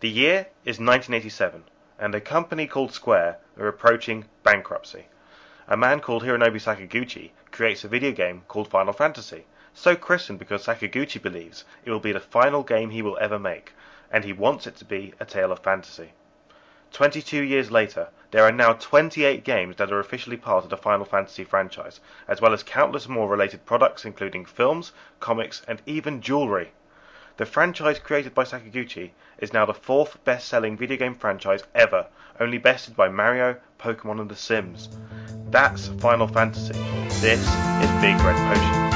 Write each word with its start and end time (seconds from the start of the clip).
The 0.00 0.08
year 0.08 0.46
is 0.64 0.80
1987, 0.80 1.64
and 1.98 2.14
a 2.14 2.22
company 2.22 2.66
called 2.66 2.94
Square 2.94 3.36
are 3.58 3.68
approaching 3.68 4.24
bankruptcy. 4.42 5.08
A 5.68 5.76
man 5.76 6.00
called 6.00 6.22
Hironobu 6.22 6.58
Sakaguchi 6.58 7.32
creates 7.50 7.84
a 7.84 7.88
video 7.88 8.10
game 8.10 8.40
called 8.48 8.70
Final 8.70 8.94
Fantasy, 8.94 9.44
so 9.74 9.94
christened 9.94 10.38
because 10.38 10.64
Sakaguchi 10.64 11.20
believes 11.20 11.66
it 11.84 11.90
will 11.90 12.00
be 12.00 12.12
the 12.12 12.18
final 12.18 12.62
game 12.62 12.88
he 12.88 13.02
will 13.02 13.18
ever 13.20 13.38
make, 13.38 13.74
and 14.10 14.24
he 14.24 14.32
wants 14.32 14.66
it 14.66 14.76
to 14.76 14.86
be 14.86 15.12
a 15.20 15.26
tale 15.26 15.52
of 15.52 15.58
fantasy. 15.58 16.14
22 16.92 17.42
years 17.42 17.70
later, 17.70 18.08
there 18.30 18.44
are 18.44 18.52
now 18.52 18.72
28 18.72 19.44
games 19.44 19.76
that 19.76 19.92
are 19.92 20.00
officially 20.00 20.38
part 20.38 20.64
of 20.64 20.70
the 20.70 20.78
Final 20.78 21.04
Fantasy 21.04 21.44
franchise, 21.44 22.00
as 22.26 22.40
well 22.40 22.54
as 22.54 22.62
countless 22.62 23.06
more 23.06 23.28
related 23.28 23.66
products 23.66 24.06
including 24.06 24.46
films, 24.46 24.92
comics, 25.20 25.60
and 25.68 25.82
even 25.84 26.22
jewelry. 26.22 26.72
The 27.40 27.46
franchise 27.46 27.98
created 27.98 28.34
by 28.34 28.44
Sakaguchi 28.44 29.12
is 29.38 29.54
now 29.54 29.64
the 29.64 29.72
fourth 29.72 30.22
best-selling 30.24 30.76
video 30.76 30.98
game 30.98 31.14
franchise 31.14 31.62
ever, 31.74 32.06
only 32.38 32.58
bested 32.58 32.94
by 32.94 33.08
Mario, 33.08 33.56
Pokemon, 33.78 34.20
and 34.20 34.30
The 34.30 34.36
Sims. 34.36 34.90
That's 35.48 35.88
Final 35.88 36.28
Fantasy. 36.28 36.74
This 37.22 37.40
is 37.40 38.02
Big 38.02 38.20
Red 38.20 38.36
Potion. 38.36 38.89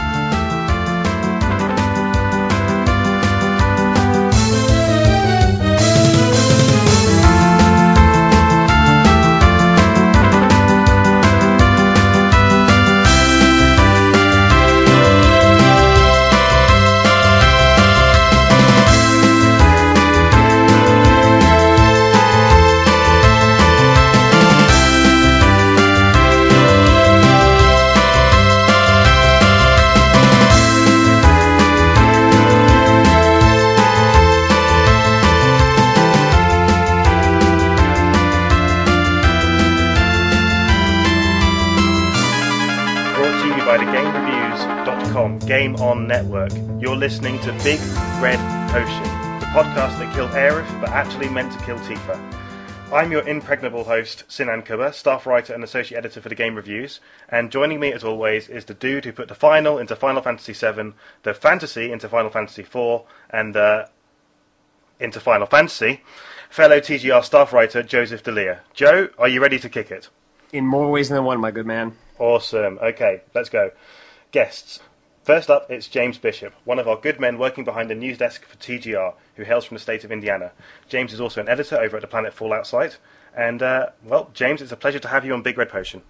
Network. 46.06 46.52
You're 46.80 46.96
listening 46.96 47.38
to 47.40 47.52
Big 47.64 47.80
Red 48.20 48.38
Potion, 48.70 49.02
the 49.40 49.46
podcast 49.46 49.98
that 49.98 50.14
killed 50.14 50.30
Aerith 50.30 50.80
but 50.80 50.90
actually 50.90 51.28
meant 51.28 51.52
to 51.52 51.64
kill 51.64 51.78
Tifa. 51.78 52.20
I'm 52.92 53.10
your 53.10 53.26
impregnable 53.26 53.82
host, 53.82 54.24
Sinan 54.28 54.62
Kubba, 54.62 54.92
staff 54.92 55.26
writer 55.26 55.54
and 55.54 55.64
associate 55.64 55.98
editor 55.98 56.20
for 56.20 56.28
the 56.28 56.34
Game 56.34 56.54
Reviews, 56.54 57.00
and 57.28 57.50
joining 57.50 57.80
me 57.80 57.92
as 57.92 58.04
always 58.04 58.48
is 58.48 58.66
the 58.66 58.74
dude 58.74 59.04
who 59.04 59.12
put 59.12 59.28
the 59.28 59.34
final 59.34 59.78
into 59.78 59.96
Final 59.96 60.22
Fantasy 60.22 60.52
VII, 60.52 60.92
the 61.22 61.34
fantasy 61.34 61.90
into 61.90 62.08
Final 62.08 62.30
Fantasy 62.30 62.62
IV, 62.62 63.02
and 63.30 63.56
uh, 63.56 63.86
into 65.00 65.18
Final 65.18 65.46
Fantasy, 65.46 66.02
fellow 66.50 66.78
TGR 66.78 67.24
staff 67.24 67.52
writer 67.52 67.82
Joseph 67.82 68.22
DeLia. 68.22 68.60
Joe, 68.74 69.08
are 69.18 69.28
you 69.28 69.40
ready 69.40 69.58
to 69.58 69.68
kick 69.68 69.90
it? 69.90 70.08
In 70.52 70.64
more 70.66 70.90
ways 70.90 71.08
than 71.08 71.24
one, 71.24 71.40
my 71.40 71.50
good 71.50 71.66
man. 71.66 71.96
Awesome. 72.18 72.78
Okay, 72.80 73.22
let's 73.34 73.48
go. 73.48 73.72
Guests. 74.30 74.80
First 75.24 75.48
up, 75.48 75.70
it's 75.70 75.88
James 75.88 76.18
Bishop, 76.18 76.52
one 76.66 76.78
of 76.78 76.86
our 76.86 76.96
good 76.96 77.18
men 77.18 77.38
working 77.38 77.64
behind 77.64 77.88
the 77.88 77.94
news 77.94 78.18
desk 78.18 78.44
for 78.44 78.58
TGR, 78.58 79.14
who 79.36 79.42
hails 79.42 79.64
from 79.64 79.76
the 79.76 79.80
state 79.80 80.04
of 80.04 80.12
Indiana. 80.12 80.52
James 80.90 81.14
is 81.14 81.20
also 81.20 81.40
an 81.40 81.48
editor 81.48 81.80
over 81.80 81.96
at 81.96 82.02
the 82.02 82.06
Planet 82.06 82.34
Fallout 82.34 82.66
site. 82.66 82.98
And, 83.34 83.62
uh, 83.62 83.86
well, 84.04 84.30
James, 84.34 84.60
it's 84.60 84.72
a 84.72 84.76
pleasure 84.76 84.98
to 84.98 85.08
have 85.08 85.24
you 85.24 85.32
on 85.32 85.40
Big 85.40 85.56
Red 85.56 85.70
Potion. 85.70 86.02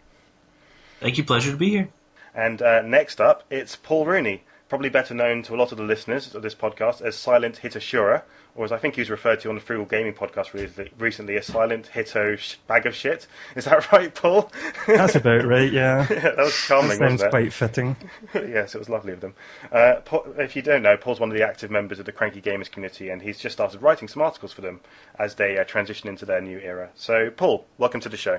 Thank 0.99 1.17
you, 1.17 1.23
pleasure 1.23 1.53
to 1.53 1.57
be 1.57 1.71
here. 1.71 1.89
And 2.35 2.61
uh, 2.61 2.83
next 2.83 3.21
up, 3.21 3.45
it's 3.51 3.77
Paul 3.77 4.05
Rooney, 4.05 4.43
probably 4.69 4.89
better 4.89 5.15
known 5.15 5.43
to 5.43 5.55
a 5.55 5.57
lot 5.57 5.73
of 5.73 5.79
the 5.79 5.85
listeners 5.85 6.35
of 6.35 6.43
this 6.43 6.55
podcast 6.55 7.03
as 7.03 7.17
Silent 7.17 7.61
Hitashura, 7.63 8.23
or 8.57 8.65
as 8.65 8.73
I 8.73 8.79
think 8.79 8.95
he 8.95 9.01
was 9.01 9.11
referred 9.11 9.41
to 9.41 9.49
on 9.49 9.57
the 9.57 9.61
Frugal 9.61 9.85
Gaming 9.85 10.15
podcast 10.15 10.53
recently, 10.99 11.37
a 11.37 11.43
Silent 11.43 11.87
Hito 11.89 12.37
bag 12.67 12.87
of 12.87 12.95
shit. 12.95 13.27
Is 13.57 13.67
that 13.67 13.93
right, 13.93 14.15
Paul? 14.15 14.51
That's 14.87 15.17
about 15.17 15.45
right, 15.45 15.71
yeah. 15.71 16.07
yeah 16.11 16.21
that 16.21 16.37
was 16.39 16.55
charming, 16.55 16.99
wasn't 16.99 17.23
it? 17.23 17.31
quite 17.31 17.53
fitting. 17.53 17.97
yes, 18.35 18.75
it 18.75 18.79
was 18.79 18.89
lovely 18.89 19.13
of 19.13 19.21
them. 19.21 19.35
Uh, 19.71 19.97
Paul, 20.05 20.27
if 20.39 20.57
you 20.57 20.63
don't 20.63 20.83
know, 20.83 20.97
Paul's 20.97 21.21
one 21.21 21.31
of 21.31 21.37
the 21.37 21.47
active 21.47 21.71
members 21.71 21.99
of 21.99 22.07
the 22.07 22.13
Cranky 22.13 22.41
Gamers 22.41 22.71
community, 22.71 23.11
and 23.11 23.21
he's 23.21 23.39
just 23.39 23.55
started 23.55 23.83
writing 23.83 24.09
some 24.09 24.23
articles 24.23 24.53
for 24.53 24.63
them 24.63 24.81
as 25.19 25.35
they 25.35 25.59
uh, 25.59 25.65
transition 25.65 26.09
into 26.09 26.25
their 26.25 26.41
new 26.41 26.59
era. 26.59 26.91
So, 26.95 27.31
Paul, 27.31 27.67
welcome 27.77 28.01
to 28.01 28.09
the 28.09 28.17
show. 28.17 28.39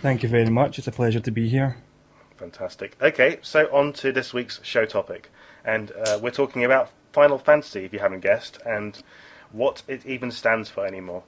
Thank 0.00 0.22
you 0.22 0.28
very 0.28 0.50
much. 0.50 0.78
It's 0.78 0.88
a 0.88 0.92
pleasure 0.92 1.20
to 1.20 1.30
be 1.30 1.48
here. 1.48 1.76
Fantastic. 2.36 2.96
Okay, 3.00 3.38
so 3.42 3.68
on 3.70 3.92
to 3.94 4.12
this 4.12 4.32
week's 4.32 4.60
show 4.62 4.86
topic. 4.86 5.30
And 5.64 5.92
uh, 5.92 6.18
we're 6.22 6.30
talking 6.30 6.64
about 6.64 6.90
Final 7.12 7.38
Fantasy, 7.38 7.84
if 7.84 7.92
you 7.92 7.98
haven't 7.98 8.20
guessed, 8.20 8.58
and 8.64 9.00
what 9.52 9.82
it 9.88 10.06
even 10.06 10.30
stands 10.30 10.70
for 10.70 10.86
anymore. 10.86 11.22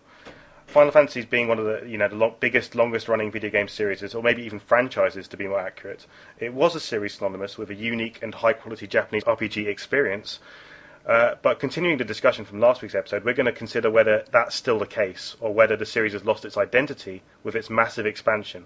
Final 0.67 0.91
Fantasy 0.91 1.21
is 1.21 1.27
being 1.27 1.49
one 1.49 1.59
of 1.59 1.67
the 1.67 1.87
you 1.87 1.99
know 1.99 2.09
the 2.09 2.35
biggest, 2.41 2.75
longest 2.75 3.09
running 3.09 3.31
video 3.31 3.51
game 3.51 3.69
series, 3.69 4.15
or 4.15 4.23
maybe 4.23 4.45
even 4.45 4.59
franchises 4.59 5.29
to 5.29 5.37
be 5.37 5.47
more 5.47 5.61
accurate. 5.61 6.07
It 6.39 6.55
was 6.55 6.75
a 6.75 6.81
series 6.81 7.15
synonymous 7.15 7.59
with 7.59 7.71
a 7.71 7.75
unique 7.75 8.23
and 8.23 8.35
high 8.35 8.55
quality 8.55 8.87
Japanese 8.87 9.25
RPG 9.25 9.67
experience. 9.67 10.39
Uh, 11.05 11.35
but 11.43 11.59
continuing 11.59 11.99
the 11.99 12.05
discussion 12.05 12.45
from 12.45 12.61
last 12.61 12.81
week's 12.81 12.95
episode, 12.95 13.25
we're 13.25 13.35
going 13.35 13.47
to 13.47 13.53
consider 13.53 13.91
whether 13.91 14.25
that's 14.31 14.55
still 14.55 14.79
the 14.79 14.87
case, 14.87 15.37
or 15.41 15.53
whether 15.53 15.77
the 15.77 15.85
series 15.85 16.13
has 16.13 16.25
lost 16.25 16.45
its 16.45 16.57
identity 16.57 17.23
with 17.43 17.57
its 17.57 17.69
massive 17.69 18.07
expansion. 18.07 18.65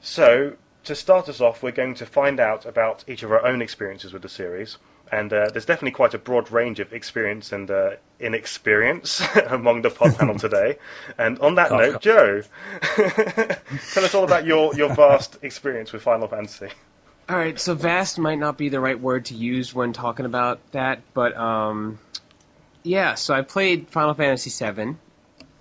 So, 0.00 0.56
to 0.84 0.94
start 0.94 1.28
us 1.28 1.40
off, 1.40 1.62
we're 1.62 1.72
going 1.72 1.94
to 1.94 2.06
find 2.06 2.40
out 2.40 2.66
about 2.66 3.04
each 3.08 3.22
of 3.22 3.32
our 3.32 3.44
own 3.44 3.62
experiences 3.62 4.12
with 4.12 4.22
the 4.22 4.28
series. 4.28 4.78
And 5.10 5.32
uh, 5.32 5.50
there's 5.52 5.66
definitely 5.66 5.92
quite 5.92 6.14
a 6.14 6.18
broad 6.18 6.50
range 6.50 6.80
of 6.80 6.92
experience 6.92 7.52
and 7.52 7.70
uh, 7.70 7.90
inexperience 8.18 9.22
among 9.46 9.82
the 9.82 9.90
pod 9.90 10.16
panel 10.18 10.38
today. 10.38 10.78
And 11.18 11.38
on 11.40 11.56
that 11.56 11.70
note, 11.70 12.00
Joe, 12.00 12.42
tell 12.96 14.04
us 14.04 14.14
all 14.14 14.24
about 14.24 14.46
your, 14.46 14.74
your 14.74 14.94
vast 14.94 15.38
experience 15.42 15.92
with 15.92 16.02
Final 16.02 16.28
Fantasy. 16.28 16.68
All 17.28 17.36
right, 17.36 17.58
so 17.58 17.74
vast 17.74 18.18
might 18.18 18.38
not 18.38 18.58
be 18.58 18.68
the 18.68 18.80
right 18.80 19.00
word 19.00 19.26
to 19.26 19.34
use 19.34 19.74
when 19.74 19.94
talking 19.94 20.26
about 20.26 20.60
that, 20.72 21.00
but 21.14 21.34
um, 21.36 21.98
yeah. 22.82 23.14
So 23.14 23.32
I 23.32 23.40
played 23.40 23.88
Final 23.88 24.12
Fantasy 24.12 24.50
VII, 24.50 24.96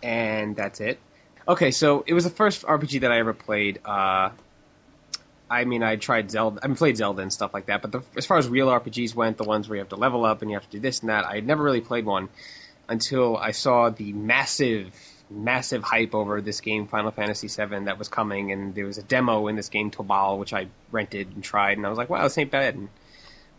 and 0.02 0.56
that's 0.58 0.82
it. 0.82 1.00
Okay, 1.48 1.72
so 1.72 2.04
it 2.06 2.14
was 2.14 2.26
the 2.26 2.30
first 2.30 2.64
RPG 2.64 3.02
that 3.02 3.12
I 3.14 3.20
ever 3.20 3.34
played. 3.34 3.80
Uh, 3.86 4.32
I 5.54 5.66
mean, 5.66 5.84
I 5.84 5.98
tried 5.98 6.32
Zelda, 6.32 6.60
I 6.64 6.68
played 6.74 6.98
Zelda 6.98 7.22
and 7.22 7.32
stuff 7.32 7.54
like 7.54 7.68
that, 7.68 7.84
but 7.84 7.92
the, 7.92 8.02
as 8.18 8.26
far 8.26 8.38
as 8.40 8.48
real 8.48 8.68
RPGs 8.68 9.14
went, 9.14 9.38
the 9.38 9.44
ones 9.44 9.70
where 9.70 9.76
you 9.76 9.82
have 9.82 9.90
to 9.90 9.96
level 9.96 10.26
up 10.26 10.42
and 10.42 10.50
you 10.50 10.58
have 10.58 10.66
to 10.66 10.72
do 10.72 10.80
this 10.80 11.02
and 11.02 11.10
that, 11.10 11.26
I 11.26 11.36
had 11.36 11.46
never 11.46 11.62
really 11.62 11.82
played 11.82 12.06
one 12.06 12.30
until 12.90 13.38
I 13.38 13.52
saw 13.52 13.90
the 13.90 14.14
massive, 14.14 14.94
massive 15.30 15.84
hype 15.84 16.16
over 16.16 16.42
this 16.42 16.60
game, 16.60 16.88
Final 16.88 17.12
Fantasy 17.12 17.48
VII, 17.48 17.86
that 17.86 18.00
was 18.00 18.10
coming, 18.10 18.52
and 18.52 18.74
there 18.74 18.86
was 18.86 18.98
a 18.98 19.04
demo 19.04 19.48
in 19.48 19.56
this 19.56 19.70
game, 19.70 19.92
Tobal, 19.92 20.40
which 20.40 20.54
I 20.54 20.68
rented 20.92 21.28
and 21.36 21.44
tried, 21.44 21.78
and 21.78 21.86
I 21.86 21.90
was 21.90 22.00
like, 22.00 22.10
wow, 22.10 22.24
this 22.24 22.38
ain't 22.38 22.52
bad. 22.52 22.74
And 22.74 22.90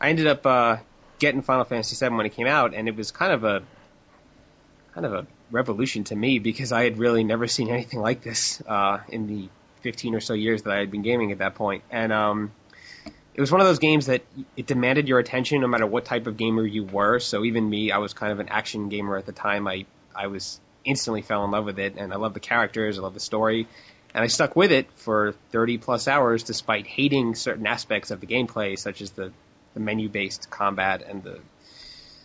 I 0.00 0.10
ended 0.10 0.26
up 0.26 0.44
uh, 0.44 0.78
getting 1.20 1.42
Final 1.42 1.64
Fantasy 1.64 1.96
VII 2.04 2.14
when 2.16 2.26
it 2.26 2.34
came 2.34 2.48
out, 2.48 2.74
and 2.74 2.88
it 2.88 2.96
was 2.96 3.12
kind 3.12 3.32
of 3.32 3.44
a 3.44 3.62
kind 4.94 5.06
of 5.06 5.12
a 5.12 5.26
revolution 5.50 6.04
to 6.04 6.16
me 6.16 6.38
because 6.38 6.72
I 6.72 6.84
had 6.84 6.98
really 6.98 7.24
never 7.24 7.46
seen 7.48 7.68
anything 7.68 8.00
like 8.00 8.22
this 8.22 8.62
uh, 8.66 8.98
in 9.08 9.26
the 9.26 9.48
15 9.84 10.14
or 10.14 10.20
so 10.20 10.32
years 10.32 10.62
that 10.62 10.72
I 10.72 10.78
had 10.78 10.90
been 10.90 11.02
gaming 11.02 11.30
at 11.30 11.38
that 11.38 11.54
point. 11.54 11.84
And 11.90 12.10
um, 12.10 12.52
it 13.34 13.40
was 13.40 13.52
one 13.52 13.60
of 13.60 13.66
those 13.66 13.78
games 13.78 14.06
that 14.06 14.22
it 14.56 14.66
demanded 14.66 15.08
your 15.08 15.18
attention 15.18 15.60
no 15.60 15.66
matter 15.66 15.86
what 15.86 16.06
type 16.06 16.26
of 16.26 16.36
gamer 16.36 16.64
you 16.64 16.84
were. 16.84 17.20
So 17.20 17.44
even 17.44 17.68
me, 17.68 17.92
I 17.92 17.98
was 17.98 18.14
kind 18.14 18.32
of 18.32 18.40
an 18.40 18.48
action 18.48 18.88
gamer 18.88 19.16
at 19.16 19.26
the 19.26 19.32
time. 19.32 19.68
I 19.68 19.84
I 20.16 20.28
was 20.28 20.58
instantly 20.84 21.22
fell 21.22 21.44
in 21.44 21.50
love 21.50 21.64
with 21.64 21.78
it, 21.78 21.94
and 21.96 22.12
I 22.12 22.16
love 22.16 22.34
the 22.34 22.40
characters, 22.40 22.98
I 22.98 23.02
love 23.02 23.14
the 23.14 23.20
story, 23.20 23.66
and 24.14 24.24
I 24.24 24.28
stuck 24.28 24.54
with 24.54 24.70
it 24.70 24.86
for 24.96 25.34
30 25.50 25.78
plus 25.78 26.06
hours 26.08 26.44
despite 26.44 26.86
hating 26.86 27.34
certain 27.34 27.66
aspects 27.66 28.10
of 28.10 28.20
the 28.20 28.26
gameplay, 28.26 28.78
such 28.78 29.02
as 29.02 29.10
the 29.10 29.32
the 29.74 29.80
menu 29.80 30.08
based 30.08 30.48
combat 30.50 31.02
and 31.06 31.22
the 31.22 31.40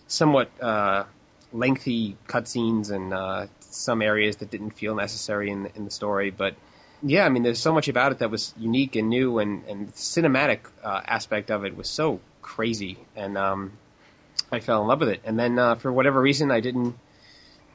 somewhat 0.07 0.49
uh, 0.61 1.03
lengthy 1.51 2.15
cutscenes 2.27 2.91
and 2.91 3.13
uh, 3.13 3.47
some 3.59 4.01
areas 4.01 4.37
that 4.37 4.49
didn't 4.49 4.71
feel 4.71 4.95
necessary 4.95 5.49
in 5.49 5.69
in 5.75 5.83
the 5.83 5.91
story, 5.91 6.29
but 6.29 6.53
yeah, 7.01 7.25
I 7.25 7.29
mean, 7.29 7.43
there's 7.43 7.59
so 7.59 7.73
much 7.73 7.87
about 7.87 8.11
it 8.11 8.19
that 8.19 8.29
was 8.29 8.53
unique 8.57 8.95
and 8.95 9.09
new, 9.09 9.39
and 9.39 9.63
and 9.65 9.87
the 9.87 9.93
cinematic 9.93 10.59
uh, 10.83 11.01
aspect 11.05 11.51
of 11.51 11.65
it 11.65 11.75
was 11.75 11.89
so 11.89 12.19
crazy, 12.41 12.97
and 13.15 13.37
um, 13.37 13.71
I 14.51 14.59
fell 14.59 14.81
in 14.81 14.87
love 14.87 14.99
with 14.99 15.09
it. 15.09 15.21
And 15.23 15.39
then 15.39 15.57
uh, 15.57 15.75
for 15.75 15.91
whatever 15.91 16.21
reason, 16.21 16.51
I 16.51 16.59
didn't 16.59 16.95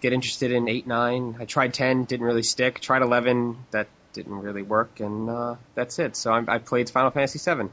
get 0.00 0.12
interested 0.12 0.52
in 0.52 0.68
eight, 0.68 0.86
nine. 0.86 1.36
I 1.40 1.44
tried 1.44 1.74
ten, 1.74 2.04
didn't 2.04 2.26
really 2.26 2.42
stick. 2.42 2.80
Tried 2.80 3.02
eleven, 3.02 3.56
that 3.70 3.88
didn't 4.12 4.40
really 4.40 4.62
work, 4.62 5.00
and 5.00 5.30
uh, 5.30 5.56
that's 5.74 5.98
it. 5.98 6.16
So 6.16 6.32
I, 6.32 6.44
I 6.46 6.58
played 6.58 6.90
Final 6.90 7.10
Fantasy 7.10 7.38
seven. 7.38 7.70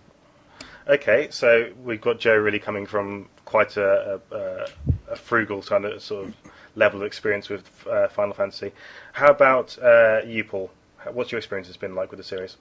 Okay, 0.87 1.27
so 1.29 1.71
we've 1.83 2.01
got 2.01 2.19
Joe 2.19 2.35
really 2.35 2.59
coming 2.59 2.87
from 2.87 3.27
quite 3.45 3.77
a, 3.77 4.19
a, 4.31 4.67
a 5.11 5.15
frugal 5.15 5.61
kind 5.61 5.85
of 5.85 6.01
sort 6.01 6.27
of 6.27 6.33
level 6.75 7.01
of 7.01 7.05
experience 7.05 7.49
with 7.49 7.69
uh, 7.87 8.07
Final 8.07 8.33
Fantasy. 8.33 8.71
How 9.13 9.29
about 9.29 9.77
uh, 9.77 10.21
you, 10.25 10.43
Paul? 10.43 10.71
What's 11.09 11.31
your 11.31 11.39
experience 11.39 11.67
has 11.67 11.77
been 11.77 11.95
like 11.95 12.11
with 12.11 12.17
the 12.17 12.23
series? 12.23 12.57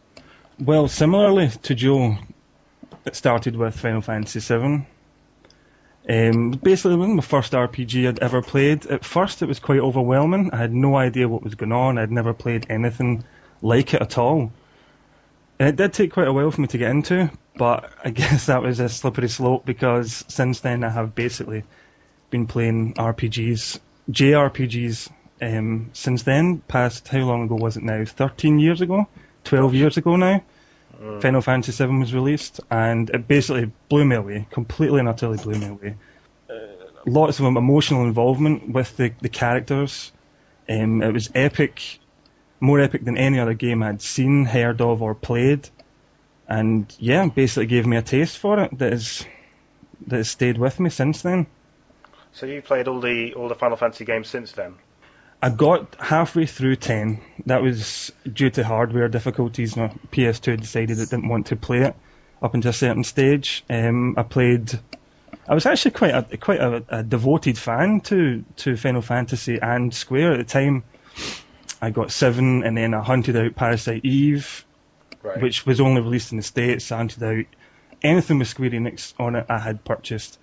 Well, 0.58 0.88
similarly 0.88 1.50
to 1.62 1.74
Joe, 1.74 2.16
it 3.04 3.16
started 3.16 3.56
with 3.56 3.78
Final 3.78 4.00
Fantasy 4.00 4.40
VII. 4.40 4.86
Um, 6.08 6.50
basically, 6.52 6.94
it 6.94 6.96
was 6.96 7.08
my 7.08 7.22
first 7.22 7.52
RPG 7.52 8.08
I'd 8.08 8.18
ever 8.20 8.42
played. 8.42 8.86
At 8.86 9.04
first, 9.04 9.42
it 9.42 9.46
was 9.46 9.58
quite 9.58 9.80
overwhelming. 9.80 10.50
I 10.52 10.56
had 10.56 10.72
no 10.72 10.96
idea 10.96 11.28
what 11.28 11.42
was 11.42 11.54
going 11.54 11.72
on. 11.72 11.98
I'd 11.98 12.10
never 12.10 12.32
played 12.32 12.66
anything 12.70 13.24
like 13.62 13.94
it 13.94 14.02
at 14.02 14.16
all. 14.16 14.52
And 15.58 15.68
it 15.68 15.76
did 15.76 15.92
take 15.92 16.12
quite 16.12 16.26
a 16.26 16.32
while 16.32 16.50
for 16.50 16.62
me 16.62 16.68
to 16.68 16.78
get 16.78 16.90
into, 16.90 17.30
but 17.54 17.92
I 18.02 18.10
guess 18.20 18.46
that 18.46 18.62
was 18.62 18.80
a 18.80 18.88
slippery 18.88 19.28
slope 19.28 19.66
because 19.66 20.24
since 20.28 20.60
then 20.60 20.82
I 20.84 20.88
have 20.88 21.14
basically 21.14 21.64
been 22.30 22.46
playing 22.46 22.94
RPGs, 22.94 23.78
JRPGs, 24.10 25.10
um, 25.40 25.90
since 25.92 26.22
then. 26.22 26.58
Past 26.58 27.08
how 27.08 27.20
long 27.20 27.44
ago 27.44 27.56
was 27.56 27.76
it 27.76 27.82
now? 27.82 28.04
13 28.04 28.58
years 28.58 28.80
ago? 28.80 29.06
12 29.44 29.74
years 29.74 29.96
ago 29.96 30.16
now? 30.16 30.42
Final 31.20 31.40
Fantasy 31.40 31.84
VII 31.84 31.98
was 31.98 32.12
released, 32.12 32.60
and 32.70 33.08
it 33.08 33.26
basically 33.26 33.72
blew 33.88 34.04
me 34.04 34.16
away, 34.16 34.46
completely 34.50 35.00
and 35.00 35.08
utterly 35.08 35.38
blew 35.38 35.58
me 35.58 35.66
away. 35.66 35.96
Uh, 36.48 36.54
lots 37.06 37.40
of 37.40 37.46
emotional 37.46 38.04
involvement 38.04 38.68
with 38.68 38.94
the, 38.98 39.12
the 39.20 39.30
characters. 39.30 40.12
Um, 40.68 41.02
it 41.02 41.12
was 41.12 41.30
epic, 41.34 42.00
more 42.60 42.80
epic 42.80 43.02
than 43.02 43.16
any 43.16 43.40
other 43.40 43.54
game 43.54 43.82
I'd 43.82 44.02
seen, 44.02 44.44
heard 44.44 44.82
of, 44.82 45.00
or 45.00 45.14
played. 45.14 45.68
And 46.46 46.94
yeah, 46.98 47.26
basically 47.28 47.66
gave 47.66 47.86
me 47.86 47.96
a 47.96 48.02
taste 48.02 48.36
for 48.36 48.60
it 48.60 48.76
that 48.78 48.92
has 48.92 49.24
that 50.06 50.16
has 50.16 50.30
stayed 50.30 50.58
with 50.58 50.78
me 50.78 50.90
since 50.90 51.22
then. 51.22 51.46
So 52.32 52.46
you 52.46 52.60
played 52.60 52.88
all 52.88 53.00
the 53.00 53.34
all 53.34 53.48
the 53.48 53.54
Final 53.54 53.78
Fantasy 53.78 54.04
games 54.04 54.28
since 54.28 54.52
then. 54.52 54.74
I 55.42 55.50
got 55.50 55.96
halfway 55.98 56.46
through 56.46 56.76
10. 56.76 57.20
That 57.46 57.62
was 57.62 58.12
due 58.30 58.50
to 58.50 58.64
hardware 58.64 59.08
difficulties. 59.08 59.76
My 59.76 59.88
PS2 60.12 60.60
decided 60.60 60.98
it 60.98 61.08
didn't 61.10 61.28
want 61.28 61.46
to 61.46 61.56
play 61.56 61.78
it 61.78 61.96
up 62.42 62.54
until 62.54 62.70
a 62.70 62.74
certain 62.74 63.04
stage. 63.04 63.64
Um, 63.70 64.14
I 64.18 64.22
played. 64.22 64.78
I 65.48 65.54
was 65.54 65.66
actually 65.66 65.92
quite 65.92 66.14
a 66.14 66.36
quite 66.36 66.60
a, 66.60 66.84
a 66.90 67.02
devoted 67.02 67.56
fan 67.56 68.00
to 68.02 68.44
to 68.56 68.76
Final 68.76 69.02
Fantasy 69.02 69.58
and 69.60 69.92
Square 69.94 70.32
at 70.32 70.38
the 70.38 70.44
time. 70.44 70.84
I 71.80 71.90
got 71.90 72.12
seven, 72.12 72.62
and 72.62 72.76
then 72.76 72.92
I 72.92 73.02
hunted 73.02 73.36
out 73.36 73.54
Parasite 73.56 74.04
Eve, 74.04 74.66
Right. 75.22 75.40
which 75.40 75.64
was 75.64 75.80
only 75.80 76.02
released 76.02 76.32
in 76.32 76.36
the 76.36 76.42
States. 76.42 76.92
I 76.92 76.98
hunted 76.98 77.22
out 77.22 77.44
anything 78.02 78.38
with 78.38 78.48
Square 78.48 78.70
Enix 78.70 79.14
on 79.18 79.36
it 79.36 79.46
I 79.48 79.58
had 79.58 79.84
purchased. 79.84 80.38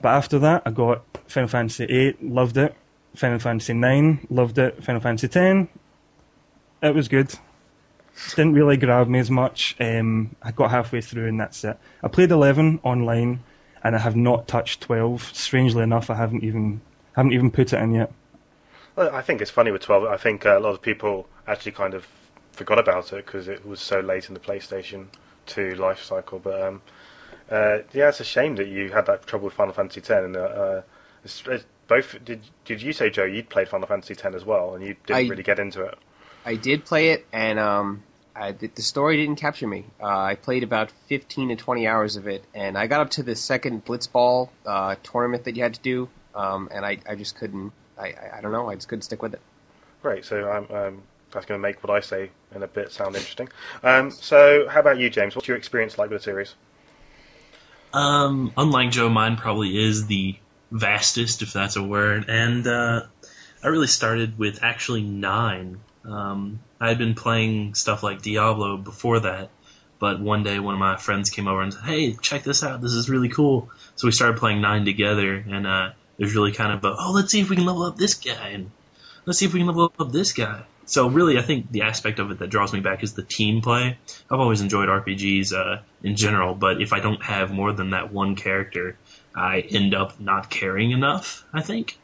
But 0.00 0.14
after 0.14 0.38
that, 0.40 0.62
I 0.66 0.70
got 0.70 1.02
Final 1.28 1.48
Fantasy 1.48 1.86
VIII, 1.86 2.16
loved 2.22 2.56
it. 2.56 2.74
Final 3.14 3.38
Fantasy 3.38 3.72
IX, 3.72 4.18
loved 4.30 4.58
it. 4.58 4.82
Final 4.84 5.00
Fantasy 5.00 5.26
X, 5.26 5.68
it 6.82 6.94
was 6.94 7.08
good. 7.08 7.32
Didn't 8.30 8.54
really 8.54 8.76
grab 8.76 9.08
me 9.08 9.18
as 9.18 9.30
much. 9.30 9.76
Um, 9.80 10.36
I 10.42 10.52
got 10.52 10.70
halfway 10.70 11.00
through 11.00 11.28
and 11.28 11.40
that's 11.40 11.64
it. 11.64 11.78
I 12.02 12.08
played 12.08 12.30
11 12.30 12.80
online, 12.82 13.42
and 13.82 13.96
I 13.96 13.98
have 13.98 14.16
not 14.16 14.48
touched 14.48 14.82
12. 14.82 15.34
Strangely 15.34 15.82
enough, 15.82 16.10
I 16.10 16.14
haven't 16.14 16.44
even 16.44 16.80
haven't 17.14 17.32
even 17.32 17.50
put 17.50 17.72
it 17.72 17.80
in 17.80 17.94
yet. 17.94 18.12
Well, 18.96 19.14
I 19.14 19.22
think 19.22 19.40
it's 19.40 19.50
funny 19.50 19.70
with 19.70 19.82
12. 19.82 20.04
I 20.04 20.16
think 20.16 20.44
uh, 20.44 20.58
a 20.58 20.60
lot 20.60 20.70
of 20.70 20.82
people 20.82 21.26
actually 21.46 21.72
kind 21.72 21.94
of 21.94 22.06
forgot 22.52 22.78
about 22.78 23.12
it 23.12 23.24
because 23.24 23.48
it 23.48 23.66
was 23.66 23.80
so 23.80 24.00
late 24.00 24.28
in 24.28 24.34
the 24.34 24.40
PlayStation 24.40 25.06
2 25.46 25.74
life 25.76 26.02
cycle. 26.02 26.38
But 26.38 26.62
um, 26.62 26.82
uh, 27.50 27.78
yeah, 27.92 28.08
it's 28.08 28.20
a 28.20 28.24
shame 28.24 28.56
that 28.56 28.68
you 28.68 28.90
had 28.90 29.06
that 29.06 29.26
trouble 29.26 29.46
with 29.46 29.54
Final 29.54 29.72
Fantasy 29.72 30.00
X. 30.00 30.10
And 30.10 30.36
uh, 30.36 30.40
uh, 30.40 30.82
it's, 31.24 31.42
it's 31.46 31.64
both 31.92 32.24
did 32.24 32.40
did 32.64 32.80
you 32.80 32.92
say 32.92 33.10
Joe 33.10 33.24
you'd 33.24 33.48
played 33.48 33.68
Final 33.68 33.86
Fantasy 33.86 34.14
X 34.14 34.24
as 34.34 34.44
well 34.44 34.74
and 34.74 34.84
you 34.86 34.96
didn't 35.06 35.26
I- 35.26 35.28
really 35.28 35.42
get 35.42 35.58
into 35.58 35.82
it? 35.82 35.98
I 36.44 36.56
did 36.56 36.84
play 36.84 37.10
it, 37.10 37.24
and 37.32 37.58
um, 37.58 38.02
I, 38.34 38.50
the, 38.50 38.66
the 38.66 38.82
story 38.82 39.16
didn't 39.18 39.36
capture 39.36 39.68
me. 39.68 39.84
Uh, 40.00 40.06
I 40.06 40.34
played 40.34 40.64
about 40.64 40.90
15 41.08 41.50
to 41.50 41.56
20 41.56 41.86
hours 41.86 42.16
of 42.16 42.26
it, 42.26 42.44
and 42.52 42.76
I 42.76 42.88
got 42.88 43.00
up 43.00 43.10
to 43.10 43.22
the 43.22 43.36
second 43.36 43.84
Blitzball 43.84 44.48
uh, 44.66 44.96
tournament 45.04 45.44
that 45.44 45.56
you 45.56 45.62
had 45.62 45.74
to 45.74 45.80
do, 45.80 46.08
um, 46.34 46.68
and 46.72 46.84
I, 46.84 46.98
I 47.08 47.14
just 47.14 47.36
couldn't. 47.36 47.72
I, 47.96 48.08
I, 48.08 48.38
I 48.38 48.40
don't 48.40 48.50
know. 48.50 48.68
I 48.68 48.74
just 48.74 48.88
couldn't 48.88 49.02
stick 49.02 49.22
with 49.22 49.34
it. 49.34 49.40
Great. 50.02 50.24
So 50.24 50.50
I'm. 50.50 50.76
Um, 50.76 51.02
that's 51.30 51.46
going 51.46 51.58
to 51.58 51.62
make 51.62 51.82
what 51.84 51.96
I 51.96 52.00
say 52.00 52.30
in 52.54 52.62
a 52.62 52.66
bit 52.66 52.90
sound 52.92 53.14
interesting. 53.14 53.48
Um, 53.82 54.10
so, 54.10 54.68
how 54.68 54.80
about 54.80 54.98
you, 54.98 55.08
James? 55.08 55.34
What's 55.34 55.48
your 55.48 55.56
experience 55.56 55.96
like 55.96 56.10
with 56.10 56.20
the 56.20 56.24
series? 56.24 56.54
Um, 57.94 58.52
unlike 58.56 58.90
Joe, 58.90 59.08
mine 59.08 59.36
probably 59.36 59.78
is 59.78 60.06
the 60.06 60.36
vastest, 60.72 61.42
if 61.42 61.52
that's 61.52 61.76
a 61.76 61.82
word. 61.82 62.26
And 62.28 62.66
uh, 62.66 63.02
I 63.62 63.68
really 63.68 63.86
started 63.86 64.38
with 64.38 64.62
actually 64.62 65.02
nine. 65.02 65.80
Um, 66.04 66.60
I 66.80 66.88
had 66.88 66.98
been 66.98 67.14
playing 67.14 67.74
stuff 67.74 68.02
like 68.02 68.22
Diablo 68.22 68.76
before 68.76 69.20
that, 69.20 69.50
but 70.00 70.20
one 70.20 70.42
day 70.42 70.58
one 70.58 70.74
of 70.74 70.80
my 70.80 70.96
friends 70.96 71.30
came 71.30 71.46
over 71.46 71.62
and 71.62 71.72
said, 71.72 71.84
"Hey, 71.84 72.16
check 72.20 72.42
this 72.42 72.64
out! 72.64 72.80
This 72.80 72.92
is 72.92 73.08
really 73.08 73.28
cool." 73.28 73.70
So 73.94 74.08
we 74.08 74.12
started 74.12 74.38
playing 74.38 74.60
nine 74.60 74.84
together, 74.84 75.34
and 75.34 75.66
uh, 75.66 75.90
it 76.18 76.24
was 76.24 76.34
really 76.34 76.52
kind 76.52 76.72
of 76.72 76.84
a, 76.84 76.96
"Oh, 76.98 77.12
let's 77.12 77.30
see 77.30 77.40
if 77.40 77.50
we 77.50 77.56
can 77.56 77.66
level 77.66 77.84
up 77.84 77.96
this 77.96 78.14
guy," 78.14 78.48
and 78.48 78.72
let's 79.26 79.38
see 79.38 79.46
if 79.46 79.52
we 79.52 79.60
can 79.60 79.68
level 79.68 79.92
up 79.96 80.10
this 80.10 80.32
guy. 80.32 80.62
So 80.86 81.08
really, 81.08 81.38
I 81.38 81.42
think 81.42 81.70
the 81.70 81.82
aspect 81.82 82.18
of 82.18 82.30
it 82.32 82.40
that 82.40 82.50
draws 82.50 82.72
me 82.72 82.80
back 82.80 83.04
is 83.04 83.14
the 83.14 83.22
team 83.22 83.62
play. 83.62 83.96
I've 84.28 84.40
always 84.40 84.60
enjoyed 84.60 84.88
RPGs 84.88 85.52
uh, 85.52 85.82
in 86.02 86.16
general, 86.16 86.54
but 86.54 86.82
if 86.82 86.92
I 86.92 86.98
don't 86.98 87.22
have 87.22 87.52
more 87.52 87.72
than 87.72 87.90
that 87.90 88.12
one 88.12 88.34
character, 88.34 88.96
I 89.34 89.60
end 89.60 89.94
up 89.94 90.20
not 90.20 90.50
caring 90.50 90.90
enough. 90.90 91.44
I 91.52 91.62
think. 91.62 91.98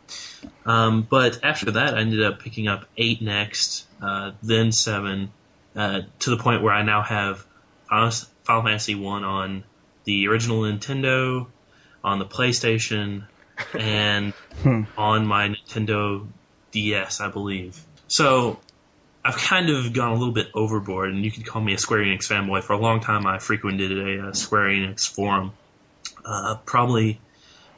Um, 0.65 1.07
but 1.09 1.41
after 1.43 1.73
that, 1.73 1.95
I 1.95 2.01
ended 2.01 2.23
up 2.23 2.41
picking 2.41 2.69
up 2.69 2.87
eight 2.97 3.23
next, 3.23 3.87
uh, 4.03 4.33
then 4.43 4.73
seven, 4.73 5.31
uh, 5.75 6.03
to 6.21 6.31
the 6.31 6.37
point 6.37 6.63
where 6.63 6.73
I 6.73 6.83
now 6.83 7.03
have 7.03 7.45
Final 7.89 8.11
Final 8.45 8.63
Fantasy 8.63 8.95
One 8.95 9.25
on 9.25 9.65
the 10.05 10.29
original 10.29 10.63
Nintendo, 10.63 11.47
on 12.05 12.19
the 12.19 12.27
PlayStation, 12.27 13.27
and 13.79 14.33
Hmm. 14.63 14.83
on 14.97 15.25
my 15.25 15.49
Nintendo 15.49 16.27
DS, 16.73 17.21
I 17.21 17.31
believe. 17.31 17.81
So 18.09 18.59
I've 19.25 19.37
kind 19.37 19.71
of 19.71 19.93
gone 19.93 20.11
a 20.11 20.15
little 20.15 20.35
bit 20.35 20.49
overboard, 20.55 21.11
and 21.11 21.25
you 21.25 21.31
could 21.31 21.47
call 21.47 21.63
me 21.63 21.75
a 21.75 21.79
Square 21.79 22.01
Enix 22.01 22.27
fanboy. 22.27 22.63
For 22.65 22.73
a 22.73 22.79
long 22.79 23.01
time, 23.01 23.27
I 23.27 23.39
frequented 23.39 23.93
a, 23.93 24.29
uh 24.29 24.33
Square 24.33 24.71
Enix 24.71 25.09
forum, 25.09 25.53
uh, 26.29 26.57
probably 26.67 27.21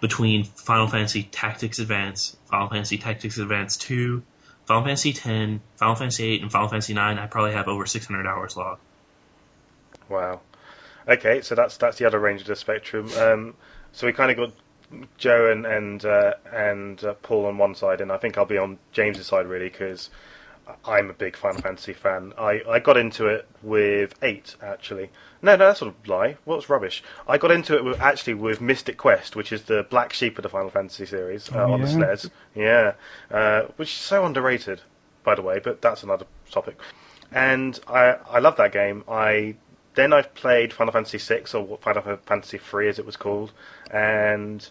between 0.01 0.45
Final 0.45 0.89
Fantasy 0.89 1.23
Tactics 1.23 1.79
Advance, 1.79 2.37
Final 2.47 2.69
Fantasy 2.69 2.99
Tactics 2.99 3.39
Advance 3.39 3.77
2, 3.77 4.23
Final 4.67 4.83
Fantasy 4.83 5.13
10, 5.13 5.61
Final 5.77 5.95
Fantasy 5.95 6.33
8, 6.33 6.43
and 6.43 6.53
Final 6.53 6.69
Fantasy 6.69 6.95
9. 6.95 7.19
I 7.19 7.27
probably 7.27 7.53
have 7.53 7.69
over 7.69 7.87
600 7.87 8.27
hours 8.27 8.57
logged. 8.57 8.81
Wow. 10.09 10.41
Okay, 11.09 11.41
so 11.43 11.55
that's 11.55 11.77
that's 11.77 11.99
the 11.99 12.07
other 12.07 12.19
range 12.19 12.43
of 12.43 12.47
the 12.49 12.57
spectrum. 12.57 13.09
Um, 13.17 13.55
so 13.93 14.07
we 14.07 14.13
kind 14.13 14.31
of 14.31 14.37
got 14.37 14.53
Joe 15.17 15.51
and 15.51 15.65
and 15.65 16.05
uh, 16.05 16.35
and 16.53 17.03
uh, 17.03 17.15
Paul 17.15 17.47
on 17.47 17.57
one 17.57 17.75
side, 17.75 18.01
and 18.01 18.13
I 18.13 18.19
think 18.19 18.37
I'll 18.37 18.45
be 18.45 18.59
on 18.59 18.79
James's 18.93 19.27
side 19.27 19.47
really 19.47 19.69
because 19.69 20.11
I'm 20.85 21.11
a 21.11 21.15
big 21.15 21.37
Final 21.37 21.61
Fantasy 21.63 21.93
fan. 21.93 22.33
I, 22.39 22.63
I 22.69 22.79
got 22.81 22.97
into 22.97 23.27
it 23.29 23.47
with 23.63 24.15
eight 24.23 24.57
actually. 24.63 25.11
No, 25.43 25.53
no, 25.57 25.67
that's 25.67 25.81
a 25.81 25.95
lie. 26.07 26.37
What's 26.45 26.69
rubbish? 26.69 27.03
I 27.27 27.39
got 27.39 27.51
into 27.51 27.77
it 27.77 27.85
with, 27.85 28.01
actually 28.01 28.35
with 28.35 28.61
Mystic 28.61 28.99
Quest, 28.99 29.37
which 29.37 29.53
is 29.53 29.63
the 29.63 29.87
black 29.89 30.13
sheep 30.13 30.39
of 30.39 30.43
the 30.43 30.49
Final 30.51 30.71
Fantasy 30.71 31.07
series 31.07 31.51
uh, 31.51 31.65
Oh, 31.65 31.73
on 31.73 31.81
the? 31.81 31.87
SNES. 31.87 32.31
Yeah, 32.55 32.93
uh, 33.31 33.63
which 33.77 33.89
is 33.89 33.95
so 33.95 34.25
underrated, 34.27 34.81
by 35.25 35.35
the 35.35 35.43
way. 35.43 35.59
But 35.59 35.81
that's 35.81 36.03
another 36.03 36.27
topic. 36.51 36.79
And 37.33 37.79
I 37.87 38.17
I 38.29 38.39
love 38.41 38.57
that 38.57 38.73
game. 38.73 39.05
I 39.09 39.55
then 39.95 40.13
I 40.13 40.23
played 40.23 40.73
Final 40.73 40.93
Fantasy 40.93 41.19
VI 41.19 41.45
or 41.59 41.79
Final 41.79 42.19
Fantasy 42.27 42.59
III 42.73 42.89
as 42.89 42.99
it 42.99 43.07
was 43.07 43.17
called, 43.17 43.53
and 43.91 44.69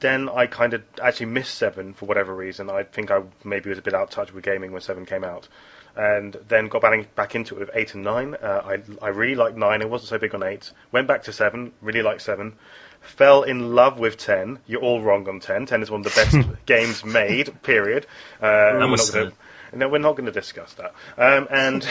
then 0.00 0.28
I 0.28 0.46
kind 0.46 0.74
of 0.74 0.82
actually 1.02 1.26
missed 1.26 1.54
seven 1.54 1.94
for 1.94 2.06
whatever 2.06 2.34
reason. 2.34 2.68
I 2.68 2.82
think 2.82 3.10
I 3.10 3.22
maybe 3.44 3.70
was 3.70 3.78
a 3.78 3.82
bit 3.82 3.94
out 3.94 4.02
of 4.04 4.10
touch 4.10 4.32
with 4.32 4.44
gaming 4.44 4.72
when 4.72 4.80
seven 4.82 5.06
came 5.06 5.24
out, 5.24 5.48
and 5.96 6.36
then 6.48 6.68
got 6.68 6.82
back, 6.82 7.14
back 7.14 7.34
into 7.34 7.54
it 7.56 7.60
with 7.60 7.70
eight 7.74 7.94
and 7.94 8.02
nine. 8.02 8.34
Uh, 8.34 8.62
I 8.64 9.04
I 9.04 9.08
really 9.08 9.34
liked 9.34 9.56
nine. 9.56 9.82
I 9.82 9.84
wasn't 9.84 10.08
so 10.08 10.18
big 10.18 10.34
on 10.34 10.42
eight. 10.42 10.70
Went 10.92 11.06
back 11.06 11.24
to 11.24 11.32
seven. 11.32 11.72
Really 11.80 12.02
liked 12.02 12.22
seven. 12.22 12.54
Fell 13.00 13.42
in 13.42 13.74
love 13.74 13.98
with 13.98 14.16
ten. 14.16 14.58
You're 14.66 14.80
all 14.80 15.00
wrong 15.00 15.28
on 15.28 15.40
ten. 15.40 15.66
Ten 15.66 15.82
is 15.82 15.90
one 15.90 16.04
of 16.04 16.12
the 16.12 16.20
best 16.42 16.66
games 16.66 17.04
made. 17.04 17.62
Period. 17.62 18.06
Uh, 18.42 18.46
and 18.46 18.90
we're 18.90 18.96
not 18.96 19.10
gonna, 19.12 19.32
No, 19.72 19.88
we're 19.88 19.98
not 19.98 20.16
going 20.16 20.26
to 20.26 20.32
discuss 20.32 20.74
that. 20.74 20.94
Um, 21.16 21.46
and 21.50 21.86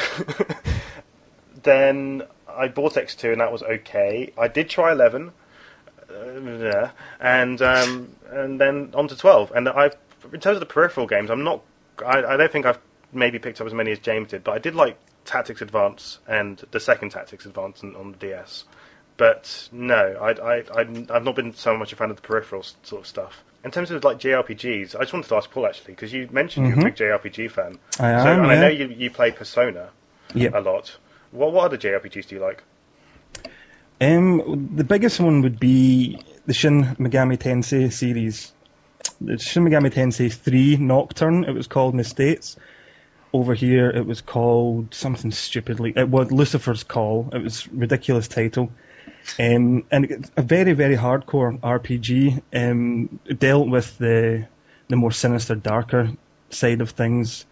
then 1.64 2.24
I 2.48 2.68
bought 2.68 2.94
X2, 2.94 3.32
and 3.32 3.42
that 3.42 3.52
was 3.52 3.64
okay. 3.64 4.34
I 4.38 4.48
did 4.48 4.70
try 4.70 4.92
11, 4.92 5.32
uh, 6.10 6.40
yeah, 6.40 6.92
and 7.20 7.62
um, 7.62 8.10
and 8.30 8.60
then 8.60 8.92
on 8.94 9.08
to 9.08 9.16
12. 9.16 9.52
And 9.56 9.70
I've, 9.70 9.96
in 10.32 10.40
terms 10.40 10.56
of 10.56 10.60
the 10.60 10.66
peripheral 10.66 11.08
games, 11.08 11.30
I'm 11.30 11.44
not. 11.44 11.62
I, 12.06 12.24
I 12.24 12.38
don't 12.38 12.52
think 12.52 12.66
I've 12.66 12.80
maybe 13.14 13.40
picked 13.40 13.62
up 13.62 13.68
as 13.68 13.74
many 13.74 13.92
as 13.92 14.00
James 14.00 14.30
did, 14.30 14.44
but 14.44 14.52
I 14.54 14.60
did 14.60 14.76
like 14.76 14.98
Tactics 15.26 15.62
Advance 15.62 16.20
and 16.28 16.62
the 16.72 16.80
second 16.80 17.10
Tactics 17.12 17.46
Advance 17.46 17.84
on, 17.84 17.96
on 17.96 18.12
the 18.12 18.18
DS. 18.18 18.66
but 19.18 19.70
no, 19.72 19.96
I, 19.96 20.32
I, 20.32 20.56
I, 20.74 20.80
I've 21.10 21.24
not 21.24 21.36
been 21.36 21.54
so 21.54 21.78
much 21.78 21.94
a 21.94 21.96
fan 21.96 22.10
of 22.10 22.18
the 22.18 22.22
peripheral 22.22 22.64
sort 22.84 23.02
of 23.04 23.08
stuff. 23.08 23.44
In 23.64 23.72
terms 23.72 23.92
of 23.92 24.04
like 24.04 24.20
JRPGs, 24.20 24.96
I 24.96 25.00
just 25.00 25.14
wanted 25.14 25.30
to 25.30 25.36
ask 25.36 25.50
Paul 25.50 25.66
actually 25.68 25.94
because 25.94 26.12
you 26.12 26.28
mentioned 26.32 26.68
you're 26.68 26.80
a 26.80 26.84
big 26.84 26.96
JRPG 26.96 27.50
fan. 27.52 27.80
I 28.00 28.10
am. 28.12 28.24
so 28.24 28.28
and 28.44 28.52
I 28.52 28.56
know 28.60 28.68
you 28.68 28.88
you 28.90 29.10
play 29.10 29.32
Persona 29.32 29.90
Yep. 30.36 30.54
a 30.56 30.60
lot. 30.60 30.98
What 31.32 31.54
what 31.54 31.64
other 31.66 31.78
JRPGs 31.78 32.28
do 32.28 32.36
you 32.36 32.42
like? 32.42 32.62
Um, 34.02 34.72
the 34.76 34.84
biggest 34.84 35.20
one 35.20 35.42
would 35.44 35.60
be 35.60 36.20
the 36.46 36.54
Shin 36.54 36.84
Megami 37.00 37.38
Tensei 37.38 37.92
series. 37.92 38.52
The 39.22 39.38
Shin 39.38 39.64
Megami 39.64 39.94
Tensei 39.94 40.32
3 40.34 40.78
Nocturne, 40.78 41.46
it 41.46 41.54
was 41.54 41.68
called 41.68 41.94
in 41.94 41.98
the 41.98 42.04
States. 42.04 42.58
Over 43.34 43.56
here, 43.56 43.90
it 43.90 44.06
was 44.06 44.22
called 44.22 44.94
something 44.94 45.32
stupidly. 45.32 45.94
It 45.96 46.08
was 46.08 46.32
Lucifer's 46.32 46.84
Call. 46.84 47.30
It 47.34 47.42
was 47.42 47.68
ridiculous 47.68 48.28
title. 48.28 48.70
Um, 49.40 49.86
and 49.92 50.30
a 50.38 50.44
very, 50.44 50.74
very 50.74 50.96
hardcore 50.96 51.60
RPG. 51.60 52.42
Um, 52.54 53.20
dealt 53.38 53.68
with 53.70 53.98
the 53.98 54.48
the 54.88 54.96
more 54.96 55.12
sinister, 55.12 55.56
darker 55.56 56.12
side 56.50 56.82
of 56.82 56.92
things. 56.92 57.46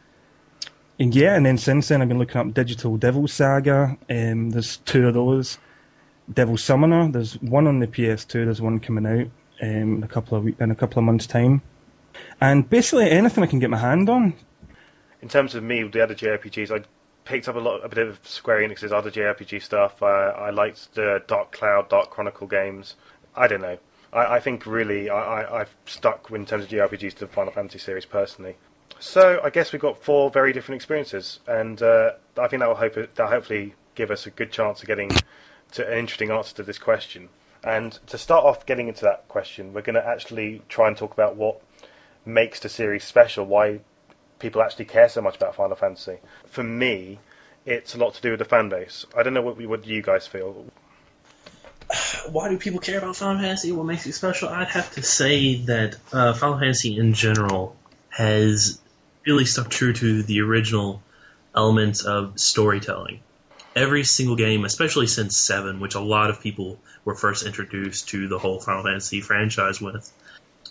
And 1.00 1.16
yeah, 1.16 1.36
and 1.36 1.46
then 1.46 1.58
since 1.58 1.88
then, 1.88 2.02
I've 2.02 2.08
been 2.08 2.20
looking 2.20 2.42
up 2.42 2.54
Digital 2.54 2.98
Devil 2.98 3.28
Saga. 3.28 3.98
Um, 4.10 4.52
there's 4.52 4.78
two 4.78 5.08
of 5.08 5.14
those. 5.14 5.58
Devil 6.32 6.58
Summoner. 6.58 7.12
There's 7.12 7.34
one 7.42 7.68
on 7.68 7.80
the 7.80 7.88
PS2. 7.88 8.32
There's 8.32 8.62
one 8.62 8.80
coming 8.80 9.08
out 9.08 9.28
um, 9.62 9.98
in 9.98 10.04
a 10.04 10.08
couple 10.08 10.38
of 10.38 10.62
in 10.62 10.72
a 10.72 10.76
couple 10.76 11.00
of 11.00 11.06
months' 11.06 11.28
time. 11.28 11.62
And 12.40 12.70
basically 12.70 13.10
anything 13.10 13.44
I 13.44 13.48
can 13.48 13.60
get 13.60 13.70
my 13.70 13.78
hand 13.78 14.10
on. 14.10 14.34
In 15.22 15.30
terms 15.30 15.56
of 15.56 15.64
me, 15.64 15.84
the 15.84 16.02
other 16.02 16.16
JRPGs, 16.16 16.72
I 16.72 16.84
picked 17.26 17.48
up 17.48 17.56
a 17.56 17.60
lot, 17.60 17.86
a 17.86 17.90
bit 17.90 18.00
of 18.00 18.20
Square 18.24 18.62
Enix's 18.62 18.92
other 18.92 19.12
JRPG 19.12 19.62
stuff. 19.62 20.02
I 20.02 20.50
liked 20.50 20.96
the 20.96 21.24
Dark 21.28 21.52
Cloud, 21.52 21.90
Dark 21.90 22.10
Chronicle 22.10 22.48
games. 22.48 22.96
I 23.36 23.48
don't 23.48 23.62
know. 23.62 23.78
I, 24.12 24.36
I 24.36 24.40
think 24.40 24.66
really 24.66 25.10
I, 25.10 25.62
I've 25.62 25.76
stuck 25.86 26.32
in 26.32 26.46
terms 26.46 26.66
of 26.66 26.70
JRPGs 26.70 27.14
to 27.16 27.20
the 27.22 27.28
Final 27.28 27.54
Fantasy 27.54 27.80
series 27.80 28.06
personally. 28.06 28.56
So 29.00 29.40
I 29.44 29.50
guess 29.50 29.72
we've 29.72 29.82
got 29.82 30.04
four 30.04 30.30
very 30.30 30.54
different 30.54 30.78
experiences, 30.78 31.40
and 31.48 31.82
uh, 31.82 32.12
I 32.38 32.48
think 32.48 32.60
that 32.60 32.68
will 32.68 32.76
hope 32.76 32.94
that 32.94 33.30
hopefully 33.30 33.74
give 33.96 34.12
us 34.12 34.28
a 34.28 34.32
good 34.32 34.52
chance 34.52 34.82
of 34.82 34.88
getting 34.88 35.10
to 35.74 35.88
an 35.88 35.98
interesting 35.98 36.32
answer 36.32 36.56
to 36.58 36.64
this 36.64 36.78
question. 36.78 37.30
And 37.64 37.92
to 38.08 38.18
start 38.18 38.46
off 38.46 38.66
getting 38.66 38.88
into 38.88 39.06
that 39.06 39.28
question, 39.28 39.74
we're 39.74 39.82
going 39.82 39.96
to 39.96 40.06
actually 40.06 40.62
try 40.68 40.88
and 40.88 40.98
talk 40.98 41.14
about 41.14 41.36
what 41.36 41.62
makes 42.26 42.60
the 42.60 42.70
series 42.70 43.04
special, 43.04 43.46
why 43.46 43.82
people 44.42 44.62
actually 44.62 44.86
care 44.86 45.08
so 45.08 45.22
much 45.22 45.38
about 45.38 45.56
Final 45.56 45.78
Fantasy. 45.78 46.18
For 46.48 46.64
me, 46.64 47.20
it's 47.66 47.96
a 47.96 47.98
lot 47.98 48.16
to 48.16 48.22
do 48.22 48.32
with 48.32 48.40
the 48.40 48.46
fan 48.46 48.70
base. 48.70 49.06
I 49.16 49.24
don't 49.24 49.34
know 49.34 49.42
what, 49.42 49.62
what 49.62 49.86
you 49.86 50.02
guys 50.02 50.28
feel. 50.28 50.66
why 52.32 52.50
do 52.50 52.58
people 52.58 52.80
care 52.80 52.98
about 52.98 53.16
Final 53.16 53.42
Fantasy? 53.42 53.72
What 53.72 53.86
makes 53.86 54.06
it 54.06 54.14
special? 54.14 54.50
I'd 54.50 54.68
have 54.68 54.92
to 54.94 55.04
say 55.04 55.56
that 55.66 55.96
uh, 56.12 56.34
Final 56.34 56.60
Fantasy 56.60 56.98
in 56.98 57.14
general 57.14 57.76
has 58.10 58.80
really 59.26 59.46
stuck 59.46 59.70
true 59.70 59.94
to 59.94 60.24
the 60.24 60.42
original 60.42 61.02
elements 61.56 62.04
of 62.04 62.40
storytelling. 62.40 63.22
Every 63.74 64.04
single 64.04 64.36
game, 64.36 64.66
especially 64.66 65.08
since 65.08 65.38
7, 65.38 65.80
which 65.80 65.96
a 65.96 66.02
lot 66.02 66.30
of 66.30 66.42
people 66.42 66.80
were 67.06 67.16
first 67.16 67.46
introduced 67.46 68.10
to 68.10 68.28
the 68.28 68.38
whole 68.38 68.60
Final 68.60 68.84
Fantasy 68.84 69.22
franchise 69.22 69.80
with, 69.80 70.12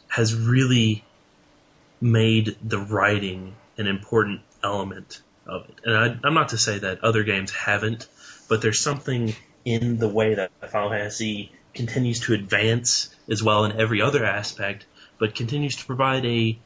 has 0.08 0.34
really 0.34 1.04
made 2.00 2.57
the 2.62 2.78
writing 2.78 3.54
an 3.76 3.87
important 3.87 4.40
element 4.62 5.23
of 5.47 5.69
it. 5.69 5.80
And 5.85 5.97
I, 5.97 6.26
I'm 6.26 6.35
not 6.35 6.50
to 6.50 6.59
say 6.59 6.78
that 6.78 7.04
other 7.04 7.25
games 7.25 7.50
haven't, 7.50 8.09
but 8.49 8.62
there's 8.62 8.80
something 8.80 9.35
in 9.64 9.99
the 9.99 10.09
way 10.09 10.35
that 10.35 10.50
Final 10.71 10.90
Fantasy 10.90 11.52
continues 11.75 12.21
to 12.21 12.35
advance 12.35 13.14
as 13.28 13.42
well 13.42 13.64
in 13.64 13.80
every 13.80 14.02
other 14.02 14.25
aspect, 14.25 14.87
but 15.19 15.35
continues 15.35 15.76
to 15.76 15.87
provide 15.87 16.25
a 16.25 16.59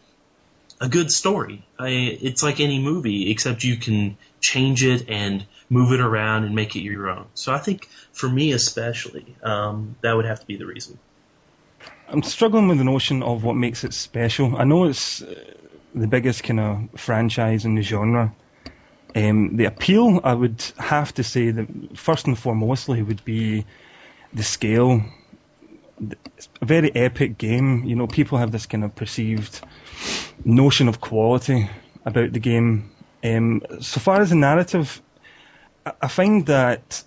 a 0.81 0.89
good 0.89 1.11
story. 1.11 1.65
I, 1.79 1.89
it's 1.89 2.43
like 2.43 2.59
any 2.59 2.81
movie, 2.81 3.31
except 3.31 3.63
you 3.63 3.77
can 3.77 4.17
change 4.41 4.85
it 4.85 5.09
and 5.09 5.47
move 5.71 5.93
it 5.93 6.01
around 6.01 6.45
and 6.45 6.55
make 6.55 6.75
it 6.75 6.81
your 6.81 7.09
own. 7.09 7.27
So 7.35 7.55
I 7.55 7.59
think 7.59 7.89
for 8.13 8.29
me 8.29 8.53
especially, 8.53 9.37
um, 9.43 9.97
that 10.03 10.15
would 10.15 10.25
have 10.25 10.41
to 10.41 10.47
be 10.47 10.57
the 10.57 10.67
reason. 10.67 10.99
I'm 12.15 12.23
struggling 12.23 12.69
with 12.69 12.79
the 12.79 12.85
notion 12.85 13.25
of 13.25 13.43
what 13.43 13.57
makes 13.57 13.83
it 13.83 13.93
special. 13.93 14.57
I 14.57 14.63
know 14.63 14.85
it's 14.85 15.21
uh, 15.21 15.35
the 15.97 16.07
biggest 16.07 16.45
kind 16.45 16.61
of 16.61 17.01
franchise 17.01 17.65
in 17.65 17.75
the 17.75 17.83
genre. 17.83 18.33
Um, 19.17 19.57
the 19.57 19.65
appeal, 19.65 20.21
I 20.23 20.33
would 20.33 20.63
have 20.79 21.13
to 21.15 21.25
say 21.25 21.51
that 21.51 21.99
first 21.99 22.29
and 22.29 22.37
foremostly 22.37 23.05
would 23.05 23.25
be 23.25 23.67
the 24.33 24.45
scale. 24.45 25.03
It's 26.37 26.49
a 26.63 26.65
very 26.65 26.95
epic 26.95 27.37
game. 27.37 27.83
You 27.83 27.97
know, 27.97 28.07
people 28.07 28.39
have 28.39 28.53
this 28.53 28.67
kind 28.67 28.85
of 28.85 28.95
perceived 28.95 29.61
notion 30.45 30.87
of 30.87 31.01
quality 31.01 31.69
about 32.05 32.33
the 32.33 32.39
game. 32.39 32.93
Um, 33.25 33.61
so 33.81 33.99
far 33.99 34.21
as 34.21 34.31
the 34.31 34.37
narrative, 34.37 35.03
I, 35.85 35.95
I 36.03 36.07
find 36.07 36.47
that 36.47 37.03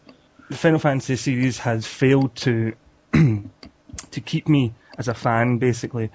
the 0.49 0.57
Final 0.57 0.79
Fantasy 0.79 1.15
series 1.15 1.59
has 1.59 1.87
failed 1.87 2.35
to 2.37 2.73
to 3.13 4.21
keep 4.21 4.49
me 4.49 4.73
as 4.97 5.07
a 5.07 5.13
fan, 5.13 5.57
basically, 5.57 6.11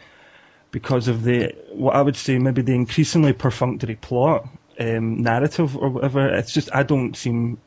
because 0.70 1.08
of 1.08 1.22
the 1.22 1.54
what 1.72 1.94
I 1.94 2.02
would 2.02 2.16
say 2.16 2.38
maybe 2.38 2.62
the 2.62 2.74
increasingly 2.74 3.32
perfunctory 3.32 3.96
plot, 3.96 4.48
um, 4.78 5.22
narrative, 5.22 5.76
or 5.76 5.90
whatever. 5.90 6.28
It's 6.34 6.52
just 6.52 6.74
I 6.74 6.82
don't 6.82 7.16
seem. 7.16 7.58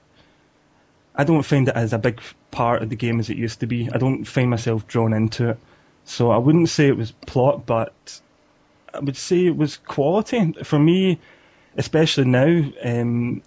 I 1.15 1.23
don't 1.23 1.43
find 1.43 1.67
it 1.69 1.75
as 1.75 1.93
a 1.93 1.97
big 1.97 2.19
part 2.51 2.81
of 2.81 2.89
the 2.89 2.97
game 2.97 3.19
as 3.19 3.29
it 3.29 3.37
used 3.37 3.61
to 3.61 3.67
be. 3.67 3.89
I 3.91 3.97
don't 3.97 4.25
find 4.25 4.49
myself 4.49 4.85
drawn 4.87 5.13
into 5.13 5.51
it. 5.51 5.57
So 6.03 6.29
I 6.29 6.37
wouldn't 6.37 6.69
say 6.69 6.87
it 6.87 6.97
was 6.97 7.11
plot, 7.11 7.65
but 7.65 8.21
I 8.93 8.99
would 8.99 9.17
say 9.17 9.45
it 9.45 9.55
was 9.55 9.77
quality. 9.77 10.53
For 10.63 10.77
me, 10.77 11.19
especially 11.77 12.25
now, 12.25 12.63
um, 12.83 13.41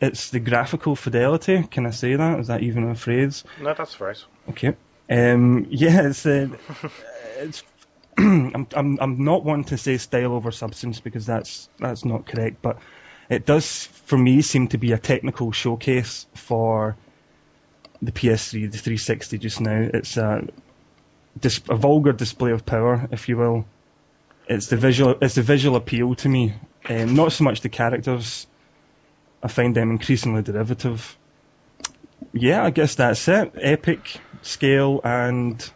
it's 0.00 0.30
the 0.30 0.40
graphical 0.40 0.94
fidelity. 0.96 1.62
Can 1.62 1.86
I 1.86 1.90
say 1.90 2.16
that? 2.16 2.40
Is 2.40 2.48
that 2.48 2.62
even 2.62 2.88
a 2.90 2.94
phrase? 2.94 3.44
No, 3.60 3.74
that's 3.74 4.00
right. 4.00 4.22
Okay. 4.50 4.74
Um, 5.08 5.66
yeah, 5.70 6.08
it's 6.08 6.24
uh, 6.26 6.48
it's. 7.38 7.62
I'm, 8.16 8.66
I'm 8.74 8.98
I'm 9.00 9.24
not 9.24 9.44
wanting 9.44 9.64
to 9.66 9.78
say 9.78 9.96
style 9.96 10.32
over 10.32 10.52
substance 10.52 11.00
because 11.00 11.26
that's 11.26 11.68
that's 11.78 12.04
not 12.04 12.26
correct, 12.26 12.62
but 12.62 12.78
it 13.28 13.46
does 13.46 13.86
for 14.06 14.16
me 14.16 14.42
seem 14.42 14.68
to 14.68 14.78
be 14.78 14.92
a 14.92 14.98
technical 14.98 15.50
showcase 15.52 16.26
for 16.34 16.96
the 18.02 18.12
PS3, 18.12 18.70
the 18.70 18.78
360 18.78 19.38
just 19.38 19.60
now. 19.60 19.88
It's 19.92 20.16
a 20.16 20.46
dis- 21.40 21.62
a 21.68 21.76
vulgar 21.76 22.12
display 22.12 22.52
of 22.52 22.66
power, 22.66 23.08
if 23.10 23.28
you 23.28 23.36
will. 23.36 23.64
It's 24.46 24.68
the 24.68 24.76
visual 24.76 25.16
it's 25.20 25.34
the 25.34 25.42
visual 25.42 25.76
appeal 25.76 26.14
to 26.16 26.28
me, 26.28 26.54
um, 26.88 27.14
not 27.14 27.32
so 27.32 27.44
much 27.44 27.62
the 27.62 27.68
characters. 27.68 28.46
I 29.42 29.48
find 29.48 29.74
them 29.74 29.90
increasingly 29.90 30.42
derivative. 30.42 31.16
Yeah, 32.32 32.64
I 32.64 32.70
guess 32.70 32.94
that's 32.94 33.26
it. 33.28 33.52
Epic 33.56 34.20
scale 34.44 35.00
and 35.04 35.70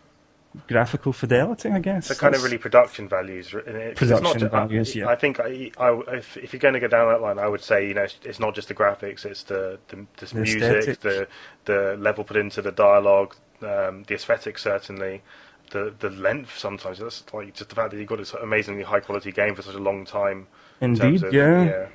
graphical 0.66 1.12
fidelity, 1.12 1.68
I 1.70 1.78
guess. 1.78 2.06
So 2.08 2.14
kind 2.14 2.34
of 2.34 2.42
really 2.42 2.58
production 2.58 3.08
values. 3.08 3.52
in 3.52 3.76
it, 3.76 3.96
'cause 3.96 4.10
it's 4.10 4.20
not 4.20 4.32
Production 4.32 4.40
ju- 4.40 4.46
I- 4.56 4.66
values, 4.66 4.96
yeah. 4.96 5.08
I 5.08 5.14
think 5.16 5.40
I, 5.40 5.70
I, 5.78 6.00
if, 6.16 6.36
if 6.36 6.52
you're 6.52 6.60
going 6.60 6.74
to 6.74 6.80
go 6.80 6.88
down 6.88 7.08
that 7.12 7.20
line, 7.20 7.38
I 7.38 7.46
would 7.46 7.60
say 7.62 7.86
you 7.88 7.94
know 7.94 8.02
it's, 8.02 8.16
it's 8.24 8.40
not 8.40 8.54
just 8.54 8.68
the 8.68 8.74
graphics, 8.74 9.24
it's 9.24 9.44
the 9.44 9.78
the, 9.88 10.06
the, 10.16 10.34
music, 10.40 10.62
aesthetic. 10.62 11.00
the 11.00 11.28
the 11.66 11.96
level 11.98 12.24
put 12.24 12.36
into 12.36 12.62
the 12.62 12.72
dialogue, 12.72 13.34
um, 13.62 14.04
the 14.06 14.14
aesthetic 14.14 14.58
certainly, 14.58 15.22
the 15.70 15.94
the 15.98 16.10
length 16.10 16.58
sometimes. 16.58 16.98
That's 16.98 17.22
like 17.32 17.54
just 17.54 17.68
the 17.70 17.76
fact 17.76 17.90
that 17.92 17.98
you've 17.98 18.08
got 18.08 18.18
this 18.18 18.32
amazingly 18.34 18.82
high 18.82 19.00
quality 19.00 19.32
game 19.32 19.54
for 19.54 19.62
such 19.62 19.74
a 19.74 19.78
long 19.78 20.04
time. 20.06 20.46
in 20.80 20.90
Indeed, 21.00 21.22
of- 21.24 21.34
yeah. 21.34 21.86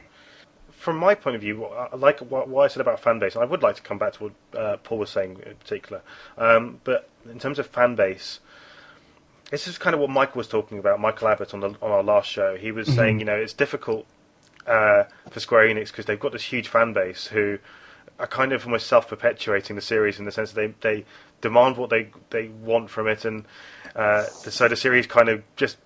From 0.84 0.98
my 0.98 1.16
point 1.16 1.38
of 1.38 1.42
view, 1.42 1.64
I 1.66 1.96
like 1.96 2.20
what, 2.20 2.50
what 2.50 2.66
I 2.66 2.68
said 2.68 2.82
about 2.82 3.00
fan 3.00 3.18
base. 3.18 3.38
I 3.38 3.46
would 3.46 3.64
like 3.64 3.78
to 3.78 3.82
come 3.82 3.98
back 3.98 4.14
to 4.14 4.24
what 4.24 4.34
uh, 4.54 4.78
Paul 4.84 4.98
was 4.98 5.10
saying 5.10 5.42
in 5.46 5.56
particular. 5.56 6.02
Um, 6.38 6.82
but 6.84 7.08
in 7.26 7.40
terms 7.40 7.58
of 7.58 7.68
fan 7.68 7.96
base, 7.96 8.42
this 9.50 9.70
is 9.70 9.78
kind 9.78 9.94
of 9.94 10.02
what 10.02 10.10
Michael 10.10 10.40
was 10.40 10.50
talking 10.50 10.80
about. 10.80 11.00
Michael 11.00 11.30
Abbott 11.30 11.54
on 11.54 11.62
the 11.62 11.68
on 11.68 11.92
our 11.92 12.04
last 12.04 12.28
show, 12.30 12.58
he 12.58 12.74
was 12.74 12.94
saying, 12.94 13.20
you 13.20 13.26
know, 13.26 13.36
it's 13.36 13.54
difficult 13.54 14.06
uh, 14.68 15.06
for 15.32 15.40
Square 15.40 15.70
Enix 15.70 15.88
because 15.88 16.06
they've 16.06 16.20
got 16.20 16.34
this 16.34 16.44
huge 16.44 16.68
fan 16.68 16.92
base 16.92 17.28
who 17.28 17.60
are 18.20 18.28
kind 18.28 18.52
of 18.52 18.66
almost 18.66 18.88
self-perpetuating 18.88 19.78
the 19.78 19.82
series 19.82 20.20
in 20.20 20.26
the 20.26 20.34
sense 20.34 20.52
that 20.52 20.76
they 20.82 20.96
they 20.96 21.06
demand 21.40 21.78
what 21.78 21.90
they 21.90 22.10
they 22.30 22.50
want 22.50 22.90
from 22.90 23.08
it, 23.08 23.24
and 23.24 23.46
uh, 23.96 24.24
so 24.24 24.68
the 24.68 24.76
series 24.76 25.08
kind 25.08 25.30
of 25.30 25.44
just 25.56 25.78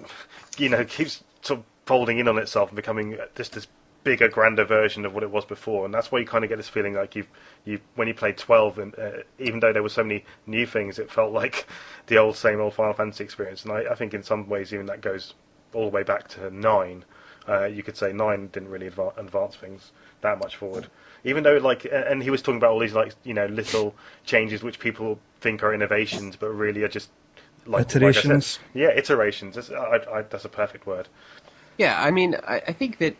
you 0.58 0.70
know 0.70 0.84
keeps 0.84 1.22
sort 1.42 1.60
of 1.60 1.66
folding 1.84 2.18
in 2.18 2.26
on 2.26 2.38
itself 2.38 2.70
and 2.70 2.76
becoming 2.76 3.18
just 3.36 3.52
this 3.52 3.66
bigger, 4.06 4.28
grander 4.28 4.64
version 4.64 5.04
of 5.04 5.12
what 5.12 5.24
it 5.24 5.30
was 5.32 5.44
before, 5.44 5.84
and 5.84 5.92
that's 5.92 6.12
why 6.12 6.20
you 6.20 6.24
kind 6.26 6.44
of 6.44 6.48
get 6.48 6.56
this 6.56 6.68
feeling 6.68 6.94
like 6.94 7.16
you've 7.16 7.26
you 7.64 7.80
when 7.96 8.06
you 8.06 8.14
played 8.14 8.38
12, 8.38 8.78
and 8.78 8.96
uh, 8.98 9.10
even 9.40 9.58
though 9.58 9.72
there 9.72 9.82
were 9.82 9.88
so 9.88 10.04
many 10.04 10.24
new 10.46 10.64
things, 10.64 11.00
it 11.00 11.10
felt 11.10 11.32
like 11.32 11.66
the 12.06 12.18
old 12.18 12.36
same 12.36 12.60
old 12.60 12.72
Final 12.74 12.92
Fantasy 12.94 13.24
experience, 13.24 13.64
and 13.64 13.72
I, 13.72 13.90
I 13.90 13.94
think 13.96 14.14
in 14.14 14.22
some 14.22 14.48
ways 14.48 14.72
even 14.72 14.86
that 14.86 15.00
goes 15.00 15.34
all 15.74 15.82
the 15.90 15.90
way 15.90 16.04
back 16.04 16.28
to 16.28 16.50
nine. 16.54 17.04
Uh, 17.48 17.64
you 17.64 17.82
could 17.82 17.96
say 17.96 18.12
nine 18.12 18.46
didn't 18.52 18.68
really 18.70 18.88
adva- 18.90 19.16
advance 19.18 19.56
things 19.56 19.90
that 20.20 20.38
much 20.38 20.54
forward. 20.56 20.86
Even 21.24 21.42
though, 21.42 21.56
like, 21.58 21.84
and 21.92 22.22
he 22.22 22.30
was 22.30 22.42
talking 22.42 22.58
about 22.58 22.70
all 22.70 22.78
these, 22.78 22.92
like, 22.94 23.12
you 23.24 23.34
know, 23.34 23.46
little 23.46 23.94
changes 24.24 24.62
which 24.62 24.78
people 24.78 25.18
think 25.40 25.62
are 25.64 25.74
innovations, 25.74 26.36
but 26.36 26.48
really 26.50 26.82
are 26.84 26.88
just 26.88 27.08
like 27.66 27.66
like 27.66 27.86
I 27.86 27.90
said- 27.90 28.02
Iterations. 28.02 28.58
yeah, 28.74 28.88
iterations. 28.88 29.54
That's, 29.56 29.70
I, 29.70 30.00
I, 30.12 30.22
that's 30.22 30.44
a 30.44 30.48
perfect 30.48 30.86
word. 30.86 31.08
Yeah, 31.78 32.00
I 32.00 32.10
mean, 32.10 32.36
I, 32.46 32.62
I 32.68 32.72
think 32.72 32.98
that 32.98 33.16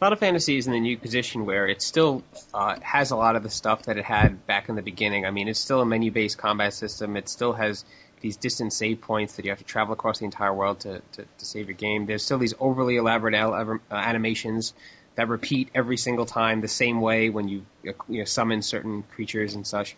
Final 0.00 0.16
Fantasy 0.16 0.56
is 0.56 0.68
in 0.68 0.74
a 0.74 0.80
new 0.80 0.96
position 0.96 1.44
where 1.44 1.66
it 1.66 1.82
still 1.82 2.22
uh, 2.54 2.76
has 2.80 3.10
a 3.10 3.16
lot 3.16 3.34
of 3.34 3.42
the 3.42 3.50
stuff 3.50 3.82
that 3.84 3.96
it 3.96 4.04
had 4.04 4.46
back 4.46 4.68
in 4.68 4.76
the 4.76 4.82
beginning. 4.82 5.26
I 5.26 5.32
mean, 5.32 5.48
it's 5.48 5.58
still 5.58 5.80
a 5.80 5.84
menu-based 5.84 6.38
combat 6.38 6.72
system. 6.72 7.16
It 7.16 7.28
still 7.28 7.52
has 7.52 7.84
these 8.20 8.36
distant 8.36 8.72
save 8.72 9.00
points 9.00 9.34
that 9.36 9.44
you 9.44 9.50
have 9.50 9.58
to 9.58 9.64
travel 9.64 9.92
across 9.92 10.20
the 10.20 10.24
entire 10.24 10.54
world 10.54 10.80
to, 10.80 11.02
to, 11.12 11.24
to 11.38 11.44
save 11.44 11.66
your 11.66 11.76
game. 11.76 12.06
There's 12.06 12.24
still 12.24 12.38
these 12.38 12.54
overly 12.60 12.96
elaborate 12.96 13.34
al- 13.34 13.54
uh, 13.54 13.78
animations 13.90 14.72
that 15.16 15.28
repeat 15.28 15.68
every 15.74 15.96
single 15.96 16.26
time 16.26 16.60
the 16.60 16.68
same 16.68 17.00
way 17.00 17.28
when 17.28 17.48
you, 17.48 17.66
you 17.82 18.18
know, 18.18 18.24
summon 18.24 18.62
certain 18.62 19.02
creatures 19.02 19.54
and 19.54 19.66
such. 19.66 19.96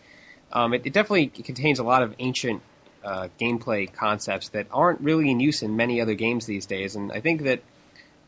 Um, 0.51 0.73
it, 0.73 0.87
it 0.87 0.93
definitely 0.93 1.27
contains 1.27 1.77
a 1.77 1.83
lot 1.83 2.01
of 2.01 2.15
ancient 2.17 2.63
uh, 3.03 3.27
gameplay 3.39 3.91
concepts 3.91 4.49
that 4.49 4.65
aren't 4.71 5.01
really 5.01 5.29
in 5.29 5.39
use 5.39 5.61
in 5.61 5.75
many 5.75 6.01
other 6.01 6.15
games 6.15 6.47
these 6.47 6.65
days, 6.65 6.95
and 6.95 7.11
I 7.11 7.21
think 7.21 7.43
that 7.43 7.61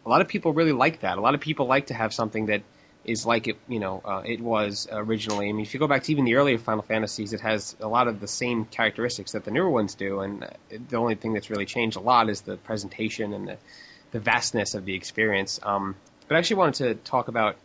a 0.06 0.10
lot 0.10 0.22
of 0.22 0.28
people 0.28 0.54
really 0.54 0.72
like 0.72 1.02
that. 1.02 1.18
A 1.18 1.22
lot 1.22 1.36
of 1.36 1.42
people 1.42 1.66
like 1.66 1.88
to 1.88 1.94
have 1.94 2.14
something 2.14 2.48
that 2.48 2.62
is 3.06 3.26
like 3.26 3.48
it, 3.48 3.58
you 3.68 3.80
know, 3.80 4.02
uh, 4.04 4.22
it 4.26 4.40
was 4.40 4.88
originally. 4.92 5.50
I 5.50 5.52
mean, 5.52 5.66
if 5.66 5.74
you 5.74 5.80
go 5.80 5.88
back 5.88 6.04
to 6.04 6.12
even 6.12 6.26
the 6.26 6.36
earlier 6.36 6.58
Final 6.58 6.84
Fantasies, 6.84 7.34
it 7.34 7.42
has 7.42 7.76
a 7.82 7.88
lot 7.88 8.08
of 8.08 8.20
the 8.20 8.28
same 8.28 8.66
characteristics 8.66 9.34
that 9.34 9.44
the 9.44 9.52
newer 9.52 9.70
ones 9.70 9.96
do, 9.96 10.22
and 10.22 10.44
uh, 10.44 10.48
the 10.90 10.98
only 10.98 11.16
thing 11.16 11.34
that's 11.34 11.50
really 11.50 11.66
changed 11.66 11.98
a 11.98 12.00
lot 12.00 12.30
is 12.30 12.42
the 12.42 12.56
presentation 12.58 13.34
and 13.34 13.48
the, 13.48 13.58
the 14.12 14.20
vastness 14.20 14.74
of 14.74 14.86
the 14.86 14.96
experience. 14.96 15.60
Um, 15.64 15.96
but 16.28 16.36
I 16.36 16.40
actually 16.40 16.58
wanted 16.58 16.76
to 16.76 16.96
talk 16.96 17.28
about 17.28 17.58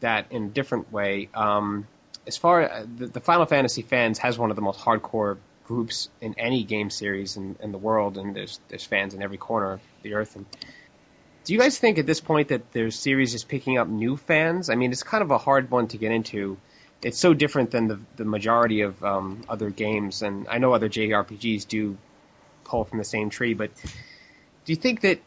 that 0.00 0.26
in 0.30 0.44
a 0.44 0.48
different 0.48 0.92
way. 0.92 1.28
Um, 1.34 1.86
as 2.26 2.38
far 2.38 2.62
as 2.62 2.86
the, 2.96 3.06
the 3.06 3.20
Final 3.20 3.44
Fantasy 3.44 3.82
fans 3.82 4.18
has 4.18 4.38
one 4.38 4.50
of 4.50 4.56
the 4.56 4.62
most 4.62 4.80
hardcore 4.80 5.36
groups 5.66 6.08
in 6.20 6.34
any 6.38 6.62
game 6.64 6.90
series 6.90 7.36
in, 7.36 7.56
in 7.60 7.72
the 7.72 7.78
world, 7.78 8.16
and 8.16 8.34
there's 8.34 8.60
there's 8.68 8.84
fans 8.84 9.14
in 9.14 9.22
every 9.22 9.36
corner 9.36 9.72
of 9.72 9.80
the 10.02 10.14
earth. 10.14 10.36
And 10.36 10.46
do 11.44 11.52
you 11.52 11.58
guys 11.58 11.78
think 11.78 11.98
at 11.98 12.06
this 12.06 12.20
point 12.20 12.48
that 12.48 12.72
their 12.72 12.90
series 12.90 13.34
is 13.34 13.44
picking 13.44 13.78
up 13.78 13.86
new 13.86 14.16
fans? 14.16 14.70
I 14.70 14.74
mean, 14.74 14.92
it's 14.92 15.02
kind 15.02 15.22
of 15.22 15.30
a 15.30 15.38
hard 15.38 15.70
one 15.70 15.88
to 15.88 15.98
get 15.98 16.10
into. 16.10 16.56
It's 17.02 17.18
so 17.18 17.34
different 17.34 17.70
than 17.70 17.86
the 17.88 18.00
the 18.16 18.24
majority 18.24 18.80
of 18.80 19.04
um, 19.04 19.42
other 19.48 19.68
games, 19.68 20.22
and 20.22 20.48
I 20.48 20.58
know 20.58 20.72
other 20.72 20.88
JRPGs 20.88 21.68
do 21.68 21.98
pull 22.64 22.84
from 22.84 22.98
the 22.98 23.04
same 23.04 23.28
tree. 23.28 23.52
But 23.52 23.70
do 24.64 24.72
you 24.72 24.76
think 24.76 25.02
that 25.02 25.20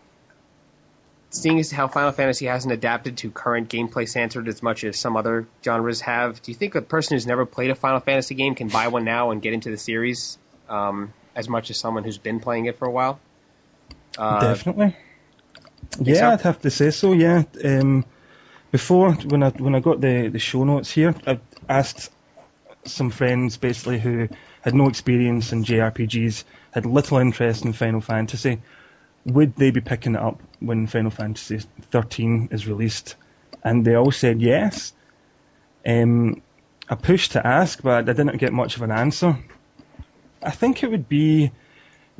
seeing 1.29 1.59
as 1.59 1.71
how 1.71 1.88
Final 1.88 2.12
Fantasy 2.12 2.47
hasn't 2.47 2.74
adapted 2.74 3.17
to 3.17 3.29
current 3.29 3.69
gameplay 3.69 4.09
standards 4.09 4.47
as 4.47 4.63
much 4.63 4.83
as 4.83 5.00
some 5.00 5.15
other 5.15 5.47
genres 5.63 6.01
have, 6.01 6.41
do 6.41 6.51
you 6.51 6.55
think 6.55 6.74
a 6.74 6.81
person 6.81 7.15
who's 7.15 7.27
never 7.27 7.45
played 7.45 7.69
a 7.69 7.75
Final 7.75 8.00
Fantasy 8.00 8.33
game 8.33 8.55
can 8.55 8.69
buy 8.69 8.88
one 8.88 9.03
now 9.03 9.29
and 9.29 9.41
get 9.41 9.53
into 9.53 9.69
the 9.69 9.77
series 9.77 10.39
um, 10.67 11.13
as 11.36 11.47
much 11.47 11.69
as 11.69 11.77
someone 11.77 12.03
who's 12.03 12.17
been 12.17 12.39
playing 12.39 12.65
it 12.65 12.79
for 12.79 12.88
a 12.88 12.91
while? 12.91 13.19
Uh, 14.17 14.39
Definitely. 14.39 14.95
Yeah, 16.00 16.15
so? 16.15 16.29
I'd 16.29 16.41
have 16.41 16.62
to 16.62 16.69
say 16.69 16.91
so. 16.91 17.13
Yeah. 17.13 17.43
Um, 17.63 18.05
before 18.72 19.13
when 19.13 19.43
I 19.43 19.50
when 19.50 19.75
I 19.75 19.79
got 19.79 20.01
the 20.01 20.29
the 20.29 20.39
show 20.39 20.63
notes 20.63 20.91
here, 20.91 21.15
I 21.25 21.39
asked 21.69 22.12
some 22.86 23.10
friends 23.10 23.57
basically 23.57 24.00
who 24.00 24.29
had 24.62 24.74
no 24.74 24.88
experience 24.88 25.51
in 25.51 25.63
JRPGs, 25.63 26.43
had 26.72 26.86
little 26.86 27.17
interest 27.17 27.65
in 27.65 27.74
Final 27.74 28.01
Fantasy, 28.01 28.60
would 29.25 29.55
they 29.55 29.72
be 29.72 29.81
picking 29.81 30.15
it 30.15 30.22
up 30.22 30.41
when 30.60 30.88
Final 30.88 31.12
Fantasy 31.12 31.60
13 31.91 32.50
is 32.51 32.67
released? 32.67 33.15
And 33.63 33.86
they 33.86 33.96
all 33.96 34.12
said 34.12 34.41
yes. 34.41 34.93
Um, 35.86 36.41
I 36.89 36.96
pushed 36.96 37.34
to 37.34 37.46
ask, 37.46 37.81
but 37.81 38.10
I 38.10 38.13
didn't 38.13 38.38
get 38.38 38.53
much 38.53 38.77
of 38.77 38.81
an 38.81 38.91
answer. 38.91 39.38
I 40.41 40.51
think 40.51 40.84
it 40.84 40.91
would 40.91 41.10
be 41.10 41.51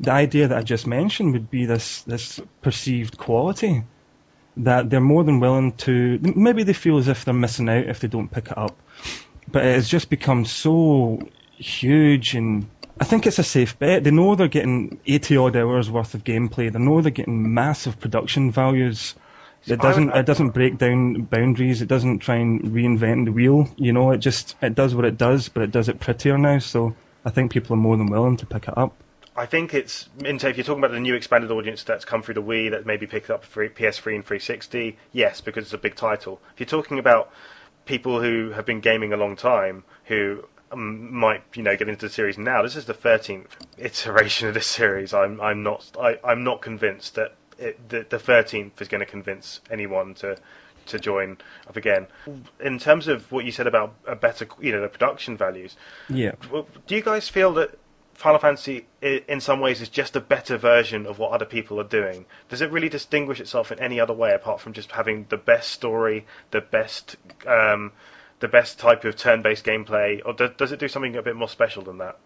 the 0.00 0.12
idea 0.12 0.48
that 0.48 0.58
I 0.58 0.62
just 0.62 0.86
mentioned 0.86 1.32
would 1.32 1.50
be 1.50 1.66
this 1.66 2.02
this 2.02 2.40
perceived 2.62 3.18
quality 3.18 3.84
that 4.58 4.90
they're 4.90 5.00
more 5.00 5.24
than 5.24 5.40
willing 5.40 5.72
to. 5.72 6.18
Maybe 6.22 6.64
they 6.64 6.72
feel 6.72 6.98
as 6.98 7.08
if 7.08 7.24
they're 7.24 7.34
missing 7.34 7.68
out 7.68 7.86
if 7.86 8.00
they 8.00 8.08
don't 8.08 8.28
pick 8.30 8.50
it 8.50 8.58
up, 8.58 8.76
but 9.50 9.64
it 9.64 9.74
has 9.74 9.88
just 9.88 10.10
become 10.10 10.44
so 10.44 11.20
huge 11.56 12.34
and. 12.34 12.68
I 13.00 13.04
think 13.04 13.28
it's 13.28 13.38
a 13.38 13.44
safe 13.44 13.78
bet. 13.78 14.02
They 14.02 14.10
know 14.10 14.34
they're 14.34 14.48
getting 14.48 14.98
80 15.06 15.36
odd 15.36 15.56
hours 15.56 15.88
worth 15.88 16.14
of 16.14 16.24
gameplay. 16.24 16.72
They 16.72 16.80
know 16.80 17.00
they're 17.00 17.12
getting 17.12 17.54
massive 17.54 18.00
production 18.00 18.50
values. 18.50 19.14
It 19.66 19.80
doesn't. 19.80 20.10
It 20.10 20.26
doesn't 20.26 20.50
break 20.50 20.78
down 20.78 21.22
boundaries. 21.22 21.80
It 21.80 21.86
doesn't 21.86 22.18
try 22.20 22.36
and 22.36 22.60
reinvent 22.62 23.26
the 23.26 23.30
wheel. 23.30 23.68
You 23.76 23.92
know, 23.92 24.10
it 24.10 24.18
just 24.18 24.56
it 24.60 24.74
does 24.74 24.96
what 24.96 25.04
it 25.04 25.16
does, 25.16 25.48
but 25.48 25.62
it 25.62 25.70
does 25.70 25.88
it 25.88 26.00
prettier 26.00 26.38
now. 26.38 26.58
So 26.58 26.96
I 27.24 27.30
think 27.30 27.52
people 27.52 27.74
are 27.74 27.80
more 27.80 27.96
than 27.96 28.10
willing 28.10 28.38
to 28.38 28.46
pick 28.46 28.66
it 28.66 28.76
up. 28.76 28.96
I 29.38 29.46
think 29.46 29.72
it's 29.72 30.08
if 30.18 30.56
you're 30.56 30.64
talking 30.64 30.82
about 30.82 30.90
the 30.90 30.98
new 30.98 31.14
expanded 31.14 31.52
audience 31.52 31.84
that's 31.84 32.04
come 32.04 32.22
through 32.22 32.34
the 32.34 32.42
Wii 32.42 32.72
that 32.72 32.84
maybe 32.86 33.06
picked 33.06 33.30
up 33.30 33.44
for 33.44 33.66
PS3 33.68 34.16
and 34.16 34.24
360. 34.26 34.96
Yes, 35.12 35.40
because 35.40 35.64
it's 35.64 35.72
a 35.72 35.78
big 35.78 35.94
title. 35.94 36.40
If 36.54 36.60
you're 36.60 36.66
talking 36.66 36.98
about 36.98 37.32
people 37.84 38.20
who 38.20 38.50
have 38.50 38.66
been 38.66 38.80
gaming 38.80 39.12
a 39.12 39.16
long 39.16 39.36
time 39.36 39.84
who 40.06 40.44
um, 40.72 41.14
might 41.14 41.44
you 41.54 41.62
know 41.62 41.76
get 41.76 41.88
into 41.88 42.06
the 42.06 42.12
series 42.12 42.36
now, 42.36 42.62
this 42.62 42.74
is 42.74 42.86
the 42.86 42.94
13th 42.94 43.46
iteration 43.78 44.48
of 44.48 44.54
this 44.54 44.66
series. 44.66 45.14
I'm 45.14 45.40
I'm 45.40 45.62
not 45.62 45.88
I, 46.00 46.18
I'm 46.24 46.42
not 46.42 46.60
convinced 46.60 47.14
that 47.14 47.34
it, 47.58 47.88
the, 47.88 48.06
the 48.08 48.18
13th 48.18 48.80
is 48.80 48.88
going 48.88 49.00
to 49.00 49.06
convince 49.06 49.60
anyone 49.70 50.14
to 50.14 50.36
to 50.86 50.98
join 50.98 51.36
up 51.68 51.76
again. 51.76 52.08
In 52.58 52.80
terms 52.80 53.06
of 53.06 53.30
what 53.30 53.44
you 53.44 53.52
said 53.52 53.68
about 53.68 53.94
a 54.04 54.16
better 54.16 54.48
you 54.58 54.72
know 54.72 54.80
the 54.80 54.88
production 54.88 55.36
values, 55.36 55.76
Yeah. 56.08 56.32
do 56.88 56.96
you 56.96 57.02
guys 57.02 57.28
feel 57.28 57.52
that 57.54 57.78
Final 58.18 58.40
Fantasy, 58.40 58.84
in 59.00 59.40
some 59.40 59.60
ways, 59.60 59.80
is 59.80 59.88
just 59.88 60.16
a 60.16 60.20
better 60.20 60.56
version 60.56 61.06
of 61.06 61.20
what 61.20 61.30
other 61.30 61.44
people 61.44 61.80
are 61.80 61.84
doing? 61.84 62.26
Does 62.48 62.62
it 62.62 62.72
really 62.72 62.88
distinguish 62.88 63.38
itself 63.38 63.70
in 63.70 63.78
any 63.78 64.00
other 64.00 64.12
way 64.12 64.32
apart 64.34 64.60
from 64.60 64.72
just 64.72 64.90
having 64.90 65.26
the 65.28 65.36
best 65.36 65.70
story, 65.70 66.26
the 66.50 66.60
best, 66.60 67.14
um, 67.46 67.92
the 68.40 68.48
best 68.48 68.80
type 68.80 69.04
of 69.04 69.14
turn-based 69.14 69.64
gameplay, 69.64 70.20
or 70.26 70.32
do, 70.32 70.48
does 70.48 70.72
it 70.72 70.80
do 70.80 70.88
something 70.88 71.14
a 71.14 71.22
bit 71.22 71.36
more 71.36 71.48
special 71.48 71.84
than 71.84 71.98
that? 71.98 72.18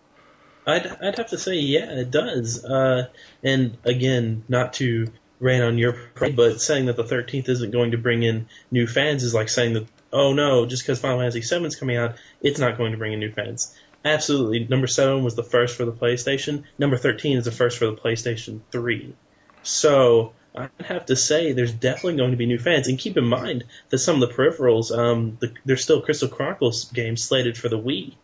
I'd 0.66 0.86
I'd 0.86 1.18
have 1.18 1.28
to 1.28 1.36
say 1.36 1.56
yeah, 1.56 1.90
it 1.90 2.10
does. 2.10 2.64
Uh, 2.64 3.08
and 3.42 3.76
again, 3.84 4.44
not 4.48 4.72
to 4.74 5.08
rain 5.40 5.60
on 5.60 5.76
your 5.76 5.92
parade, 6.14 6.36
but 6.36 6.58
saying 6.62 6.86
that 6.86 6.96
the 6.96 7.04
13th 7.04 7.50
isn't 7.50 7.70
going 7.70 7.90
to 7.90 7.98
bring 7.98 8.22
in 8.22 8.46
new 8.70 8.86
fans 8.86 9.24
is 9.24 9.34
like 9.34 9.50
saying 9.50 9.74
that 9.74 9.86
oh 10.10 10.32
no, 10.32 10.64
just 10.64 10.84
because 10.84 11.00
Final 11.00 11.18
Fantasy 11.18 11.40
VII 11.40 11.66
is 11.66 11.76
coming 11.76 11.98
out, 11.98 12.14
it's 12.40 12.58
not 12.58 12.78
going 12.78 12.92
to 12.92 12.98
bring 12.98 13.12
in 13.12 13.18
new 13.18 13.32
fans. 13.32 13.76
Absolutely, 14.04 14.66
number 14.68 14.86
seven 14.86 15.22
was 15.22 15.36
the 15.36 15.44
first 15.44 15.76
for 15.76 15.84
the 15.84 15.92
PlayStation. 15.92 16.64
Number 16.78 16.96
13 16.96 17.38
is 17.38 17.44
the 17.44 17.52
first 17.52 17.78
for 17.78 17.86
the 17.86 17.96
PlayStation 17.96 18.60
3. 18.72 19.14
So 19.62 20.32
I'd 20.56 20.70
have 20.84 21.06
to 21.06 21.16
say 21.16 21.52
there's 21.52 21.72
definitely 21.72 22.16
going 22.16 22.32
to 22.32 22.36
be 22.36 22.46
new 22.46 22.58
fans. 22.58 22.88
And 22.88 22.98
keep 22.98 23.16
in 23.16 23.26
mind 23.26 23.64
that 23.90 23.98
some 23.98 24.20
of 24.20 24.28
the 24.28 24.34
peripherals, 24.34 24.96
um, 24.96 25.36
the, 25.40 25.52
there's 25.64 25.84
still 25.84 26.02
Crystal 26.02 26.28
Chronicles 26.28 26.86
games 26.86 27.22
slated 27.22 27.56
for 27.56 27.68
the 27.68 27.78
Wii 27.78 28.14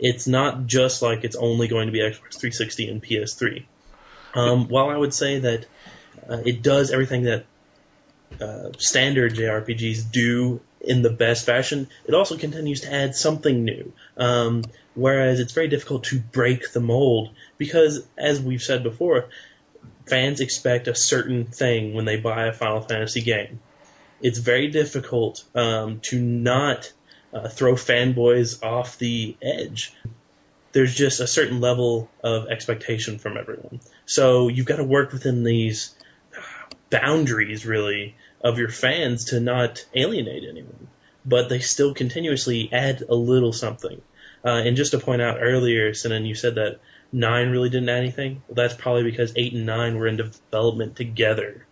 it's 0.00 0.26
not 0.26 0.66
just 0.66 1.02
like 1.02 1.24
it's 1.24 1.36
only 1.36 1.68
going 1.68 1.86
to 1.86 1.92
be 1.92 2.00
Xbox 2.00 2.38
360 2.38 2.88
and 2.88 3.02
PS3. 3.02 3.64
Um, 4.34 4.68
while 4.68 4.88
I 4.88 4.96
would 4.96 5.12
say 5.12 5.40
that 5.40 5.66
uh, 6.28 6.38
it 6.44 6.62
does 6.62 6.90
everything 6.90 7.24
that 7.24 7.44
uh, 8.40 8.70
standard 8.78 9.34
JRPGs 9.34 10.10
do 10.10 10.60
in 10.80 11.02
the 11.02 11.10
best 11.10 11.44
fashion, 11.44 11.88
it 12.06 12.14
also 12.14 12.38
continues 12.38 12.80
to 12.82 12.92
add 12.92 13.14
something 13.14 13.64
new. 13.64 13.92
Um, 14.16 14.64
whereas 14.94 15.40
it's 15.40 15.52
very 15.52 15.68
difficult 15.68 16.04
to 16.04 16.18
break 16.18 16.72
the 16.72 16.80
mold 16.80 17.30
because, 17.58 18.06
as 18.18 18.40
we've 18.40 18.62
said 18.62 18.82
before, 18.82 19.28
fans 20.06 20.40
expect 20.40 20.88
a 20.88 20.94
certain 20.94 21.46
thing 21.46 21.94
when 21.94 22.04
they 22.04 22.16
buy 22.16 22.46
a 22.46 22.52
Final 22.52 22.80
Fantasy 22.80 23.22
game. 23.22 23.60
It's 24.20 24.38
very 24.38 24.68
difficult 24.68 25.44
um, 25.54 26.00
to 26.00 26.20
not 26.20 26.92
uh, 27.32 27.48
throw 27.48 27.74
fanboys 27.74 28.62
off 28.62 28.98
the 28.98 29.36
edge. 29.40 29.94
There's 30.72 30.94
just 30.94 31.20
a 31.20 31.26
certain 31.26 31.60
level 31.60 32.10
of 32.22 32.48
expectation 32.48 33.18
from 33.18 33.36
everyone. 33.36 33.80
So 34.06 34.48
you've 34.48 34.66
got 34.66 34.76
to 34.76 34.84
work 34.84 35.12
within 35.12 35.42
these 35.42 35.94
boundaries, 36.90 37.64
really, 37.64 38.16
of 38.42 38.58
your 38.58 38.68
fans 38.68 39.26
to 39.26 39.40
not 39.40 39.84
alienate 39.94 40.44
anyone. 40.48 40.88
But 41.24 41.48
they 41.48 41.60
still 41.60 41.94
continuously 41.94 42.68
add 42.72 43.02
a 43.08 43.14
little 43.14 43.52
something. 43.52 44.00
Uh, 44.44 44.62
and 44.64 44.76
just 44.76 44.92
to 44.92 44.98
point 44.98 45.22
out 45.22 45.38
earlier, 45.40 45.92
Sinan, 45.94 46.24
you 46.24 46.34
said 46.34 46.54
that 46.54 46.80
9 47.12 47.50
really 47.50 47.68
didn't 47.68 47.88
add 47.88 47.98
anything. 47.98 48.42
Well, 48.48 48.54
that's 48.54 48.74
probably 48.74 49.02
because 49.02 49.32
8 49.36 49.52
and 49.52 49.66
9 49.66 49.98
were 49.98 50.06
in 50.06 50.16
development 50.16 50.96
together 50.96 51.66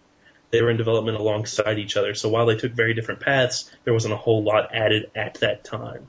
they 0.50 0.62
were 0.62 0.70
in 0.70 0.76
development 0.76 1.18
alongside 1.18 1.78
each 1.78 1.96
other. 1.96 2.14
So 2.14 2.28
while 2.28 2.46
they 2.46 2.56
took 2.56 2.72
very 2.72 2.94
different 2.94 3.20
paths, 3.20 3.70
there 3.84 3.92
wasn't 3.92 4.14
a 4.14 4.18
whole 4.18 4.42
lot 4.42 4.74
added 4.74 5.10
at 5.14 5.34
that 5.34 5.64
time. 5.64 6.08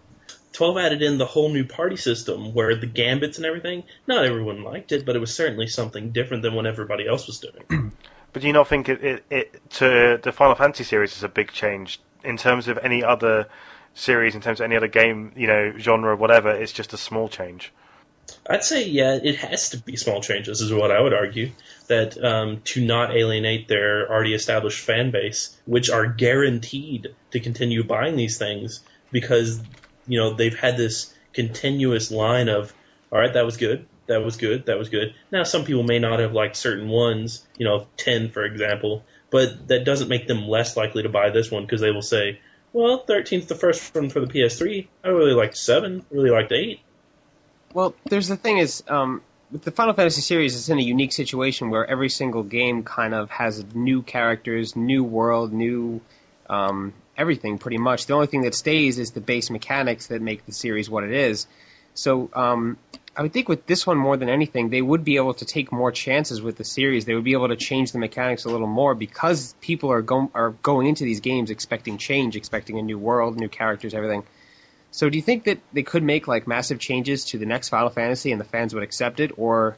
12 0.53 0.77
added 0.77 1.01
in 1.01 1.17
the 1.17 1.25
whole 1.25 1.49
new 1.49 1.65
party 1.65 1.95
system 1.95 2.53
where 2.53 2.75
the 2.75 2.87
gambits 2.87 3.37
and 3.37 3.45
everything, 3.45 3.83
not 4.07 4.25
everyone 4.25 4.63
liked 4.63 4.91
it, 4.91 5.05
but 5.05 5.15
it 5.15 5.19
was 5.19 5.33
certainly 5.33 5.67
something 5.67 6.11
different 6.11 6.43
than 6.43 6.53
what 6.53 6.65
everybody 6.65 7.07
else 7.07 7.27
was 7.27 7.39
doing. 7.39 7.91
But 8.31 8.43
do 8.43 8.47
you 8.47 8.53
not 8.53 8.67
think 8.67 8.89
it, 8.89 9.03
it, 9.03 9.25
it 9.31 9.69
to 9.71 10.19
the 10.21 10.31
Final 10.31 10.53
Fantasy 10.53 10.83
series 10.83 11.17
is 11.17 11.23
a 11.23 11.27
big 11.27 11.51
change 11.51 11.99
in 12.23 12.37
terms 12.37 12.67
of 12.67 12.77
any 12.77 13.03
other 13.03 13.47
series, 13.93 14.35
in 14.35 14.41
terms 14.41 14.59
of 14.59 14.65
any 14.65 14.75
other 14.75 14.87
game, 14.87 15.33
you 15.35 15.47
know, 15.47 15.73
genre, 15.77 16.15
whatever? 16.15 16.49
It's 16.49 16.71
just 16.71 16.93
a 16.93 16.97
small 16.97 17.27
change. 17.27 17.71
I'd 18.47 18.63
say, 18.63 18.87
yeah, 18.87 19.19
it 19.21 19.37
has 19.37 19.69
to 19.71 19.77
be 19.77 19.95
small 19.95 20.21
changes, 20.21 20.61
is 20.61 20.73
what 20.73 20.91
I 20.91 21.01
would 21.01 21.13
argue. 21.13 21.51
That 21.87 22.23
um, 22.23 22.61
to 22.65 22.85
not 22.85 23.15
alienate 23.15 23.67
their 23.67 24.09
already 24.09 24.33
established 24.33 24.79
fan 24.79 25.11
base, 25.11 25.57
which 25.65 25.89
are 25.89 26.05
guaranteed 26.05 27.15
to 27.31 27.39
continue 27.39 27.83
buying 27.83 28.15
these 28.15 28.37
things 28.37 28.81
because, 29.11 29.61
you 30.07 30.19
know, 30.19 30.33
they've 30.33 30.57
had 30.57 30.77
this 30.77 31.13
continuous 31.33 32.11
line 32.11 32.49
of, 32.49 32.73
all 33.11 33.19
right, 33.19 33.33
that 33.33 33.45
was 33.45 33.57
good, 33.57 33.87
that 34.07 34.23
was 34.23 34.37
good, 34.37 34.65
that 34.67 34.77
was 34.77 34.89
good. 34.89 35.13
Now, 35.31 35.43
some 35.43 35.65
people 35.65 35.83
may 35.83 35.99
not 35.99 36.19
have 36.19 36.33
liked 36.33 36.55
certain 36.55 36.89
ones, 36.89 37.45
you 37.57 37.65
know, 37.65 37.87
10, 37.97 38.29
for 38.29 38.43
example, 38.43 39.03
but 39.29 39.67
that 39.67 39.85
doesn't 39.85 40.09
make 40.09 40.27
them 40.27 40.47
less 40.47 40.75
likely 40.75 41.03
to 41.03 41.09
buy 41.09 41.29
this 41.29 41.51
one 41.51 41.63
because 41.63 41.81
they 41.81 41.91
will 41.91 42.01
say, 42.01 42.39
well, 42.73 43.03
13's 43.03 43.47
the 43.47 43.55
first 43.55 43.93
one 43.95 44.09
for 44.09 44.19
the 44.19 44.27
PS3. 44.27 44.87
I 45.03 45.07
really 45.09 45.33
liked 45.33 45.57
7, 45.57 46.05
really 46.11 46.29
liked 46.29 46.51
8. 46.51 46.79
Well, 47.73 47.95
there's 48.05 48.27
the 48.27 48.37
thing 48.37 48.57
is, 48.57 48.83
um, 48.87 49.21
with 49.51 49.63
the 49.63 49.71
Final 49.71 49.93
Fantasy 49.93 50.21
series, 50.21 50.55
it's 50.55 50.69
in 50.69 50.79
a 50.79 50.83
unique 50.83 51.11
situation 51.11 51.69
where 51.69 51.85
every 51.85 52.09
single 52.09 52.43
game 52.43 52.83
kind 52.83 53.13
of 53.13 53.29
has 53.31 53.63
new 53.73 54.01
characters, 54.01 54.75
new 54.75 55.03
world, 55.03 55.53
new 55.53 56.01
um, 56.49 56.93
everything 57.17 57.57
pretty 57.57 57.77
much. 57.77 58.05
The 58.05 58.13
only 58.13 58.27
thing 58.27 58.43
that 58.43 58.55
stays 58.55 58.97
is 58.97 59.11
the 59.11 59.21
base 59.21 59.49
mechanics 59.49 60.07
that 60.07 60.21
make 60.21 60.45
the 60.45 60.51
series 60.51 60.89
what 60.89 61.03
it 61.03 61.11
is. 61.11 61.47
So 61.93 62.29
um, 62.33 62.77
I 63.19 63.21
would 63.21 63.33
think 63.33 63.49
with 63.49 63.65
this 63.65 63.85
one 63.85 63.97
more 63.97 64.15
than 64.15 64.29
anything, 64.29 64.69
they 64.69 64.81
would 64.81 65.03
be 65.03 65.17
able 65.17 65.33
to 65.33 65.45
take 65.45 65.73
more 65.73 65.91
chances 65.91 66.41
with 66.41 66.55
the 66.55 66.63
series. 66.63 67.03
They 67.03 67.15
would 67.15 67.25
be 67.25 67.33
able 67.33 67.49
to 67.49 67.57
change 67.57 67.91
the 67.91 67.99
mechanics 67.99 68.45
a 68.45 68.49
little 68.49 68.65
more 68.65 68.95
because 68.95 69.53
people 69.59 69.91
are 69.91 70.01
going 70.01 70.29
are 70.33 70.51
going 70.51 70.87
into 70.87 71.03
these 71.03 71.19
games 71.19 71.49
expecting 71.49 71.97
change, 71.97 72.37
expecting 72.37 72.79
a 72.79 72.81
new 72.81 72.97
world, 72.97 73.37
new 73.37 73.49
characters, 73.49 73.93
everything. 73.93 74.23
So 74.91 75.09
do 75.09 75.17
you 75.17 75.21
think 75.21 75.43
that 75.43 75.59
they 75.73 75.83
could 75.83 76.01
make 76.01 76.29
like 76.29 76.47
massive 76.47 76.79
changes 76.79 77.25
to 77.25 77.37
the 77.37 77.45
next 77.45 77.67
Final 77.67 77.89
Fantasy 77.89 78.31
and 78.31 78.39
the 78.39 78.45
fans 78.45 78.73
would 78.73 78.83
accept 78.83 79.19
it, 79.19 79.33
or 79.37 79.75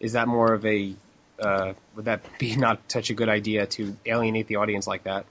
is 0.00 0.14
that 0.14 0.26
more 0.26 0.52
of 0.52 0.66
a 0.66 0.92
uh, 1.38 1.74
would 1.94 2.06
that 2.06 2.22
be 2.40 2.56
not 2.56 2.80
such 2.88 3.10
a 3.10 3.14
good 3.14 3.28
idea 3.28 3.66
to 3.66 3.96
alienate 4.04 4.48
the 4.48 4.56
audience 4.56 4.88
like 4.88 5.04
that? 5.04 5.26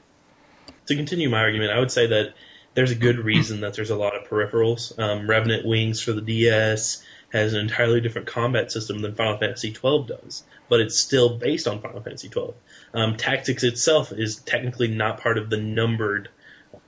To 0.86 0.95
continue 0.95 1.30
my 1.30 1.39
argument, 1.39 1.74
I 1.74 1.80
would 1.80 1.91
say 1.91 2.08
that 2.08 2.36
there's 2.74 2.91
a 2.91 2.95
good 2.95 3.19
reason 3.19 3.60
that 3.62 3.74
there's 3.74 3.89
a 3.89 3.98
lot 3.98 4.15
of 4.15 4.30
peripherals. 4.30 4.98
Um, 4.98 5.30
Revenant 5.30 5.65
Wings 5.65 6.02
for 6.02 6.13
the 6.13 6.22
DS 6.22 7.04
has 7.32 7.54
an 7.54 7.60
entirely 7.60 8.02
different 8.02 8.28
combat 8.28 8.72
system 8.72 9.00
than 9.00 9.15
Final 9.15 9.38
Fantasy 9.38 9.74
XII 9.74 10.06
does, 10.08 10.44
but 10.68 10.80
it's 10.80 10.98
still 10.98 11.38
based 11.38 11.68
on 11.68 11.82
Final 11.82 12.02
Fantasy 12.02 12.30
XII. 12.30 12.54
Um, 12.94 13.18
Tactics 13.18 13.63
itself 13.63 14.12
is 14.12 14.38
technically 14.38 14.88
not 14.88 15.20
part 15.20 15.38
of 15.38 15.50
the 15.50 15.58
numbered 15.58 16.30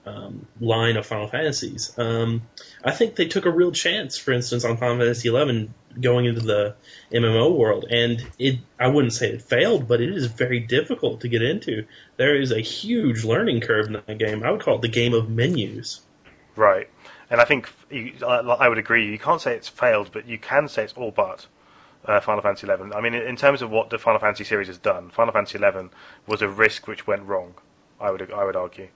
um, 0.06 0.48
line 0.60 0.98
of 0.98 1.06
Final 1.06 1.28
Fantasies. 1.28 1.98
Um, 1.98 2.44
I 2.84 2.92
think 2.92 3.16
they 3.16 3.28
took 3.28 3.46
a 3.46 3.52
real 3.52 3.72
chance, 3.72 4.18
for 4.18 4.32
instance, 4.32 4.66
on 4.66 4.78
Final 4.78 4.98
Fantasy 4.98 5.30
XI 5.30 5.70
going 6.00 6.26
into 6.26 6.42
the 6.42 6.76
MMO 7.12 7.56
world, 7.56 7.86
and 7.90 8.26
it 8.40 8.60
I 8.80 8.88
wouldn't 8.88 9.14
say 9.14 9.30
it 9.30 9.42
failed, 9.42 9.88
but 9.88 10.02
it 10.02 10.10
is 10.10 10.26
very 10.26 10.60
difficult 10.60 11.22
to 11.22 11.28
get 11.28 11.42
into. 11.42 11.86
There 12.18 12.40
is 12.40 12.52
a 12.52 12.62
huge 12.62 13.24
learning 13.24 13.62
curve 13.62 13.88
in 13.88 13.94
that 13.94 14.18
game. 14.18 14.44
I 14.44 14.52
would 14.52 14.62
call 14.62 14.76
it 14.76 14.82
the 14.82 14.88
game 14.88 15.14
of 15.14 15.30
menus. 15.30 16.02
Right, 16.56 16.90
and 17.32 17.42
I 17.42 17.46
think 17.46 17.72
you, 17.90 18.14
I, 18.22 18.40
I 18.40 18.70
would 18.70 18.78
agree. 18.78 19.10
You 19.10 19.18
can't 19.18 19.42
say 19.42 19.56
it's 19.56 19.70
failed, 19.70 20.12
but 20.12 20.28
you 20.28 20.38
can 20.38 20.68
say 20.68 20.84
it's 20.84 20.94
all 20.94 21.12
but. 21.12 21.48
Uh, 22.04 22.20
Final 22.20 22.42
Fantasy 22.42 22.66
XI. 22.66 22.96
I 22.96 23.02
mean, 23.02 23.14
in 23.14 23.36
terms 23.36 23.62
of 23.62 23.70
what 23.70 23.92
the 23.92 24.00
Final 24.00 24.20
Fantasy 24.20 24.44
series 24.44 24.66
has 24.66 24.80
done, 24.80 25.12
Final 25.12 25.34
Fantasy 25.34 25.60
XI 25.60 25.90
was 26.26 26.42
a 26.42 26.50
risk 26.50 26.88
which 26.88 27.06
went 27.06 27.22
wrong. 27.24 27.54
I 28.00 28.10
would 28.10 28.32
I 28.32 28.44
would 28.44 28.56
argue. 28.56 28.88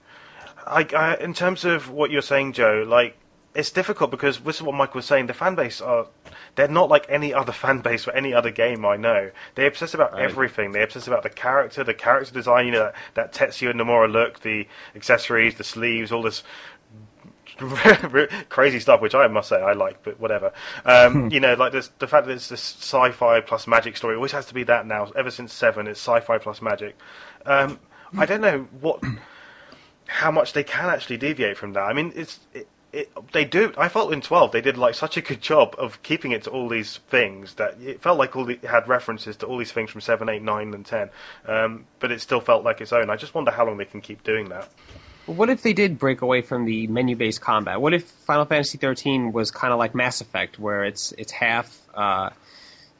I, 0.66 0.84
I, 0.92 1.14
in 1.14 1.32
terms 1.32 1.64
of 1.64 1.88
what 1.88 2.10
you're 2.10 2.20
saying, 2.20 2.54
Joe, 2.54 2.84
like 2.84 3.16
it's 3.56 3.70
difficult 3.70 4.10
because 4.10 4.38
this 4.40 4.56
is 4.56 4.62
what 4.62 4.74
Michael 4.74 4.98
was 4.98 5.06
saying. 5.06 5.26
The 5.26 5.34
fan 5.34 5.54
base 5.54 5.80
are 5.80 6.06
they're 6.54 6.68
not 6.68 6.88
like 6.88 7.06
any 7.08 7.32
other 7.32 7.52
fan 7.62 7.80
base 7.80 8.04
for 8.04 8.12
any 8.12 8.34
other 8.34 8.50
game 8.50 8.84
I 8.84 8.96
know. 8.96 9.30
They 9.54 9.66
obsess 9.66 9.94
about 9.94 10.12
right. 10.12 10.22
everything. 10.22 10.72
They 10.72 10.82
obsess 10.82 11.06
about 11.06 11.22
the 11.22 11.30
character, 11.30 11.82
the 11.82 11.94
character 11.94 12.32
design, 12.34 12.66
you 12.66 12.72
know, 12.72 12.92
that, 13.14 13.32
that 13.32 13.32
Tetsuya 13.32 13.72
Nomura 13.72 14.10
look, 14.10 14.40
the 14.40 14.68
accessories, 14.94 15.54
the 15.54 15.64
sleeves, 15.64 16.12
all 16.12 16.22
this 16.22 16.42
crazy 18.48 18.80
stuff, 18.80 19.00
which 19.00 19.14
I 19.14 19.26
must 19.28 19.48
say 19.48 19.56
I 19.56 19.72
like, 19.72 20.02
but 20.02 20.18
whatever. 20.20 20.52
Um, 20.84 21.30
you 21.30 21.40
know, 21.40 21.54
like 21.54 21.72
this, 21.72 21.88
the 21.98 22.06
fact 22.06 22.26
that 22.26 22.32
it's 22.32 22.48
this 22.48 22.60
sci-fi 22.60 23.40
plus 23.40 23.66
magic 23.66 23.96
story. 23.96 24.16
Always 24.16 24.32
has 24.32 24.46
to 24.46 24.54
be 24.54 24.64
that 24.64 24.86
now. 24.86 25.10
Ever 25.16 25.30
since 25.30 25.52
Seven, 25.52 25.86
it's 25.86 26.00
sci-fi 26.00 26.38
plus 26.38 26.60
magic. 26.60 26.96
Um, 27.44 27.78
I 28.16 28.26
don't 28.26 28.40
know 28.40 28.68
what 28.80 29.02
how 30.06 30.30
much 30.30 30.52
they 30.52 30.64
can 30.64 30.88
actually 30.88 31.16
deviate 31.16 31.56
from 31.56 31.72
that. 31.74 31.82
I 31.82 31.92
mean, 31.92 32.12
it's 32.14 32.38
it, 32.54 32.68
it, 32.92 33.12
they 33.32 33.44
do. 33.44 33.72
I 33.76 33.88
felt 33.88 34.12
in 34.12 34.20
12 34.20 34.52
they 34.52 34.60
did 34.60 34.78
like 34.78 34.94
such 34.94 35.16
a 35.16 35.20
good 35.20 35.40
job 35.40 35.74
of 35.78 36.02
keeping 36.02 36.32
it 36.32 36.44
to 36.44 36.50
all 36.50 36.68
these 36.68 36.98
things 37.08 37.54
that 37.54 37.80
it 37.80 38.00
felt 38.00 38.18
like 38.18 38.36
all 38.36 38.44
the, 38.44 38.54
it 38.54 38.64
had 38.64 38.88
references 38.88 39.36
to 39.38 39.46
all 39.46 39.58
these 39.58 39.72
things 39.72 39.90
from 39.90 40.00
seven, 40.00 40.28
eight, 40.28 40.42
nine, 40.42 40.72
and 40.72 40.86
10. 40.86 41.10
Um, 41.46 41.86
but 41.98 42.12
it 42.12 42.20
still 42.20 42.40
felt 42.40 42.64
like 42.64 42.80
its 42.80 42.92
own. 42.92 43.10
I 43.10 43.16
just 43.16 43.34
wonder 43.34 43.50
how 43.50 43.66
long 43.66 43.76
they 43.76 43.84
can 43.84 44.00
keep 44.00 44.22
doing 44.22 44.48
that. 44.50 44.68
What 45.26 45.50
if 45.50 45.62
they 45.62 45.72
did 45.72 45.98
break 45.98 46.22
away 46.22 46.42
from 46.42 46.66
the 46.66 46.86
menu-based 46.86 47.40
combat? 47.40 47.80
What 47.80 47.92
if 47.92 48.04
Final 48.04 48.44
Fantasy 48.44 48.78
13 48.78 49.32
was 49.32 49.50
kind 49.50 49.72
of 49.72 49.78
like 49.78 49.94
Mass 49.94 50.20
Effect, 50.20 50.58
where 50.58 50.84
it's 50.84 51.12
it's 51.12 51.32
half 51.32 51.76
uh, 51.94 52.30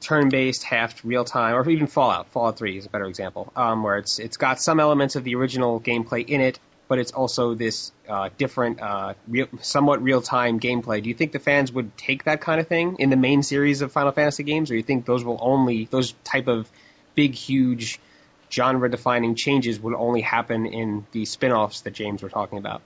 turn-based, 0.01 0.65
half 0.65 1.05
real-time, 1.05 1.55
or 1.55 1.69
even 1.71 1.87
Fallout. 1.87 2.29
Fallout 2.29 2.59
3 2.59 2.79
is 2.79 2.87
a 2.87 2.89
better 2.89 3.07
example, 3.07 3.53
um, 3.55 3.85
where 3.85 3.99
it's 3.99 4.19
it's 4.19 4.37
got 4.37 4.61
some 4.61 4.81
elements 4.81 5.15
of 5.15 5.23
the 5.23 5.37
original 5.37 5.81
gameplay 5.81 6.29
in 6.29 6.41
it, 6.41 6.59
but 6.89 6.99
it's 6.99 7.13
also 7.13 7.55
this 7.55 7.93
uh, 8.09 8.29
different, 8.37 8.81
uh, 8.81 9.15
real, 9.29 9.47
somewhat 9.61 10.03
real-time 10.03 10.59
gameplay. 10.59 11.03
Do 11.03 11.09
you 11.09 11.15
think 11.15 11.31
the 11.31 11.39
fans 11.39 11.71
would 11.71 11.97
take 11.97 12.25
that 12.25 12.41
kind 12.41 12.61
of 12.61 12.67
thing 12.67 12.97
in 12.99 13.11
the 13.11 13.17
main 13.17 13.45
series 13.45 13.83
of 13.83 13.93
Final 13.93 14.13
Fantasy 14.13 14.43
games, 14.43 14.71
or 14.71 14.75
do 14.75 14.79
you 14.79 14.83
think 14.83 15.07
those 15.07 15.23
will 15.25 15.39
only 15.41 15.85
those 15.91 16.13
type 16.25 16.49
of 16.49 16.69
big, 17.15 17.35
huge, 17.35 18.01
genre-defining 18.51 19.35
changes 19.35 19.81
would 19.81 19.95
only 19.95 20.21
happen 20.21 20.67
in 20.67 21.07
the 21.13 21.25
spin-offs 21.25 21.83
that 21.83 21.93
James 21.93 22.23
were 22.23 22.29
talking 22.29 22.59
about? 22.59 22.83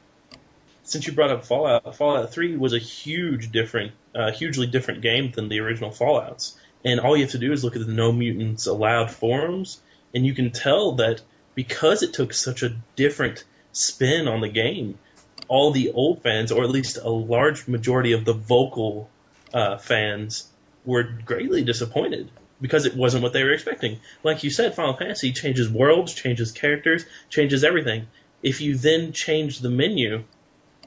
Since 0.82 1.06
you 1.06 1.12
brought 1.12 1.30
up 1.30 1.44
Fallout, 1.44 1.96
Fallout 1.96 2.32
3 2.32 2.56
was 2.56 2.72
a 2.72 2.78
huge 2.78 3.52
different, 3.52 3.92
uh, 4.14 4.32
hugely 4.32 4.66
different 4.66 5.02
game 5.02 5.30
than 5.30 5.48
the 5.48 5.60
original 5.60 5.90
Fallout's, 5.90 6.56
and 6.84 6.98
all 7.00 7.16
you 7.16 7.24
have 7.24 7.32
to 7.32 7.38
do 7.38 7.52
is 7.52 7.62
look 7.62 7.76
at 7.76 7.86
the 7.86 7.92
No 7.92 8.12
Mutants 8.12 8.66
Allowed 8.66 9.10
forums, 9.10 9.80
and 10.14 10.26
you 10.26 10.34
can 10.34 10.50
tell 10.50 10.92
that 10.92 11.20
because 11.54 12.02
it 12.02 12.14
took 12.14 12.32
such 12.32 12.62
a 12.62 12.76
different 12.96 13.44
spin 13.72 14.26
on 14.26 14.40
the 14.40 14.48
game, 14.48 14.98
all 15.46 15.70
the 15.70 15.92
old 15.92 16.22
fans, 16.22 16.50
or 16.50 16.64
at 16.64 16.70
least 16.70 16.96
a 16.96 17.10
large 17.10 17.68
majority 17.68 18.12
of 18.12 18.24
the 18.24 18.32
vocal 18.32 19.10
uh, 19.52 19.76
fans, 19.76 20.48
were 20.84 21.02
greatly 21.02 21.62
disappointed 21.62 22.30
because 22.60 22.86
it 22.86 22.96
wasn't 22.96 23.22
what 23.22 23.32
they 23.32 23.42
were 23.42 23.52
expecting. 23.52 24.00
Like 24.22 24.44
you 24.44 24.50
said, 24.50 24.74
Final 24.74 24.94
Fantasy 24.94 25.32
changes 25.32 25.68
worlds, 25.68 26.14
changes 26.14 26.52
characters, 26.52 27.04
changes 27.28 27.64
everything. 27.64 28.06
If 28.42 28.60
you 28.60 28.76
then 28.76 29.12
change 29.12 29.60
the 29.60 29.70
menu, 29.70 30.24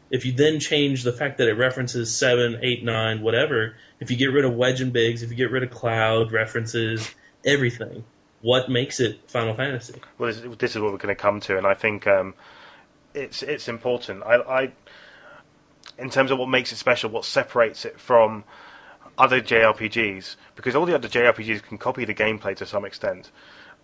if 0.10 0.26
you 0.26 0.32
then 0.34 0.60
change 0.60 1.04
the 1.04 1.12
fact 1.12 1.40
that 1.40 1.48
it 1.48 1.54
references 1.54 2.16
7, 2.16 2.60
8, 2.62 2.84
9, 2.84 3.22
whatever, 3.22 3.76
if 4.00 4.12
you 4.12 4.18
get 4.18 4.32
rid 4.32 4.46
of 4.46 4.54
Wedge 4.54 4.82
and 4.82 4.94
Biggs, 4.94 5.24
if 5.24 5.32
you 5.32 5.36
get 5.36 5.52
rid 5.52 5.64
of 5.64 5.72
Cloud 5.72 6.32
references, 6.32 7.10
everything, 7.46 8.04
what 8.42 8.70
makes 8.70 9.00
it 9.00 9.30
Final 9.30 9.56
Fantasy? 9.56 10.00
Well, 10.18 10.32
this, 10.32 10.58
this 10.60 10.76
is 10.76 10.82
what 10.82 10.92
we're 10.92 10.98
going 10.98 11.16
to 11.16 11.22
come 11.22 11.40
to, 11.42 11.58
and 11.58 11.66
I 11.66 11.74
think 11.74 12.06
um, 12.08 12.36
it's 13.14 13.42
it's 13.42 13.68
important. 13.68 14.24
I, 14.24 14.36
I, 14.36 14.72
in 15.98 16.10
terms 16.10 16.32
of 16.32 16.38
what 16.38 16.50
makes 16.50 16.72
it 16.72 16.76
special, 16.76 17.10
what 17.10 17.26
separates 17.26 17.86
it 17.86 18.00
from 18.00 18.44
other 19.18 19.42
JRPGs, 19.42 20.36
because 20.56 20.76
all 20.76 20.86
the 20.86 20.96
other 20.96 21.08
JRPGs 21.08 21.64
can 21.64 21.78
copy 21.78 22.06
the 22.06 22.14
gameplay 22.14 22.56
to 22.58 22.66
some 22.66 22.86
extent. 22.86 23.32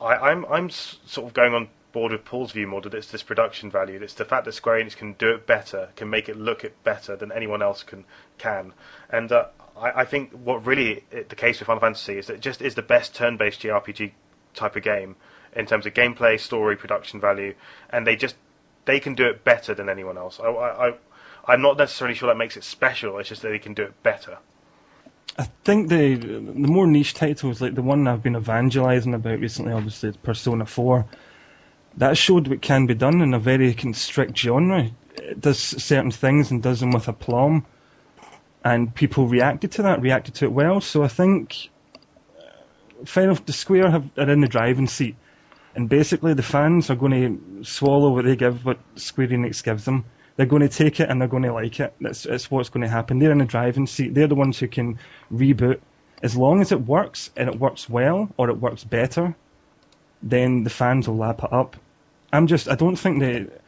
I, 0.01 0.15
I'm 0.15 0.45
I'm 0.45 0.69
sort 0.69 1.27
of 1.27 1.33
going 1.33 1.53
on 1.53 1.69
board 1.91 2.11
with 2.11 2.23
Paul's 2.23 2.51
view 2.51 2.67
more 2.67 2.81
that 2.81 2.93
it's 2.93 3.11
this 3.11 3.23
production 3.23 3.71
value. 3.71 3.99
It's 4.01 4.13
the 4.13 4.25
fact 4.25 4.45
that 4.45 4.53
Square 4.53 4.83
Enix 4.83 4.95
can 4.95 5.13
do 5.13 5.31
it 5.31 5.47
better, 5.47 5.89
can 5.95 6.09
make 6.09 6.29
it 6.29 6.37
look 6.37 6.63
it 6.63 6.83
better 6.83 7.15
than 7.15 7.31
anyone 7.31 7.61
else 7.61 7.83
can 7.83 8.05
can. 8.37 8.73
And 9.09 9.31
uh, 9.31 9.45
I, 9.77 10.01
I 10.01 10.05
think 10.05 10.31
what 10.31 10.65
really 10.65 11.03
the 11.11 11.35
case 11.35 11.59
with 11.59 11.67
Final 11.67 11.81
Fantasy 11.81 12.17
is 12.17 12.27
that 12.27 12.35
it 12.35 12.41
just 12.41 12.61
is 12.61 12.75
the 12.75 12.81
best 12.81 13.15
turn-based 13.15 13.61
JRPG 13.61 14.11
type 14.53 14.75
of 14.75 14.83
game 14.83 15.15
in 15.55 15.65
terms 15.65 15.85
of 15.85 15.93
gameplay, 15.93 16.39
story, 16.39 16.75
production 16.75 17.19
value, 17.19 17.55
and 17.89 18.05
they 18.05 18.15
just 18.15 18.35
they 18.85 18.99
can 18.99 19.15
do 19.15 19.27
it 19.27 19.43
better 19.43 19.73
than 19.73 19.89
anyone 19.89 20.17
else. 20.17 20.39
I, 20.39 20.47
I, 20.47 20.93
I'm 21.45 21.61
not 21.61 21.77
necessarily 21.77 22.15
sure 22.15 22.27
that 22.27 22.37
makes 22.37 22.57
it 22.57 22.63
special. 22.63 23.17
It's 23.19 23.29
just 23.29 23.41
that 23.41 23.49
they 23.49 23.59
can 23.59 23.73
do 23.73 23.83
it 23.83 24.03
better. 24.03 24.37
I 25.37 25.43
think 25.63 25.89
the 25.89 26.15
the 26.15 26.67
more 26.67 26.87
niche 26.87 27.13
titles, 27.13 27.61
like 27.61 27.75
the 27.75 27.81
one 27.81 28.07
I've 28.07 28.23
been 28.23 28.35
evangelizing 28.35 29.13
about 29.13 29.39
recently, 29.39 29.73
obviously 29.73 30.11
Persona 30.11 30.65
4, 30.65 31.05
that 31.97 32.17
showed 32.17 32.47
what 32.47 32.61
can 32.61 32.85
be 32.85 32.93
done 32.93 33.21
in 33.21 33.33
a 33.33 33.39
very 33.39 33.73
constrict 33.73 34.37
genre. 34.37 34.89
It 35.15 35.39
does 35.39 35.59
certain 35.59 36.11
things 36.11 36.51
and 36.51 36.63
does 36.63 36.79
them 36.79 36.91
with 36.91 37.07
aplomb, 37.07 37.65
and 38.63 38.93
people 38.93 39.27
reacted 39.27 39.73
to 39.73 39.83
that, 39.83 40.01
reacted 40.01 40.35
to 40.35 40.45
it 40.45 40.51
well. 40.51 40.81
So 40.81 41.03
I 41.03 41.07
think 41.07 41.69
Final 43.05 43.35
the 43.35 43.53
Square 43.53 43.91
have, 43.91 44.09
are 44.17 44.29
in 44.29 44.41
the 44.41 44.47
driving 44.47 44.87
seat 44.87 45.15
And 45.75 45.87
basically, 45.87 46.33
the 46.33 46.43
fans 46.43 46.89
are 46.89 46.95
going 46.95 47.11
to 47.59 47.63
swallow 47.63 48.09
what 48.11 48.25
they 48.25 48.35
give, 48.35 48.65
what 48.65 48.79
Square 48.95 49.29
Enix 49.29 49.63
gives 49.63 49.85
them. 49.85 50.05
They're 50.39 50.45
going 50.45 50.61
to 50.61 50.69
take 50.69 51.01
it 51.01 51.09
and 51.09 51.19
they're 51.19 51.27
going 51.27 51.43
to 51.43 51.51
like 51.51 51.81
it. 51.81 51.93
That's, 51.99 52.23
that's 52.23 52.49
what's 52.49 52.69
going 52.69 52.83
to 52.83 52.87
happen. 52.87 53.19
They're 53.19 53.33
in 53.33 53.39
the 53.39 53.43
driving 53.43 53.87
seat. 53.87 54.13
They're 54.13 54.29
the 54.29 54.35
ones 54.35 54.57
who 54.57 54.69
can 54.69 54.97
reboot. 55.29 55.81
As 56.23 56.33
long 56.37 56.61
as 56.61 56.71
it 56.71 56.79
works 56.79 57.29
and 57.35 57.49
it 57.49 57.59
works 57.59 57.89
well 57.89 58.29
or 58.37 58.49
it 58.49 58.55
works 58.55 58.85
better, 58.85 59.35
then 60.23 60.63
the 60.63 60.69
fans 60.69 61.09
will 61.09 61.17
lap 61.17 61.43
it 61.43 61.51
up. 61.51 61.75
I'm 62.31 62.47
just, 62.47 62.69
I 62.69 62.75
don't 62.75 62.95
think 62.95 63.19
that 63.19 63.61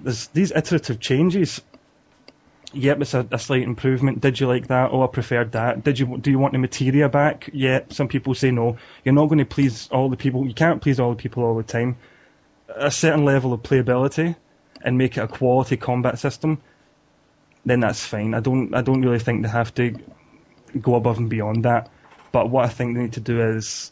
there's 0.00 0.28
these 0.28 0.50
iterative 0.50 0.98
changes. 0.98 1.60
Yep, 2.72 3.02
it's 3.02 3.12
a, 3.12 3.28
a 3.30 3.38
slight 3.38 3.64
improvement. 3.64 4.22
Did 4.22 4.40
you 4.40 4.46
like 4.46 4.68
that? 4.68 4.92
Oh, 4.92 5.02
I 5.02 5.08
preferred 5.08 5.52
that. 5.52 5.84
Did 5.84 5.98
you 5.98 6.16
do 6.16 6.30
you 6.30 6.38
want 6.38 6.54
the 6.54 6.58
materia 6.58 7.10
back? 7.10 7.50
Yeah, 7.52 7.80
some 7.90 8.08
people 8.08 8.34
say 8.34 8.50
no. 8.50 8.78
You're 9.04 9.14
not 9.14 9.26
going 9.26 9.40
to 9.40 9.44
please 9.44 9.90
all 9.92 10.08
the 10.08 10.16
people. 10.16 10.46
You 10.46 10.54
can't 10.54 10.80
please 10.80 11.00
all 11.00 11.10
the 11.10 11.22
people 11.22 11.44
all 11.44 11.54
the 11.54 11.62
time. 11.64 11.98
A 12.74 12.90
certain 12.90 13.26
level 13.26 13.52
of 13.52 13.62
playability 13.62 14.36
and 14.84 14.98
make 14.98 15.16
it 15.16 15.22
a 15.22 15.26
quality 15.28 15.76
combat 15.76 16.18
system, 16.18 16.60
then 17.64 17.80
that's 17.80 18.04
fine. 18.04 18.34
I 18.34 18.40
don't 18.40 18.74
I 18.74 18.82
don't 18.82 19.02
really 19.02 19.18
think 19.18 19.42
they 19.42 19.48
have 19.48 19.74
to 19.74 19.98
go 20.80 20.94
above 20.94 21.18
and 21.18 21.28
beyond 21.28 21.64
that. 21.64 21.90
But 22.30 22.50
what 22.50 22.64
I 22.64 22.68
think 22.68 22.94
they 22.94 23.02
need 23.02 23.14
to 23.14 23.20
do 23.20 23.40
is 23.40 23.90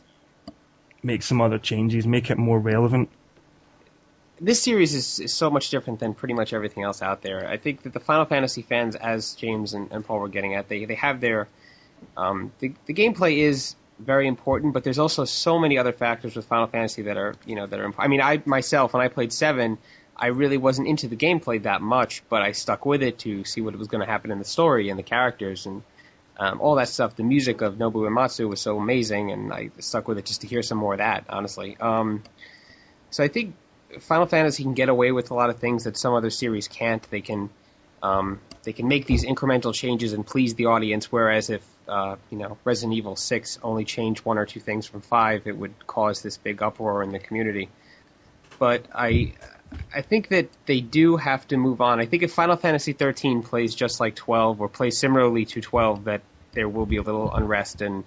make 1.03 1.23
some 1.23 1.41
other 1.41 1.59
changes, 1.59 2.07
make 2.07 2.31
it 2.31 2.39
more 2.39 2.59
relevant. 2.59 3.09
This 4.41 4.61
series 4.61 4.95
is, 4.95 5.21
is 5.21 5.33
so 5.33 5.51
much 5.51 5.71
different 5.71 6.01
than 6.01 6.15
pretty 6.15 6.35
much 6.35 6.53
everything 6.53 6.83
else 6.83 7.01
out 7.01 7.23
there. 7.23 7.49
I 7.49 7.57
think 7.57 7.83
that 7.83 7.93
the 7.93 8.01
Final 8.01 8.25
Fantasy 8.25 8.63
fans, 8.63 8.97
as 8.97 9.35
James 9.35 9.73
and, 9.75 9.93
and 9.93 10.05
Paul 10.05 10.19
were 10.19 10.29
getting 10.29 10.55
at, 10.55 10.69
they 10.69 10.85
they 10.85 10.97
have 10.97 11.21
their 11.21 11.49
um, 12.17 12.53
the, 12.59 12.73
the 12.87 12.95
gameplay 12.95 13.39
is 13.39 13.77
very 13.99 14.27
important, 14.27 14.75
but 14.75 14.83
there's 14.83 14.99
also 14.99 15.25
so 15.25 15.59
many 15.59 15.79
other 15.79 15.93
factors 15.93 16.35
with 16.35 16.45
Final 16.47 16.67
Fantasy 16.67 17.03
that 17.03 17.17
are 17.17 17.35
you 17.47 17.55
know 17.55 17.67
that 17.67 17.79
are. 17.79 17.93
I 17.97 18.09
mean, 18.09 18.21
I 18.21 18.43
myself 18.45 18.93
when 18.93 19.03
I 19.03 19.09
played 19.09 19.33
seven, 19.33 19.79
I 20.17 20.29
really 20.29 20.59
wasn't 20.59 20.89
into 20.89 21.09
the 21.09 21.17
gameplay 21.17 21.63
that 21.63 21.81
much, 21.81 22.23
but 22.29 22.43
I 22.43 22.53
stuck 22.53 22.87
with 22.87 23.03
it 23.03 23.19
to 23.21 23.45
see 23.45 23.61
what 23.61 23.75
was 23.77 23.89
going 23.89 24.05
to 24.05 24.11
happen 24.11 24.31
in 24.31 24.39
the 24.39 24.45
story 24.45 24.91
and 24.91 24.99
the 24.99 25.03
characters 25.03 25.67
and 25.67 25.83
um, 26.39 26.61
all 26.61 26.77
that 26.77 26.89
stuff. 26.89 27.17
The 27.17 27.23
music 27.23 27.61
of 27.61 27.75
Nobuo 27.75 28.09
Uematsu 28.09 28.49
was 28.49 28.61
so 28.61 28.79
amazing, 28.79 29.33
and 29.33 29.53
I 29.53 29.71
stuck 29.79 30.09
with 30.09 30.19
it 30.19 30.27
just 30.27 30.43
to 30.43 30.47
hear 30.47 30.63
some 30.63 30.79
more 30.79 30.95
of 30.95 30.99
that. 30.99 31.25
Honestly, 31.29 31.77
um, 31.81 32.23
so 33.11 33.25
I 33.25 33.29
think 33.29 33.55
Final 34.01 34.27
Fantasy 34.27 34.63
can 34.63 34.75
get 34.75 34.89
away 34.89 35.13
with 35.13 35.31
a 35.31 35.35
lot 35.35 35.51
of 35.51 35.59
things 35.59 35.85
that 35.85 35.97
some 35.97 36.15
other 36.15 36.31
series 36.31 36.69
can't. 36.69 37.03
They 37.11 37.21
can 37.21 37.51
um, 38.03 38.41
they 38.65 38.73
can 38.73 38.89
make 38.89 39.07
these 39.07 39.25
incremental 39.25 39.75
changes 39.75 40.13
and 40.13 40.27
please 40.27 40.55
the 40.55 40.67
audience. 40.67 41.11
Whereas 41.13 41.51
if 41.51 41.65
uh, 41.89 42.17
you 42.31 42.39
know 42.39 42.59
Resident 42.65 42.97
Evil 42.97 43.17
Six 43.17 43.59
only 43.63 43.85
changed 43.85 44.25
one 44.25 44.39
or 44.39 44.47
two 44.47 44.61
things 44.61 44.87
from 44.87 45.01
five, 45.01 45.47
it 45.47 45.57
would 45.57 45.87
cause 45.87 46.23
this 46.23 46.37
big 46.39 46.63
uproar 46.63 47.03
in 47.03 47.13
the 47.13 47.19
community. 47.19 47.69
But 48.59 48.87
I 48.95 49.35
I 49.95 50.03
think 50.03 50.29
that 50.29 50.49
they 50.67 50.81
do 50.81 51.17
have 51.17 51.47
to 51.49 51.57
move 51.57 51.81
on. 51.81 52.01
I 52.01 52.07
think 52.07 52.23
if 52.23 52.33
Final 52.33 52.57
Fantasy 52.57 52.93
13 52.93 53.43
plays 53.43 53.75
just 53.75 54.01
like 54.01 54.15
12 54.15 54.61
or 54.61 54.69
plays 54.69 54.99
similarly 54.99 55.45
to 55.47 55.61
12, 55.61 56.05
that 56.05 56.23
there 56.53 56.69
will 56.69 56.87
be 56.87 56.97
a 56.97 57.03
little 57.03 57.33
unrest, 57.33 57.81
and 57.83 58.05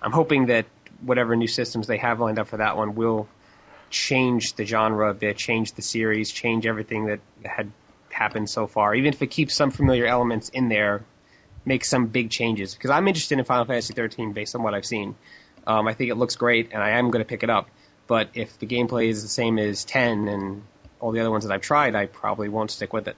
I'm 0.00 0.12
hoping 0.12 0.46
that 0.46 0.66
whatever 1.00 1.36
new 1.36 1.46
systems 1.46 1.86
they 1.86 1.98
have 1.98 2.20
lined 2.20 2.38
up 2.38 2.48
for 2.48 2.58
that 2.58 2.76
one 2.76 2.94
will 2.94 3.28
change 3.90 4.54
the 4.54 4.64
genre 4.64 5.10
a 5.10 5.14
bit, 5.14 5.36
change 5.36 5.72
the 5.72 5.82
series, 5.82 6.30
change 6.30 6.66
everything 6.66 7.06
that 7.06 7.20
had 7.44 7.70
happened 8.10 8.48
so 8.48 8.66
far. 8.66 8.94
Even 8.94 9.12
if 9.12 9.22
it 9.22 9.28
keeps 9.28 9.54
some 9.54 9.70
familiar 9.70 10.06
elements 10.06 10.48
in 10.48 10.68
there, 10.68 11.04
make 11.64 11.84
some 11.84 12.06
big 12.06 12.30
changes. 12.30 12.74
Because 12.74 12.90
I'm 12.90 13.06
interested 13.08 13.38
in 13.38 13.44
Final 13.44 13.64
Fantasy 13.64 13.94
13 13.94 14.32
based 14.32 14.54
on 14.54 14.62
what 14.62 14.74
I've 14.74 14.86
seen. 14.86 15.14
Um, 15.66 15.86
I 15.86 15.94
think 15.94 16.10
it 16.10 16.16
looks 16.16 16.36
great, 16.36 16.70
and 16.72 16.82
I 16.82 16.90
am 16.90 17.10
going 17.10 17.22
to 17.22 17.28
pick 17.28 17.42
it 17.42 17.50
up. 17.50 17.68
But 18.06 18.30
if 18.34 18.58
the 18.58 18.66
gameplay 18.66 19.08
is 19.08 19.22
the 19.22 19.28
same 19.28 19.58
as 19.58 19.84
10 19.84 20.28
and 20.28 20.62
all 21.02 21.10
the 21.10 21.20
other 21.20 21.30
ones 21.30 21.44
that 21.44 21.52
I've 21.52 21.60
tried, 21.60 21.94
I 21.94 22.06
probably 22.06 22.48
won't 22.48 22.70
stick 22.70 22.92
with 22.92 23.08
it. 23.08 23.16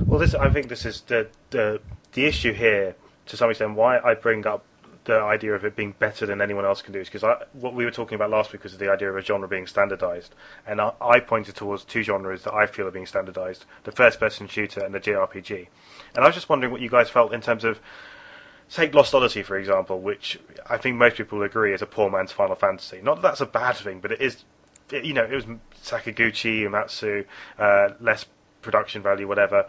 Well, 0.00 0.20
this 0.20 0.34
I 0.34 0.48
think 0.50 0.68
this 0.68 0.86
is 0.86 1.02
the 1.02 1.28
the 1.50 1.80
the 2.12 2.24
issue 2.24 2.52
here 2.52 2.94
to 3.26 3.36
some 3.36 3.50
extent. 3.50 3.74
Why 3.74 3.98
I 3.98 4.14
bring 4.14 4.46
up 4.46 4.64
the 5.04 5.20
idea 5.20 5.52
of 5.54 5.64
it 5.64 5.74
being 5.74 5.92
better 5.98 6.26
than 6.26 6.40
anyone 6.40 6.64
else 6.64 6.80
can 6.80 6.92
do 6.92 7.00
is 7.00 7.10
because 7.10 7.28
what 7.54 7.74
we 7.74 7.84
were 7.84 7.90
talking 7.90 8.14
about 8.14 8.30
last 8.30 8.52
week 8.52 8.62
was 8.62 8.78
the 8.78 8.90
idea 8.90 9.10
of 9.10 9.16
a 9.16 9.20
genre 9.20 9.48
being 9.48 9.66
standardized, 9.66 10.32
and 10.64 10.80
I, 10.80 10.92
I 11.00 11.20
pointed 11.20 11.56
towards 11.56 11.84
two 11.84 12.04
genres 12.04 12.44
that 12.44 12.54
I 12.54 12.66
feel 12.66 12.86
are 12.86 12.92
being 12.92 13.06
standardized: 13.06 13.64
the 13.82 13.92
first-person 13.92 14.46
shooter 14.46 14.84
and 14.84 14.94
the 14.94 15.00
JRPG. 15.00 15.66
And 16.14 16.24
I 16.24 16.28
was 16.28 16.36
just 16.36 16.48
wondering 16.48 16.72
what 16.72 16.80
you 16.80 16.88
guys 16.88 17.10
felt 17.10 17.34
in 17.34 17.42
terms 17.42 17.64
of. 17.64 17.78
Take 18.70 18.94
Lost 18.94 19.14
Odyssey, 19.14 19.42
for 19.42 19.58
example, 19.58 20.00
which 20.00 20.38
I 20.66 20.78
think 20.78 20.96
most 20.96 21.16
people 21.16 21.42
agree 21.42 21.74
is 21.74 21.82
a 21.82 21.86
poor 21.86 22.08
man's 22.08 22.32
Final 22.32 22.56
Fantasy. 22.56 23.02
Not 23.02 23.16
that 23.16 23.22
that's 23.22 23.42
a 23.42 23.46
bad 23.46 23.76
thing, 23.76 24.00
but 24.00 24.12
it 24.12 24.22
is 24.22 24.42
you 24.92 25.14
know, 25.14 25.24
it 25.24 25.32
was 25.32 25.44
Sakaguchi, 25.82 26.62
Uematsu, 26.62 27.24
uh, 27.58 27.94
less 28.00 28.26
production 28.60 29.02
value, 29.02 29.26
whatever. 29.26 29.66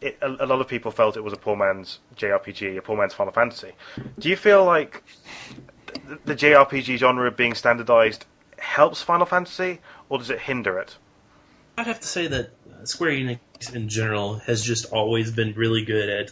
It, 0.00 0.18
a, 0.20 0.44
a, 0.44 0.46
lot 0.46 0.60
of 0.60 0.68
people 0.68 0.90
felt 0.90 1.16
it 1.16 1.24
was 1.24 1.32
a 1.32 1.38
poor 1.38 1.56
man's 1.56 2.00
JRPG, 2.16 2.76
a 2.76 2.82
poor 2.82 2.96
man's 2.96 3.14
Final 3.14 3.32
Fantasy. 3.32 3.72
Do 4.18 4.28
you 4.28 4.36
feel 4.36 4.64
like 4.64 5.02
the, 6.06 6.18
the 6.24 6.34
JRPG 6.34 6.98
genre 6.98 7.30
being 7.30 7.54
standardized 7.54 8.26
helps 8.58 9.02
Final 9.02 9.26
Fantasy, 9.26 9.80
or 10.08 10.18
does 10.18 10.30
it 10.30 10.40
hinder 10.40 10.78
it? 10.78 10.96
I'd 11.76 11.86
have 11.86 12.00
to 12.00 12.06
say 12.06 12.26
that 12.28 12.50
Square 12.84 13.12
Enix 13.12 13.74
in 13.74 13.88
general 13.88 14.34
has 14.40 14.62
just 14.62 14.92
always 14.92 15.30
been 15.30 15.54
really 15.54 15.84
good 15.84 16.08
at 16.08 16.30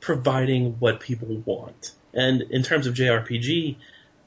providing 0.00 0.78
what 0.78 1.00
people 1.00 1.28
want. 1.44 1.92
And 2.14 2.42
in 2.42 2.62
terms 2.62 2.86
of 2.86 2.94
JRPG, 2.94 3.76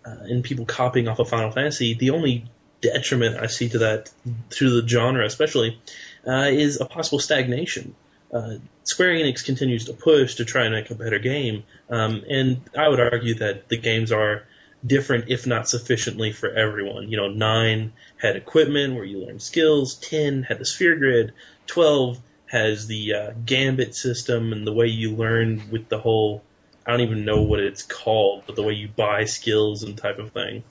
uh, 0.05 0.15
and 0.23 0.43
people 0.43 0.65
copying 0.65 1.07
off 1.07 1.19
of 1.19 1.29
Final 1.29 1.51
Fantasy, 1.51 1.93
the 1.93 2.09
only 2.09 2.45
detriment 2.83 3.37
I 3.37 3.47
see 3.47 3.69
to 3.69 3.79
that, 3.79 4.11
to 4.51 4.81
the 4.81 4.87
genre 4.87 5.25
especially, 5.25 5.79
uh, 6.27 6.49
is 6.51 6.79
a 6.79 6.85
possible 6.85 7.19
stagnation. 7.19 7.95
Uh, 8.31 8.55
Square 8.83 9.15
Enix 9.15 9.45
continues 9.45 9.85
to 9.85 9.93
push 9.93 10.35
to 10.35 10.45
try 10.45 10.65
and 10.65 10.73
make 10.73 10.91
a 10.91 10.95
better 10.95 11.19
game, 11.19 11.63
um, 11.89 12.23
and 12.29 12.61
I 12.77 12.89
would 12.89 12.99
argue 12.99 13.35
that 13.35 13.69
the 13.69 13.77
games 13.77 14.11
are 14.11 14.43
different, 14.85 15.29
if 15.29 15.47
not 15.47 15.69
sufficiently 15.69 16.31
for 16.31 16.49
everyone. 16.49 17.09
You 17.09 17.17
know, 17.17 17.29
nine 17.29 17.93
had 18.17 18.35
equipment 18.35 18.95
where 18.95 19.05
you 19.05 19.25
learn 19.25 19.39
skills, 19.39 19.95
ten 19.95 20.43
had 20.43 20.59
the 20.59 20.65
sphere 20.65 20.95
grid, 20.95 21.33
twelve 21.67 22.19
has 22.47 22.87
the 22.87 23.13
uh, 23.13 23.31
gambit 23.45 23.95
system 23.95 24.53
and 24.53 24.67
the 24.67 24.73
way 24.73 24.87
you 24.87 25.15
learn 25.15 25.63
with 25.71 25.89
the 25.89 25.99
whole 25.99 26.43
I 26.85 26.91
don't 26.91 27.01
even 27.01 27.25
know 27.25 27.41
what 27.41 27.59
it's 27.59 27.83
called, 27.83 28.43
but 28.45 28.55
the 28.55 28.63
way 28.63 28.73
you 28.73 28.89
buy 28.89 29.23
skills 29.25 29.83
and 29.83 29.97
type 29.97 30.19
of 30.19 30.31
thing. 30.31 30.63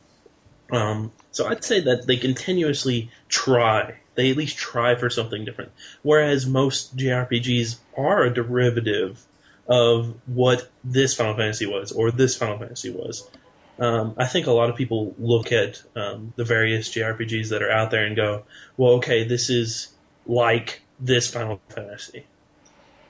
Um, 0.71 1.13
so 1.31 1.47
I'd 1.47 1.65
say 1.65 1.81
that 1.81 2.07
they 2.07 2.17
continuously 2.17 3.11
try. 3.29 3.99
They 4.15 4.31
at 4.31 4.37
least 4.37 4.57
try 4.57 4.95
for 4.95 5.11
something 5.11 5.45
different. 5.45 5.73
Whereas 6.03 6.47
most 6.47 6.97
JRPGs 6.97 7.79
are 7.97 8.25
a 8.25 8.33
derivative 8.33 9.25
of 9.69 10.15
what 10.27 10.69
this 10.85 11.15
Final 11.15 11.37
Fantasy 11.37 11.67
was 11.67 11.93
or 11.93 12.11
this 12.11 12.37
Final 12.37 12.59
Fantasy 12.59 12.91
was. 12.91 13.29
Um, 13.79 14.15
I 14.19 14.27
think 14.27 14.47
a 14.47 14.53
lot 14.53 14.71
of 14.71 14.77
people 14.77 15.15
look 15.19 15.51
at 15.53 15.83
um, 15.97 16.33
the 16.37 16.45
various 16.45 16.91
JRPGs 16.91 17.51
that 17.51 17.63
are 17.63 17.71
out 17.71 17.91
there 17.91 18.05
and 18.05 18.15
go, 18.15 18.45
well, 18.77 18.95
okay, 18.95 19.25
this 19.25 19.51
is 19.51 19.93
like 20.27 20.83
this 21.01 21.31
Final 21.31 21.61
Fantasy, 21.71 22.27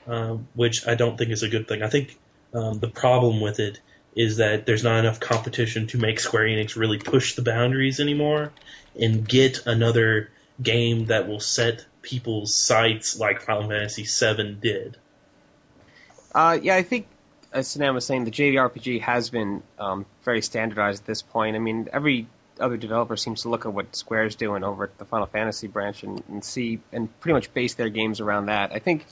um, 0.07 0.47
which 0.53 0.87
I 0.87 0.95
don't 0.95 1.17
think 1.17 1.31
is 1.31 1.43
a 1.43 1.49
good 1.49 1.67
thing. 1.67 1.83
I 1.83 1.89
think 1.89 2.17
um, 2.53 2.79
the 2.79 2.87
problem 2.87 3.41
with 3.41 3.59
it 3.59 3.79
is 4.15 4.37
that 4.37 4.65
there's 4.65 4.83
not 4.83 4.99
enough 4.99 5.19
competition 5.19 5.87
to 5.87 5.97
make 5.97 6.19
Square 6.19 6.45
Enix 6.45 6.75
really 6.75 6.99
push 6.99 7.35
the 7.35 7.41
boundaries 7.41 7.99
anymore 7.99 8.51
and 8.99 9.27
get 9.27 9.65
another 9.65 10.29
game 10.61 11.07
that 11.07 11.27
will 11.27 11.39
set 11.39 11.85
people's 12.01 12.53
sights 12.53 13.19
like 13.19 13.41
Final 13.41 13.69
Fantasy 13.69 14.03
VII 14.03 14.53
did. 14.61 14.97
Uh, 16.33 16.57
yeah, 16.61 16.75
I 16.75 16.83
think 16.83 17.07
as 17.51 17.67
Sam 17.67 17.93
was 17.93 18.05
saying, 18.05 18.25
the 18.25 18.31
JRPG 18.31 19.01
has 19.01 19.29
been 19.29 19.61
um, 19.79 20.05
very 20.23 20.41
standardized 20.41 21.03
at 21.03 21.07
this 21.07 21.21
point. 21.21 21.55
I 21.55 21.59
mean, 21.59 21.87
every 21.93 22.27
other 22.59 22.77
developer 22.77 23.15
seems 23.15 23.43
to 23.43 23.49
look 23.49 23.65
at 23.65 23.73
what 23.73 23.95
Square's 23.95 24.35
doing 24.35 24.63
over 24.63 24.85
at 24.85 24.97
the 24.97 25.05
Final 25.05 25.27
Fantasy 25.27 25.67
branch 25.67 26.03
and, 26.03 26.23
and 26.27 26.43
see 26.43 26.79
and 26.91 27.07
pretty 27.19 27.33
much 27.33 27.53
base 27.53 27.75
their 27.75 27.89
games 27.89 28.19
around 28.19 28.47
that. 28.47 28.71
I 28.73 28.79
think 28.79 29.05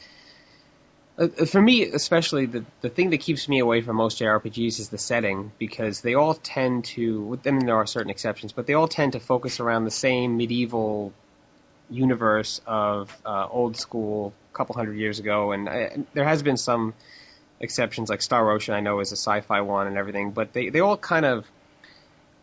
for 1.27 1.61
me, 1.61 1.83
especially, 1.83 2.45
the 2.45 2.65
the 2.81 2.89
thing 2.89 3.11
that 3.11 3.19
keeps 3.19 3.47
me 3.47 3.59
away 3.59 3.81
from 3.81 3.95
most 3.97 4.19
JRPGs 4.19 4.79
is 4.79 4.89
the 4.89 4.97
setting 4.97 5.51
because 5.59 6.01
they 6.01 6.15
all 6.15 6.33
tend 6.33 6.85
to. 6.85 7.39
I 7.45 7.51
mean, 7.51 7.65
there 7.65 7.75
are 7.75 7.87
certain 7.87 8.09
exceptions, 8.09 8.51
but 8.53 8.65
they 8.65 8.73
all 8.73 8.87
tend 8.87 9.13
to 9.13 9.19
focus 9.19 9.59
around 9.59 9.85
the 9.85 9.91
same 9.91 10.37
medieval 10.37 11.13
universe 11.89 12.61
of 12.65 13.15
uh, 13.25 13.47
old 13.49 13.77
school, 13.77 14.33
a 14.53 14.57
couple 14.57 14.75
hundred 14.75 14.97
years 14.97 15.19
ago, 15.19 15.51
and, 15.51 15.69
I, 15.69 15.75
and 15.75 16.07
there 16.13 16.23
has 16.23 16.41
been 16.41 16.57
some 16.57 16.93
exceptions, 17.59 18.09
like 18.09 18.21
Star 18.21 18.49
Ocean. 18.49 18.73
I 18.73 18.79
know 18.79 18.99
is 18.99 19.11
a 19.11 19.17
sci-fi 19.17 19.61
one 19.61 19.87
and 19.87 19.97
everything, 19.97 20.31
but 20.31 20.53
they 20.53 20.69
they 20.69 20.79
all 20.79 20.97
kind 20.97 21.25
of 21.25 21.45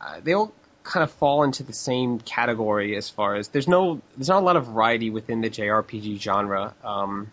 uh, 0.00 0.20
they 0.22 0.34
all 0.34 0.52
kind 0.84 1.02
of 1.04 1.10
fall 1.12 1.42
into 1.42 1.62
the 1.62 1.72
same 1.72 2.18
category 2.18 2.96
as 2.96 3.10
far 3.10 3.34
as 3.34 3.48
there's 3.48 3.68
no 3.68 4.00
there's 4.16 4.28
not 4.28 4.42
a 4.42 4.46
lot 4.46 4.56
of 4.56 4.66
variety 4.66 5.10
within 5.10 5.40
the 5.40 5.50
JRPG 5.50 6.20
genre. 6.20 6.74
Um, 6.84 7.32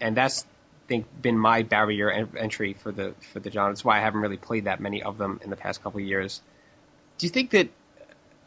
and 0.00 0.16
that's 0.16 0.42
I 0.42 0.88
think 0.88 1.06
been 1.20 1.38
my 1.38 1.62
barrier 1.62 2.10
en- 2.10 2.30
entry 2.38 2.74
for 2.74 2.92
the 2.92 3.14
for 3.32 3.40
the 3.40 3.50
genre. 3.50 3.72
That's 3.72 3.84
why 3.84 3.98
I 3.98 4.00
haven't 4.00 4.20
really 4.20 4.36
played 4.36 4.64
that 4.64 4.80
many 4.80 5.02
of 5.02 5.18
them 5.18 5.40
in 5.42 5.50
the 5.50 5.56
past 5.56 5.82
couple 5.82 6.00
of 6.00 6.06
years. 6.06 6.40
Do 7.18 7.26
you 7.26 7.30
think 7.30 7.50
that 7.50 7.68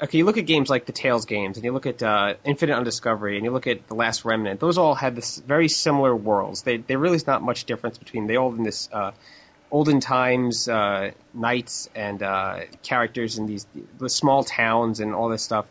okay, 0.02 0.18
you 0.18 0.26
look 0.26 0.38
at 0.38 0.46
games 0.46 0.70
like 0.70 0.86
the 0.86 0.92
Tales 0.92 1.26
games, 1.26 1.58
and 1.58 1.66
you 1.66 1.72
look 1.72 1.86
at 1.86 2.02
uh, 2.02 2.36
Infinite 2.46 2.78
Undiscovery, 2.78 3.36
and 3.36 3.46
you 3.46 3.52
look 3.52 3.68
at 3.68 3.88
The 3.88 3.96
Last 3.96 4.26
Remnant. 4.26 4.60
Those 4.60 4.78
all 4.78 4.96
had 4.96 5.16
this 5.16 5.38
very 5.38 5.68
similar 5.68 6.16
worlds. 6.16 6.62
They, 6.62 6.78
there 6.78 6.98
really 6.98 7.18
is 7.18 7.28
not 7.28 7.42
much 7.42 7.66
difference 7.66 7.98
between 7.98 8.28
they 8.28 8.38
all 8.38 8.54
in 8.54 8.64
this 8.64 8.90
uh, 8.92 9.12
olden 9.72 10.00
times 10.00 10.68
uh, 10.68 11.12
knights 11.34 11.90
and 11.94 12.24
uh, 12.24 12.62
characters 12.84 13.38
in 13.38 13.46
these 13.46 13.68
the 13.98 14.10
small 14.10 14.44
towns 14.44 15.00
and 15.00 15.14
all 15.14 15.30
this 15.30 15.44
stuff. 15.44 15.66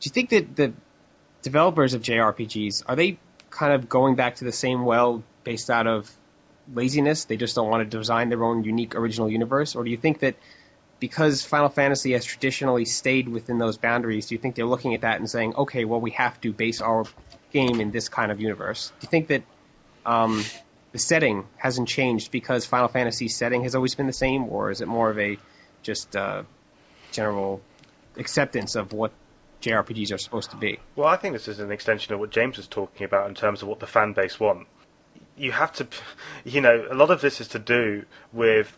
Do 0.00 0.08
you 0.08 0.12
think 0.12 0.30
that 0.30 0.56
the 0.56 0.72
developers 1.42 1.94
of 1.94 2.02
JRPGs 2.02 2.84
are 2.86 2.96
they 2.96 3.18
kind 3.50 3.72
of 3.72 3.88
going 3.88 4.14
back 4.14 4.36
to 4.36 4.44
the 4.44 4.52
same 4.52 4.84
well 4.84 5.22
based 5.44 5.70
out 5.70 5.86
of 5.86 6.10
laziness? 6.72 7.24
They 7.24 7.36
just 7.36 7.54
don't 7.54 7.68
want 7.68 7.88
to 7.88 7.98
design 7.98 8.28
their 8.28 8.42
own 8.44 8.64
unique 8.64 8.94
original 8.94 9.28
universe, 9.28 9.74
or 9.74 9.84
do 9.84 9.90
you 9.90 9.96
think 9.96 10.20
that 10.20 10.36
because 11.00 11.42
Final 11.42 11.70
Fantasy 11.70 12.12
has 12.12 12.24
traditionally 12.24 12.84
stayed 12.84 13.28
within 13.28 13.58
those 13.58 13.78
boundaries, 13.78 14.26
do 14.26 14.34
you 14.34 14.38
think 14.38 14.54
they're 14.54 14.66
looking 14.66 14.94
at 14.94 15.00
that 15.00 15.18
and 15.18 15.28
saying, 15.28 15.54
okay, 15.54 15.84
well, 15.86 16.00
we 16.00 16.10
have 16.12 16.38
to 16.42 16.52
base 16.52 16.80
our 16.82 17.04
game 17.52 17.80
in 17.80 17.90
this 17.90 18.08
kind 18.08 18.30
of 18.30 18.40
universe? 18.40 18.92
Do 19.00 19.06
you 19.06 19.08
think 19.08 19.28
that 19.28 19.42
um, 20.04 20.44
the 20.92 20.98
setting 20.98 21.46
hasn't 21.56 21.88
changed 21.88 22.30
because 22.30 22.66
Final 22.66 22.88
Fantasy's 22.88 23.34
setting 23.34 23.62
has 23.62 23.74
always 23.74 23.94
been 23.94 24.06
the 24.06 24.12
same, 24.12 24.44
or 24.48 24.70
is 24.70 24.82
it 24.82 24.88
more 24.88 25.10
of 25.10 25.18
a 25.18 25.38
just 25.82 26.14
uh, 26.14 26.42
general 27.12 27.62
acceptance 28.16 28.74
of 28.74 28.92
what 28.92 29.12
JRPGs 29.60 30.12
are 30.12 30.18
supposed 30.18 30.50
to 30.50 30.56
be? 30.56 30.78
Well, 30.96 31.06
I 31.06 31.16
think 31.16 31.34
this 31.34 31.48
is 31.48 31.60
an 31.60 31.70
extension 31.70 32.14
of 32.14 32.20
what 32.20 32.30
James 32.30 32.56
was 32.56 32.66
talking 32.66 33.04
about 33.04 33.28
in 33.28 33.34
terms 33.34 33.62
of 33.62 33.68
what 33.68 33.80
the 33.80 33.86
fan 33.86 34.12
base 34.12 34.40
want. 34.40 34.66
You 35.36 35.52
have 35.52 35.72
to, 35.74 35.86
you 36.44 36.60
know, 36.60 36.86
a 36.90 36.94
lot 36.94 37.10
of 37.10 37.20
this 37.20 37.40
is 37.40 37.48
to 37.48 37.58
do 37.58 38.04
with 38.32 38.76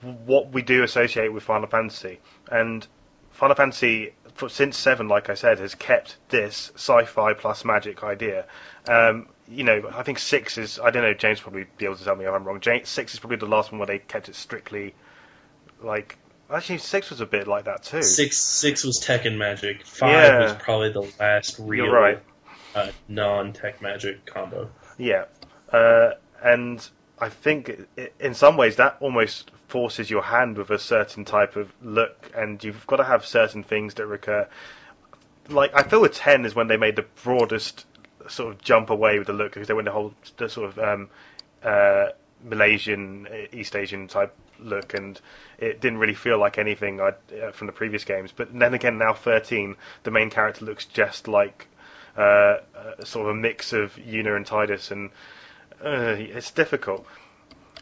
what 0.00 0.52
we 0.52 0.62
do 0.62 0.82
associate 0.82 1.32
with 1.32 1.42
Final 1.42 1.68
Fantasy. 1.68 2.20
And 2.50 2.86
Final 3.32 3.54
Fantasy, 3.54 4.14
for, 4.34 4.48
since 4.48 4.76
7, 4.76 5.08
like 5.08 5.30
I 5.30 5.34
said, 5.34 5.58
has 5.58 5.74
kept 5.74 6.16
this 6.28 6.72
sci 6.74 7.04
fi 7.04 7.34
plus 7.34 7.64
magic 7.64 8.02
idea. 8.02 8.46
Um, 8.88 9.28
you 9.48 9.64
know, 9.64 9.90
I 9.92 10.02
think 10.02 10.18
6 10.18 10.58
is, 10.58 10.80
I 10.80 10.90
don't 10.90 11.02
know, 11.02 11.14
James 11.14 11.40
probably 11.40 11.66
be 11.76 11.84
able 11.84 11.96
to 11.96 12.04
tell 12.04 12.16
me 12.16 12.24
if 12.24 12.32
I'm 12.32 12.44
wrong. 12.44 12.60
James, 12.60 12.88
6 12.88 13.14
is 13.14 13.20
probably 13.20 13.36
the 13.36 13.46
last 13.46 13.72
one 13.72 13.78
where 13.78 13.86
they 13.86 13.98
kept 13.98 14.28
it 14.28 14.34
strictly 14.34 14.94
like. 15.82 16.18
Actually, 16.50 16.78
six 16.78 17.10
was 17.10 17.20
a 17.20 17.26
bit 17.26 17.48
like 17.48 17.64
that 17.64 17.82
too. 17.82 18.02
Six 18.02 18.38
six 18.38 18.84
was 18.84 18.98
tech 18.98 19.24
and 19.24 19.38
magic. 19.38 19.84
Five 19.84 20.10
Yeah. 20.12 20.42
was 20.42 20.52
probably 20.54 20.92
the 20.92 21.12
last 21.18 21.58
real 21.58 21.88
right. 21.88 22.22
uh, 22.74 22.90
non-tech 23.08 23.82
magic 23.82 24.26
combo. 24.26 24.70
Yeah, 24.96 25.24
uh, 25.72 26.12
and 26.42 26.86
I 27.18 27.30
think 27.30 27.86
in 28.20 28.34
some 28.34 28.56
ways 28.56 28.76
that 28.76 28.96
almost 29.00 29.50
forces 29.68 30.08
your 30.08 30.22
hand 30.22 30.56
with 30.58 30.70
a 30.70 30.78
certain 30.78 31.24
type 31.24 31.56
of 31.56 31.72
look, 31.82 32.30
and 32.36 32.62
you've 32.62 32.86
got 32.86 32.96
to 32.96 33.04
have 33.04 33.26
certain 33.26 33.64
things 33.64 33.94
that 33.94 34.06
recur. 34.06 34.48
Like 35.48 35.72
I 35.74 35.82
feel 35.82 36.00
with 36.00 36.14
ten 36.14 36.44
is 36.44 36.54
when 36.54 36.68
they 36.68 36.76
made 36.76 36.96
the 36.96 37.06
broadest 37.24 37.86
sort 38.28 38.52
of 38.52 38.60
jump 38.62 38.90
away 38.90 39.18
with 39.18 39.26
the 39.26 39.32
look 39.32 39.52
because 39.52 39.68
they 39.68 39.74
went 39.74 39.86
the 39.86 39.92
whole 39.92 40.14
the 40.36 40.48
sort 40.48 40.70
of 40.70 40.78
um, 40.78 41.08
uh, 41.62 42.06
Malaysian, 42.44 43.26
uh, 43.26 43.46
East 43.52 43.74
Asian 43.74 44.08
type 44.08 44.34
look, 44.60 44.94
and 44.94 45.20
it 45.58 45.80
didn't 45.80 45.98
really 45.98 46.14
feel 46.14 46.38
like 46.38 46.58
anything 46.58 47.00
uh, 47.00 47.12
from 47.52 47.66
the 47.66 47.72
previous 47.72 48.04
games. 48.04 48.32
But 48.32 48.56
then 48.58 48.74
again, 48.74 48.98
now 48.98 49.14
thirteen, 49.14 49.76
the 50.02 50.10
main 50.10 50.30
character 50.30 50.64
looks 50.64 50.84
just 50.86 51.28
like 51.28 51.68
uh, 52.16 52.20
uh, 52.20 53.04
sort 53.04 53.26
of 53.26 53.32
a 53.32 53.34
mix 53.34 53.72
of 53.72 53.94
Yuna 53.96 54.36
and 54.36 54.46
Tidus, 54.46 54.90
and 54.90 55.10
uh, 55.84 56.16
it's 56.18 56.50
difficult. 56.50 57.06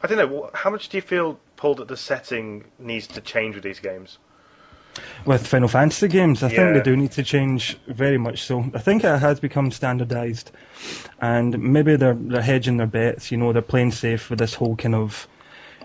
I 0.03 0.07
don't 0.07 0.19
know. 0.19 0.51
How 0.53 0.71
much 0.71 0.89
do 0.89 0.99
you 0.99 1.03
feel, 1.03 1.39
Paul, 1.57 1.77
that 1.77 1.89
the 1.89 1.97
setting 1.97 2.65
needs 2.79 3.07
to 3.09 3.21
change 3.21 3.55
with 3.55 3.65
these 3.65 3.81
games? 3.81 4.19
With 5.25 5.47
Final 5.47 5.69
Fantasy 5.69 6.09
games, 6.09 6.43
I 6.43 6.49
Yeah. 6.49 6.57
think 6.57 6.75
they 6.75 6.83
do 6.83 6.97
need 6.97 7.13
to 7.13 7.23
change 7.23 7.77
very 7.87 8.19
much 8.19 8.45
so. 8.45 8.65
I 8.75 8.79
think 8.79 9.03
it 9.03 9.19
has 9.19 9.41
become 9.41 9.71
standardised, 9.71 10.51
and 11.21 11.59
maybe 11.59 11.97
they're 11.97 12.15
they're 12.15 12.43
hedging 12.43 12.77
their 12.77 12.87
bets. 12.87 13.33
You 13.33 13.39
know, 13.39 13.53
they're 13.53 13.63
playing 13.63 13.93
safe 13.93 14.31
with 14.31 14.39
this 14.39 14.55
whole 14.55 14.77
kind 14.77 14.95
of 14.95 15.27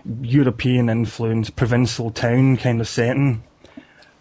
European 0.04 0.88
influence, 0.88 1.50
provincial 1.50 2.10
town 2.10 2.56
kind 2.56 2.80
of 2.80 2.88
setting. 2.88 3.42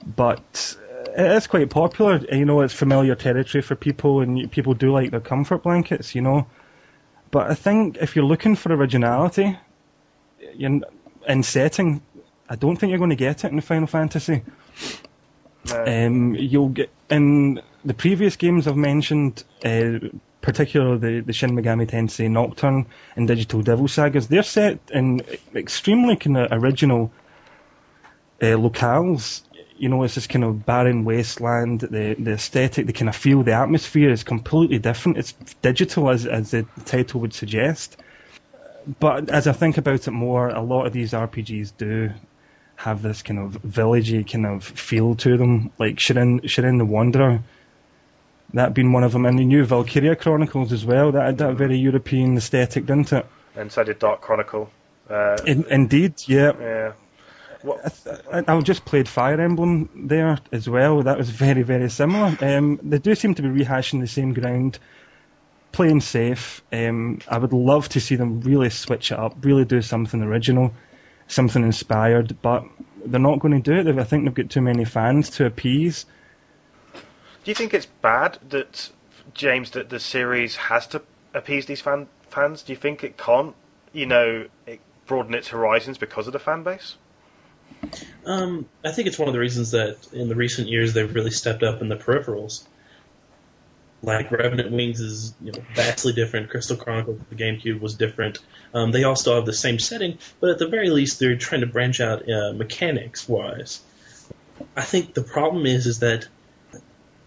But 0.06 0.78
uh, 0.80 1.12
it 1.12 1.32
is 1.38 1.48
quite 1.48 1.70
popular. 1.70 2.18
You 2.32 2.46
know, 2.46 2.62
it's 2.62 2.74
familiar 2.74 3.16
territory 3.16 3.62
for 3.62 3.76
people, 3.76 4.22
and 4.22 4.52
people 4.52 4.74
do 4.74 4.92
like 4.92 5.12
their 5.12 5.20
comfort 5.20 5.64
blankets. 5.64 6.16
You 6.16 6.22
know, 6.22 6.48
but 7.32 7.50
I 7.50 7.56
think 7.56 7.98
if 7.98 8.16
you're 8.16 8.26
looking 8.26 8.56
for 8.56 8.74
originality, 8.74 9.58
in, 10.58 10.84
in 11.28 11.44
setting, 11.44 12.02
I 12.50 12.56
don't 12.56 12.78
think 12.78 12.90
you're 12.90 13.00
going 13.00 13.12
to 13.12 13.16
get 13.16 13.44
it 13.44 13.52
in 13.52 13.62
Final 13.62 13.88
Fantasy. 13.88 14.44
No. 15.70 15.86
Um, 15.86 16.36
you'll 16.36 16.70
get 16.70 16.90
in 17.10 17.62
the 17.84 17.94
previous 17.94 18.36
games 18.36 18.68
I've 18.68 18.78
mentioned, 18.78 19.44
uh, 19.64 20.00
particularly 20.42 20.98
the, 20.98 21.20
the 21.22 21.34
Shin 21.34 21.52
Megami 21.52 21.90
Tensei 21.90 22.30
Nocturne 22.30 22.86
and 23.16 23.28
Digital 23.28 23.62
Devil 23.62 23.88
Sagas. 23.88 24.28
They're 24.28 24.44
set 24.44 24.80
in 24.92 25.22
extremely 25.54 26.16
kind 26.16 26.38
of 26.38 26.48
original 26.52 27.12
uh, 28.42 28.46
locales. 28.46 29.42
You 29.78 29.90
know, 29.90 30.04
it's 30.04 30.16
this 30.16 30.28
kind 30.28 30.44
of 30.44 30.66
barren 30.66 31.06
wasteland. 31.06 31.82
The 31.82 32.16
the 32.20 32.34
aesthetic, 32.34 32.86
the 32.86 32.94
kind 32.94 33.10
of 33.10 33.16
feel, 33.16 33.44
the 33.44 33.54
atmosphere 33.54 34.12
is 34.12 34.24
completely 34.24 34.80
different. 34.80 35.18
It's 35.18 35.34
digital, 35.62 36.10
as 36.10 36.26
as 36.26 36.52
the 36.52 36.66
title 36.86 37.22
would 37.22 37.34
suggest. 37.34 37.98
But 39.00 39.30
as 39.30 39.48
I 39.48 39.54
think 39.54 39.78
about 39.78 40.08
it 40.08 40.12
more, 40.12 40.50
a 40.50 40.62
lot 40.62 40.88
of 40.88 40.94
these 40.94 41.12
RPGs 41.12 41.74
do 41.78 42.12
have 42.76 43.02
this 43.02 43.22
kind 43.22 43.40
of 43.40 43.62
villagey 43.62 44.30
kind 44.30 44.46
of 44.46 44.64
feel 44.64 45.16
to 45.16 45.38
them, 45.38 45.72
like 45.78 45.98
Shiren, 45.98 46.42
Shiren 46.44 46.78
the 46.78 46.86
Wanderer. 46.86 47.42
That 48.54 48.74
being 48.74 48.94
one 48.94 49.04
of 49.04 49.12
them, 49.12 49.26
and 49.26 49.38
the 49.38 49.46
new 49.46 49.64
Valkyria 49.64 50.16
Chronicles 50.16 50.72
as 50.74 50.86
well. 50.86 51.12
That 51.12 51.26
had 51.26 51.38
that 51.40 51.56
very 51.56 51.78
European 51.78 52.38
aesthetic, 52.38 52.86
didn't 52.86 53.14
it? 53.14 53.26
and 53.56 53.72
so 53.72 53.84
did 53.84 54.00
Dark 54.00 54.22
Chronicle. 54.22 54.70
Uh, 55.10 55.38
In, 55.46 55.66
indeed, 55.70 56.16
yeah. 56.28 56.54
yeah. 56.60 56.94
I, 58.32 58.44
I 58.48 58.62
just 58.62 58.86
played 58.86 59.10
Fire 59.10 59.40
Emblem 59.42 59.90
there 59.94 60.40
as 60.52 60.70
well. 60.70 61.04
That 61.04 61.18
was 61.18 61.30
very, 61.30 61.64
very 61.64 61.90
similar. 61.90 62.38
Um, 62.42 62.80
they 62.82 63.00
do 63.00 63.16
seem 63.16 63.36
to 63.36 63.42
be 63.42 63.50
rehashing 63.50 64.00
the 64.00 64.08
same 64.08 64.34
ground, 64.34 64.80
playing 65.72 66.00
safe. 66.02 66.62
Um, 66.72 67.20
I 67.28 67.38
would 67.38 67.52
love 67.52 67.90
to 67.90 68.00
see 68.00 68.16
them 68.16 68.42
really 68.42 68.70
switch 68.70 69.12
it 69.12 69.20
up, 69.20 69.44
really 69.44 69.66
do 69.66 69.82
something 69.82 70.22
original, 70.22 70.74
something 71.28 71.62
inspired, 71.64 72.38
but 72.42 72.64
they're 73.06 73.20
not 73.20 73.40
going 73.40 73.62
to 73.62 73.84
do 73.84 73.90
it. 73.90 74.00
I 74.00 74.04
think 74.06 74.24
they've 74.24 74.34
got 74.34 74.50
too 74.50 74.62
many 74.62 74.86
fans 74.86 75.32
to 75.32 75.46
appease. 75.46 76.06
Do 77.50 77.52
you 77.52 77.56
think 77.56 77.74
it's 77.74 77.88
bad 77.88 78.38
that 78.50 78.92
James 79.34 79.72
that 79.72 79.90
the 79.90 80.00
series 80.00 80.56
has 80.58 80.86
to 80.90 81.02
appease 81.34 81.66
these 81.66 81.82
fan 81.82 82.08
fans? 82.30 82.62
Do 82.62 82.74
you 82.74 82.78
think 82.78 83.04
it 83.04 83.18
can't, 83.18 83.56
you 83.92 84.06
know, 84.06 84.46
it 84.68 84.80
broaden 85.08 85.34
its 85.34 85.48
horizons 85.48 85.98
because 85.98 86.28
of 86.28 86.34
the 86.34 86.38
fan 86.38 86.62
base? 86.62 86.96
Um, 88.24 88.68
I 88.86 88.92
think 88.92 89.08
it's 89.08 89.18
one 89.18 89.30
of 89.30 89.34
the 89.34 89.40
reasons 89.40 89.72
that 89.72 89.98
in 90.14 90.30
the 90.30 90.36
recent 90.36 90.68
years 90.68 90.94
they've 90.94 91.12
really 91.12 91.32
stepped 91.32 91.64
up 91.64 91.82
in 91.82 91.90
the 91.90 91.96
peripherals. 91.96 92.68
Like 94.04 94.32
Revenant 94.32 94.72
Wings 94.72 95.00
is 95.00 95.34
you 95.42 95.52
know 95.52 95.64
vastly 95.74 96.14
different. 96.14 96.52
Crystal 96.52 96.78
Chronicles 96.78 97.20
the 97.32 97.36
GameCube 97.36 97.80
was 97.80 97.96
different. 97.96 98.38
Um, 98.76 98.92
they 98.92 99.06
all 99.06 99.16
still 99.16 99.34
have 99.34 99.48
the 99.48 99.54
same 99.54 99.80
setting, 99.80 100.20
but 100.40 100.52
at 100.52 100.60
the 100.60 100.68
very 100.68 100.92
least 100.92 101.18
they're 101.18 101.36
trying 101.36 101.62
to 101.62 101.68
branch 101.68 102.00
out 102.00 102.30
uh, 102.30 102.54
mechanics 102.54 103.28
wise. 103.28 103.82
I 104.76 104.84
think 104.84 105.16
the 105.16 105.24
problem 105.24 105.66
is 105.66 105.88
is 105.88 105.98
that 106.02 106.28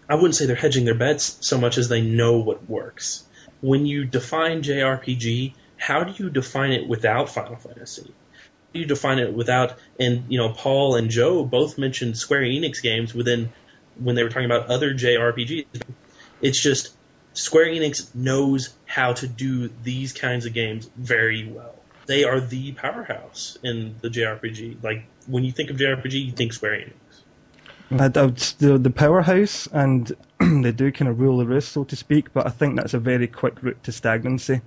I 0.09 0.15
wouldn't 0.15 0.35
say 0.35 0.45
they're 0.45 0.55
hedging 0.55 0.85
their 0.85 0.95
bets 0.95 1.37
so 1.41 1.57
much 1.57 1.77
as 1.77 1.89
they 1.89 2.01
know 2.01 2.37
what 2.39 2.69
works. 2.69 3.23
When 3.61 3.85
you 3.85 4.05
define 4.05 4.61
JRPG, 4.61 5.53
how 5.77 6.03
do 6.03 6.13
you 6.21 6.29
define 6.29 6.71
it 6.71 6.87
without 6.87 7.29
Final 7.29 7.55
Fantasy? 7.55 8.13
do 8.73 8.79
you 8.79 8.85
define 8.85 9.19
it 9.19 9.33
without 9.33 9.77
and 9.99 10.25
you 10.29 10.37
know 10.37 10.49
Paul 10.49 10.95
and 10.95 11.09
Joe 11.09 11.45
both 11.45 11.77
mentioned 11.77 12.17
Square 12.17 12.41
Enix 12.41 12.81
games 12.81 13.13
within 13.13 13.53
when 13.97 14.15
they 14.15 14.23
were 14.23 14.29
talking 14.29 14.45
about 14.45 14.67
other 14.67 14.93
JRPGs. 14.93 15.65
It's 16.41 16.59
just 16.59 16.95
Square 17.33 17.67
Enix 17.67 18.13
knows 18.15 18.73
how 18.85 19.13
to 19.13 19.27
do 19.27 19.69
these 19.83 20.13
kinds 20.13 20.45
of 20.45 20.53
games 20.53 20.89
very 20.95 21.47
well. 21.47 21.75
They 22.05 22.25
are 22.25 22.41
the 22.41 22.73
powerhouse 22.73 23.57
in 23.63 23.95
the 24.01 24.09
JRPG. 24.09 24.83
Like 24.83 25.05
when 25.27 25.43
you 25.43 25.51
think 25.51 25.69
of 25.69 25.77
JRPG, 25.77 26.25
you 26.25 26.31
think 26.31 26.53
Square 26.53 26.79
Enix. 26.79 26.93
Would, 27.89 28.17
uh, 28.17 28.27
the, 28.59 28.77
the 28.77 28.89
powerhouse, 28.89 29.67
and 29.67 30.11
they 30.39 30.71
do 30.71 30.91
kind 30.91 31.09
of 31.09 31.19
rule 31.19 31.37
the 31.37 31.45
roost, 31.45 31.71
so 31.71 31.83
to 31.85 31.95
speak. 31.95 32.33
But 32.33 32.47
I 32.47 32.49
think 32.49 32.75
that's 32.75 32.93
a 32.93 32.99
very 32.99 33.27
quick 33.27 33.61
route 33.61 33.83
to 33.83 33.91
stagnancy. 33.91 34.61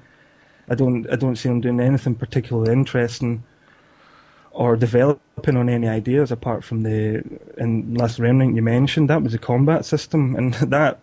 I 0.69 0.75
don't, 0.75 1.11
I 1.11 1.17
don't 1.17 1.37
see 1.37 1.49
them 1.49 1.61
doing 1.61 1.81
anything 1.81 2.15
particularly 2.15 2.73
interesting 2.73 3.45
or 4.57 4.75
developing 4.75 5.57
on 5.57 5.69
any 5.69 5.87
ideas 5.87 6.33
apart 6.33 6.65
from 6.65 6.83
the 6.83 7.23
in 7.59 7.95
Last 7.95 8.19
Remnant 8.19 8.57
you 8.57 8.63
mentioned. 8.63 9.11
That 9.11 9.23
was 9.23 9.35
a 9.35 9.39
combat 9.39 9.85
system, 9.85 10.35
and 10.35 10.55
that 10.73 11.01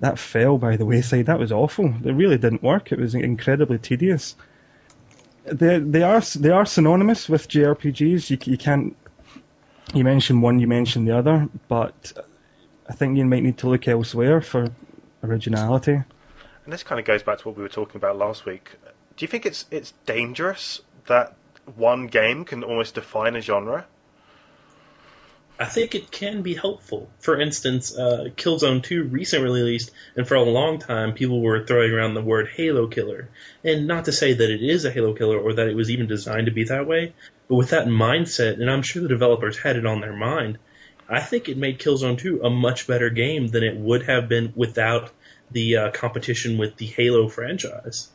that 0.00 0.18
fell 0.18 0.58
by 0.58 0.76
the 0.76 0.86
wayside. 0.86 1.26
That 1.26 1.38
was 1.38 1.52
awful. 1.52 1.94
It 2.04 2.12
really 2.12 2.38
didn't 2.38 2.62
work. 2.62 2.90
It 2.90 2.98
was 2.98 3.14
incredibly 3.14 3.78
tedious. 3.78 4.34
They 5.44 5.78
they 5.78 6.02
are 6.02 6.20
they 6.20 6.50
are 6.50 6.64
synonymous 6.64 7.28
with 7.28 7.48
JRPGs. 7.48 8.30
You 8.30 8.38
you 8.44 8.58
can't 8.58 8.96
you 9.94 10.04
mentioned 10.04 10.42
one, 10.42 10.58
you 10.58 10.66
mentioned 10.66 11.06
the 11.06 11.16
other, 11.16 11.48
but 11.68 12.12
I 12.88 12.92
think 12.92 13.16
you 13.16 13.24
might 13.24 13.42
need 13.42 13.58
to 13.58 13.68
look 13.68 13.86
elsewhere 13.88 14.40
for 14.40 14.68
originality. 15.22 15.92
And 15.92 16.72
this 16.72 16.82
kind 16.82 16.98
of 16.98 17.04
goes 17.04 17.22
back 17.22 17.38
to 17.38 17.48
what 17.48 17.56
we 17.56 17.62
were 17.62 17.68
talking 17.68 17.96
about 17.96 18.16
last 18.16 18.46
week. 18.46 18.70
Do 19.16 19.24
you 19.24 19.28
think 19.28 19.46
it's 19.46 19.66
it's 19.70 19.92
dangerous 20.06 20.80
that 21.06 21.34
one 21.76 22.06
game 22.06 22.44
can 22.44 22.64
almost 22.64 22.94
define 22.94 23.36
a 23.36 23.40
genre? 23.40 23.86
I 25.58 25.66
think 25.66 25.94
it 25.94 26.10
can 26.10 26.42
be 26.42 26.54
helpful. 26.54 27.08
For 27.20 27.40
instance, 27.40 27.96
uh, 27.96 28.30
Killzone 28.36 28.82
2 28.82 29.04
recently 29.04 29.60
released, 29.60 29.90
and 30.16 30.26
for 30.26 30.34
a 30.34 30.42
long 30.42 30.78
time 30.78 31.12
people 31.12 31.40
were 31.40 31.64
throwing 31.64 31.92
around 31.92 32.14
the 32.14 32.22
word 32.22 32.48
Halo 32.56 32.88
Killer. 32.88 33.28
And 33.62 33.86
not 33.86 34.06
to 34.06 34.12
say 34.12 34.32
that 34.32 34.50
it 34.50 34.62
is 34.62 34.84
a 34.84 34.90
Halo 34.90 35.14
Killer 35.14 35.38
or 35.38 35.52
that 35.54 35.68
it 35.68 35.76
was 35.76 35.90
even 35.90 36.06
designed 36.06 36.46
to 36.46 36.52
be 36.52 36.64
that 36.64 36.86
way, 36.86 37.14
but 37.48 37.56
with 37.56 37.70
that 37.70 37.86
mindset, 37.86 38.54
and 38.54 38.70
I'm 38.70 38.82
sure 38.82 39.02
the 39.02 39.08
developers 39.08 39.58
had 39.58 39.76
it 39.76 39.86
on 39.86 40.00
their 40.00 40.16
mind, 40.16 40.58
I 41.08 41.20
think 41.20 41.48
it 41.48 41.58
made 41.58 41.78
Killzone 41.78 42.18
2 42.18 42.42
a 42.42 42.50
much 42.50 42.86
better 42.86 43.10
game 43.10 43.48
than 43.48 43.62
it 43.62 43.76
would 43.76 44.04
have 44.04 44.28
been 44.28 44.52
without 44.56 45.10
the 45.50 45.76
uh, 45.76 45.90
competition 45.90 46.58
with 46.58 46.76
the 46.76 46.86
Halo 46.86 47.28
franchise. 47.28 48.08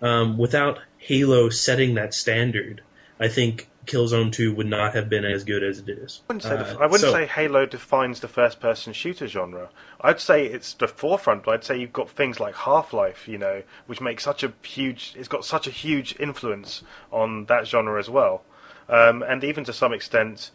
Um, 0.00 0.38
without 0.38 0.78
Halo 0.98 1.48
setting 1.48 1.94
that 1.94 2.14
standard, 2.14 2.82
I 3.18 3.28
think 3.28 3.68
Killzone 3.88 4.30
2 4.32 4.54
would 4.54 4.66
not 4.66 4.94
have 4.94 5.08
been 5.08 5.24
as 5.24 5.44
good 5.44 5.64
as 5.64 5.78
it 5.80 5.88
is. 5.88 6.20
I 6.28 6.32
wouldn't 6.32 6.42
say, 6.44 6.56
the, 6.56 6.64
Uh, 6.78 6.82
I 6.82 6.86
wouldn't 6.86 7.00
so- 7.00 7.12
say 7.12 7.26
Halo 7.26 7.66
defines 7.66 8.20
the 8.20 8.28
first-person 8.28 8.92
shooter 8.92 9.26
genre. 9.26 9.68
I'd 10.00 10.20
say 10.20 10.46
it's 10.46 10.74
the 10.74 10.86
forefront. 10.88 11.42
But 11.44 11.54
I'd 11.54 11.64
say 11.64 11.78
you've 11.78 11.92
got 11.92 12.10
things 12.10 12.38
like 12.38 12.54
Half-Life, 12.54 13.26
you 13.28 13.38
know, 13.38 13.62
which 13.86 14.00
makes 14.00 14.22
such 14.22 14.44
a 14.44 14.52
huge. 14.62 15.14
It's 15.16 15.28
got 15.28 15.44
such 15.44 15.66
a 15.66 15.70
huge 15.70 16.14
influence 16.20 16.82
on 17.10 17.46
that 17.46 17.66
genre 17.66 17.98
as 17.98 18.08
well, 18.08 18.42
um, 18.88 19.22
and 19.22 19.42
even 19.44 19.64
to 19.64 19.72
some 19.72 19.92
extent. 19.92 20.50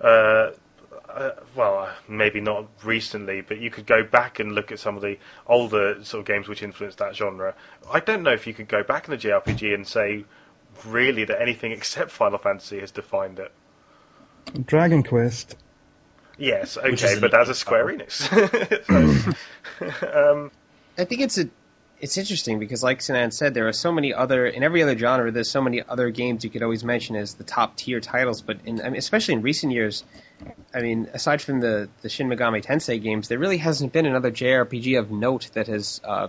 Uh, 0.00 0.52
uh, 1.08 1.30
well, 1.56 1.78
uh, 1.78 1.90
maybe 2.06 2.40
not 2.40 2.66
recently, 2.84 3.40
but 3.40 3.58
you 3.58 3.70
could 3.70 3.86
go 3.86 4.04
back 4.04 4.40
and 4.40 4.52
look 4.52 4.70
at 4.72 4.78
some 4.78 4.94
of 4.94 5.02
the 5.02 5.16
older 5.46 6.04
sort 6.04 6.20
of 6.20 6.26
games 6.26 6.46
which 6.48 6.62
influenced 6.62 6.98
that 6.98 7.16
genre. 7.16 7.54
I 7.90 8.00
don't 8.00 8.22
know 8.22 8.32
if 8.32 8.46
you 8.46 8.52
could 8.54 8.68
go 8.68 8.82
back 8.82 9.08
in 9.08 9.12
the 9.12 9.16
JRPG 9.16 9.74
and 9.74 9.86
say 9.86 10.24
really 10.86 11.24
that 11.24 11.40
anything 11.40 11.72
except 11.72 12.10
Final 12.10 12.38
Fantasy 12.38 12.80
has 12.80 12.90
defined 12.90 13.38
it. 13.38 13.52
Dragon 14.66 15.02
Quest. 15.02 15.56
Yes, 16.38 16.76
okay, 16.78 17.18
but 17.20 17.24
an- 17.24 17.30
that's 17.32 17.50
a 17.50 17.54
Square 17.54 17.86
Enix. 17.86 19.34
So, 19.78 20.30
um, 20.30 20.50
I 20.96 21.04
think 21.04 21.20
it's 21.20 21.38
a 21.38 21.48
it's 22.00 22.16
interesting 22.16 22.58
because, 22.58 22.82
like 22.82 23.00
Sinan 23.02 23.32
said, 23.32 23.54
there 23.54 23.66
are 23.66 23.72
so 23.72 23.90
many 23.90 24.14
other 24.14 24.46
in 24.46 24.62
every 24.62 24.82
other 24.82 24.96
genre. 24.96 25.30
There's 25.32 25.50
so 25.50 25.60
many 25.60 25.82
other 25.82 26.10
games 26.10 26.44
you 26.44 26.50
could 26.50 26.62
always 26.62 26.84
mention 26.84 27.16
as 27.16 27.34
the 27.34 27.44
top 27.44 27.76
tier 27.76 28.00
titles. 28.00 28.40
But 28.40 28.58
in, 28.64 28.80
I 28.80 28.84
mean, 28.84 28.96
especially 28.96 29.34
in 29.34 29.42
recent 29.42 29.72
years, 29.72 30.04
I 30.72 30.80
mean, 30.80 31.08
aside 31.12 31.42
from 31.42 31.60
the 31.60 31.88
the 32.02 32.08
Shin 32.08 32.28
Megami 32.28 32.64
Tensei 32.64 33.02
games, 33.02 33.28
there 33.28 33.38
really 33.38 33.58
hasn't 33.58 33.92
been 33.92 34.06
another 34.06 34.30
JRPG 34.30 34.98
of 34.98 35.10
note 35.10 35.50
that 35.54 35.66
has 35.66 36.00
uh, 36.04 36.28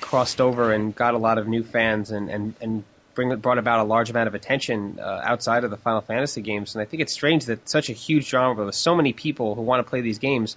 crossed 0.00 0.40
over 0.40 0.72
and 0.72 0.94
got 0.94 1.14
a 1.14 1.18
lot 1.18 1.38
of 1.38 1.46
new 1.48 1.62
fans 1.62 2.10
and 2.10 2.30
and 2.30 2.54
and 2.60 2.84
bring 3.14 3.34
brought 3.36 3.58
about 3.58 3.80
a 3.80 3.84
large 3.84 4.10
amount 4.10 4.28
of 4.28 4.34
attention 4.34 4.98
uh, 5.00 5.20
outside 5.24 5.64
of 5.64 5.70
the 5.70 5.76
Final 5.76 6.00
Fantasy 6.00 6.42
games. 6.42 6.74
And 6.74 6.82
I 6.82 6.84
think 6.84 7.02
it's 7.02 7.12
strange 7.12 7.46
that 7.46 7.68
such 7.68 7.88
a 7.88 7.92
huge 7.92 8.26
genre 8.26 8.64
with 8.64 8.74
so 8.74 8.94
many 8.94 9.12
people 9.12 9.54
who 9.54 9.62
want 9.62 9.84
to 9.84 9.88
play 9.88 10.00
these 10.00 10.18
games 10.18 10.56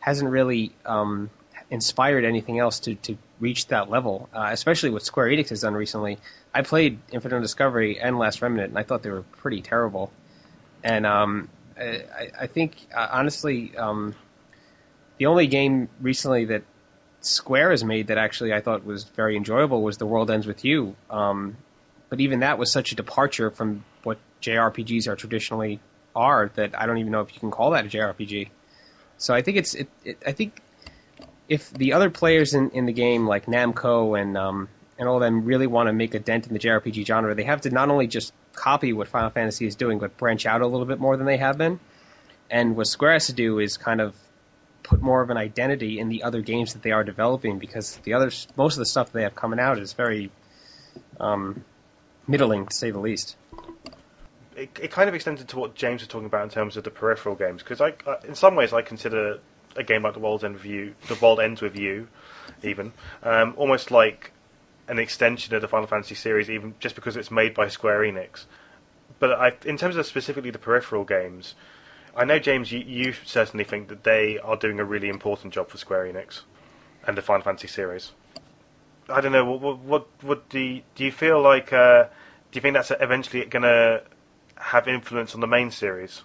hasn't 0.00 0.30
really 0.30 0.72
um, 0.84 1.30
inspired 1.70 2.24
anything 2.24 2.58
else 2.58 2.80
to, 2.80 2.94
to 2.96 3.16
reach 3.40 3.68
that 3.68 3.88
level, 3.88 4.28
uh, 4.34 4.48
especially 4.50 4.90
what 4.90 5.02
Square 5.02 5.28
Enix 5.28 5.48
has 5.48 5.62
done 5.62 5.74
recently. 5.74 6.18
I 6.52 6.62
played 6.62 6.98
Infinite 7.10 7.40
Discovery 7.40 7.98
and 7.98 8.18
Last 8.18 8.42
Remnant, 8.42 8.70
and 8.70 8.78
I 8.78 8.82
thought 8.82 9.02
they 9.02 9.10
were 9.10 9.22
pretty 9.22 9.62
terrible. 9.62 10.12
And 10.84 11.06
um, 11.06 11.48
I, 11.78 12.30
I 12.42 12.46
think, 12.46 12.76
uh, 12.94 13.08
honestly, 13.12 13.76
um, 13.76 14.14
the 15.18 15.26
only 15.26 15.46
game 15.46 15.88
recently 16.00 16.46
that 16.46 16.62
Square 17.20 17.70
has 17.70 17.84
made 17.84 18.08
that 18.08 18.18
actually 18.18 18.52
I 18.52 18.60
thought 18.60 18.84
was 18.84 19.04
very 19.04 19.36
enjoyable 19.36 19.82
was 19.82 19.96
The 19.96 20.06
World 20.06 20.30
Ends 20.30 20.46
With 20.46 20.64
You. 20.64 20.96
Um, 21.08 21.56
but 22.12 22.20
even 22.20 22.40
that 22.40 22.58
was 22.58 22.70
such 22.70 22.92
a 22.92 22.94
departure 22.94 23.50
from 23.50 23.82
what 24.02 24.18
JRPGs 24.42 25.08
are 25.08 25.16
traditionally 25.16 25.80
are 26.14 26.52
that 26.56 26.78
I 26.78 26.84
don't 26.84 26.98
even 26.98 27.10
know 27.10 27.22
if 27.22 27.32
you 27.32 27.40
can 27.40 27.50
call 27.50 27.70
that 27.70 27.86
a 27.86 27.88
JRPG. 27.88 28.50
So 29.16 29.32
I 29.32 29.40
think 29.40 29.56
it's 29.56 29.72
it, 29.72 29.88
it 30.04 30.22
I 30.26 30.32
think 30.32 30.60
if 31.48 31.70
the 31.70 31.94
other 31.94 32.10
players 32.10 32.52
in, 32.52 32.68
in 32.72 32.84
the 32.84 32.92
game 32.92 33.26
like 33.26 33.46
Namco 33.46 34.20
and 34.20 34.36
um, 34.36 34.68
and 34.98 35.08
all 35.08 35.16
of 35.16 35.22
them 35.22 35.46
really 35.46 35.66
want 35.66 35.86
to 35.86 35.94
make 35.94 36.12
a 36.12 36.18
dent 36.18 36.46
in 36.46 36.52
the 36.52 36.58
JRPG 36.58 37.06
genre, 37.06 37.34
they 37.34 37.44
have 37.44 37.62
to 37.62 37.70
not 37.70 37.88
only 37.88 38.08
just 38.08 38.34
copy 38.52 38.92
what 38.92 39.08
Final 39.08 39.30
Fantasy 39.30 39.66
is 39.66 39.74
doing, 39.74 39.98
but 39.98 40.18
branch 40.18 40.44
out 40.44 40.60
a 40.60 40.66
little 40.66 40.84
bit 40.84 41.00
more 41.00 41.16
than 41.16 41.24
they 41.24 41.38
have 41.38 41.56
been. 41.56 41.80
And 42.50 42.76
what 42.76 42.88
Square 42.88 43.14
has 43.14 43.26
to 43.28 43.32
do 43.32 43.58
is 43.58 43.78
kind 43.78 44.02
of 44.02 44.14
put 44.82 45.00
more 45.00 45.22
of 45.22 45.30
an 45.30 45.38
identity 45.38 45.98
in 45.98 46.10
the 46.10 46.24
other 46.24 46.42
games 46.42 46.74
that 46.74 46.82
they 46.82 46.92
are 46.92 47.04
developing 47.04 47.58
because 47.58 47.96
the 48.02 48.12
others, 48.12 48.48
most 48.54 48.74
of 48.74 48.80
the 48.80 48.84
stuff 48.84 49.12
they 49.12 49.22
have 49.22 49.34
coming 49.34 49.58
out 49.58 49.78
is 49.78 49.94
very 49.94 50.30
um, 51.18 51.64
middling 52.26 52.66
to 52.66 52.74
say 52.74 52.90
the 52.90 52.98
least. 52.98 53.36
it, 54.56 54.70
it 54.80 54.90
kind 54.90 55.08
of 55.08 55.14
extends 55.14 55.40
into 55.40 55.58
what 55.58 55.74
James 55.74 56.02
was 56.02 56.08
talking 56.08 56.26
about 56.26 56.42
in 56.42 56.50
terms 56.50 56.76
of 56.76 56.84
the 56.84 56.90
peripheral 56.90 57.34
games, 57.34 57.62
because 57.62 57.80
I, 57.80 57.94
I, 58.06 58.16
in 58.26 58.34
some 58.34 58.54
ways, 58.54 58.72
I 58.72 58.82
consider 58.82 59.40
a 59.76 59.82
game 59.82 60.02
like 60.02 60.14
The 60.14 60.20
World 60.20 60.42
with 60.42 60.64
You, 60.64 60.94
The 61.08 61.14
World 61.16 61.40
Ends 61.40 61.62
with 61.62 61.76
You, 61.76 62.08
even 62.62 62.92
um, 63.22 63.54
almost 63.56 63.90
like 63.90 64.32
an 64.88 64.98
extension 64.98 65.54
of 65.54 65.62
the 65.62 65.68
Final 65.68 65.86
Fantasy 65.86 66.14
series, 66.14 66.50
even 66.50 66.74
just 66.80 66.94
because 66.94 67.16
it's 67.16 67.30
made 67.30 67.54
by 67.54 67.68
Square 67.68 68.00
Enix. 68.00 68.44
But 69.18 69.32
I, 69.32 69.52
in 69.64 69.76
terms 69.76 69.96
of 69.96 70.04
specifically 70.06 70.50
the 70.50 70.58
peripheral 70.58 71.04
games, 71.04 71.54
I 72.14 72.24
know 72.24 72.38
James, 72.38 72.70
you, 72.70 72.80
you 72.80 73.14
certainly 73.24 73.64
think 73.64 73.88
that 73.88 74.04
they 74.04 74.38
are 74.38 74.56
doing 74.56 74.80
a 74.80 74.84
really 74.84 75.08
important 75.08 75.54
job 75.54 75.68
for 75.68 75.78
Square 75.78 76.12
Enix 76.12 76.42
and 77.06 77.16
the 77.16 77.22
Final 77.22 77.42
Fantasy 77.42 77.68
series. 77.68 78.12
I 79.08 79.20
don't 79.20 79.32
know. 79.32 79.44
What, 79.44 79.78
what, 79.80 80.08
what 80.22 80.48
do 80.48 80.58
you, 80.58 80.82
do 80.94 81.04
you 81.04 81.12
feel 81.12 81.40
like? 81.40 81.72
Uh, 81.72 82.04
do 82.04 82.56
you 82.56 82.60
think 82.60 82.74
that's 82.74 82.90
eventually 82.90 83.44
going 83.46 83.62
to 83.62 84.02
have 84.56 84.88
influence 84.88 85.34
on 85.34 85.40
the 85.40 85.46
main 85.46 85.70
series? 85.70 86.22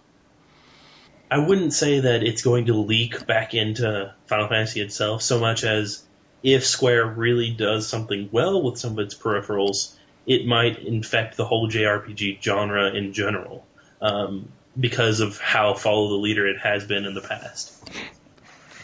I 1.29 1.39
wouldn't 1.39 1.73
say 1.73 2.01
that 2.01 2.23
it's 2.23 2.41
going 2.41 2.67
to 2.67 2.73
leak 2.73 3.25
back 3.27 3.53
into 3.53 4.13
Final 4.27 4.47
Fantasy 4.47 4.81
itself 4.81 5.21
so 5.21 5.39
much 5.39 5.63
as 5.63 6.03
if 6.43 6.65
Square 6.65 7.07
really 7.07 7.51
does 7.51 7.87
something 7.87 8.29
well 8.31 8.61
with 8.61 8.77
some 8.77 8.93
of 8.93 8.99
its 8.99 9.15
peripherals, 9.15 9.93
it 10.25 10.45
might 10.45 10.79
infect 10.79 11.35
the 11.35 11.45
whole 11.45 11.69
JRPG 11.69 12.41
genre 12.41 12.93
in 12.93 13.13
general 13.13 13.65
um, 14.01 14.49
because 14.79 15.19
of 15.19 15.39
how 15.39 15.73
follow 15.73 16.09
the 16.09 16.15
leader 16.15 16.47
it 16.47 16.59
has 16.59 16.85
been 16.85 17.05
in 17.05 17.13
the 17.13 17.21
past. 17.21 17.89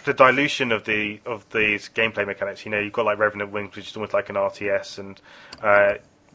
The 0.06 0.14
dilution 0.14 0.72
of 0.72 0.84
the 0.84 1.22
of 1.26 1.49
these 1.49 1.89
gameplay 1.89 2.26
mechanics. 2.26 2.66
You 2.66 2.72
know, 2.72 2.80
you've 2.80 2.93
got 2.93 3.06
like 3.06 3.20
Revenant 3.20 3.51
Wings, 3.51 3.76
which 3.76 3.89
is 3.89 3.95
almost 3.95 4.14
like 4.14 4.30
an 4.30 4.36
RTS, 4.36 4.99
and 4.99 5.22
uh, 5.62 5.93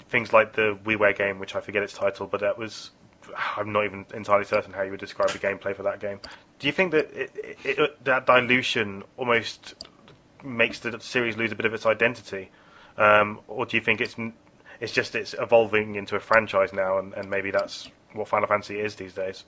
things 0.08 0.32
like 0.32 0.54
the 0.54 0.78
WiiWare 0.84 1.16
game, 1.16 1.38
which 1.38 1.54
I 1.54 1.60
forget 1.60 1.82
its 1.82 1.92
title, 1.92 2.26
but 2.26 2.40
that 2.40 2.58
was. 2.58 2.90
I'm 3.56 3.72
not 3.72 3.84
even 3.84 4.06
entirely 4.14 4.46
certain 4.46 4.72
how 4.72 4.82
you 4.82 4.90
would 4.90 5.00
describe 5.00 5.28
the 5.30 5.38
gameplay 5.38 5.76
for 5.76 5.82
that 5.82 6.00
game. 6.00 6.18
Do 6.58 6.66
you 6.66 6.72
think 6.72 6.92
that 6.92 7.12
it, 7.12 7.30
it, 7.62 7.78
it, 7.78 8.04
that 8.04 8.24
dilution 8.24 9.04
almost 9.18 9.74
makes 10.42 10.78
the 10.78 10.98
series 11.00 11.36
lose 11.36 11.52
a 11.52 11.54
bit 11.54 11.66
of 11.66 11.74
its 11.74 11.84
identity, 11.84 12.50
um, 12.96 13.40
or 13.48 13.66
do 13.66 13.76
you 13.76 13.82
think 13.82 14.00
it's 14.00 14.16
it's 14.80 14.92
just 14.92 15.14
it's 15.14 15.34
evolving 15.38 15.96
into 15.96 16.16
a 16.16 16.20
franchise 16.20 16.72
now, 16.72 16.98
and, 16.98 17.12
and 17.14 17.28
maybe 17.28 17.50
that's 17.50 17.90
what 18.12 18.28
Final 18.28 18.48
Fantasy 18.48 18.80
is 18.80 18.94
these 18.94 19.12
days? 19.12 19.44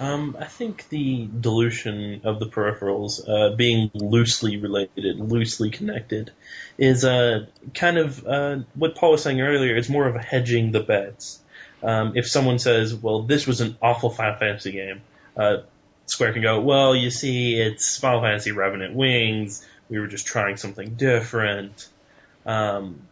Um, 0.00 0.36
I 0.38 0.44
think 0.44 0.88
the 0.90 1.26
dilution 1.26 2.20
of 2.24 2.38
the 2.38 2.46
peripherals, 2.46 3.20
uh, 3.28 3.56
being 3.56 3.90
loosely 3.94 4.56
related, 4.56 5.04
and 5.04 5.30
loosely 5.30 5.70
connected, 5.70 6.30
is 6.76 7.04
uh, 7.04 7.46
kind 7.74 7.98
of 7.98 8.24
uh, 8.24 8.58
what 8.74 8.94
Paul 8.94 9.12
was 9.12 9.22
saying 9.22 9.40
earlier. 9.40 9.76
It's 9.76 9.88
more 9.88 10.06
of 10.06 10.14
a 10.14 10.22
hedging 10.22 10.70
the 10.70 10.80
bets. 10.80 11.40
Um, 11.82 12.12
if 12.16 12.28
someone 12.28 12.60
says, 12.60 12.94
"Well, 12.94 13.22
this 13.22 13.46
was 13.46 13.60
an 13.60 13.76
awful 13.82 14.10
Final 14.10 14.38
Fantasy 14.38 14.72
game," 14.72 15.00
uh, 15.36 15.58
Square 16.06 16.34
can 16.34 16.42
go, 16.42 16.60
"Well, 16.60 16.94
you 16.94 17.10
see, 17.10 17.60
it's 17.60 17.98
Final 17.98 18.20
Fantasy 18.20 18.52
Revenant 18.52 18.94
Wings. 18.94 19.66
We 19.88 19.98
were 19.98 20.06
just 20.06 20.28
trying 20.28 20.58
something 20.58 20.94
different," 20.94 21.88
um, 22.46 23.02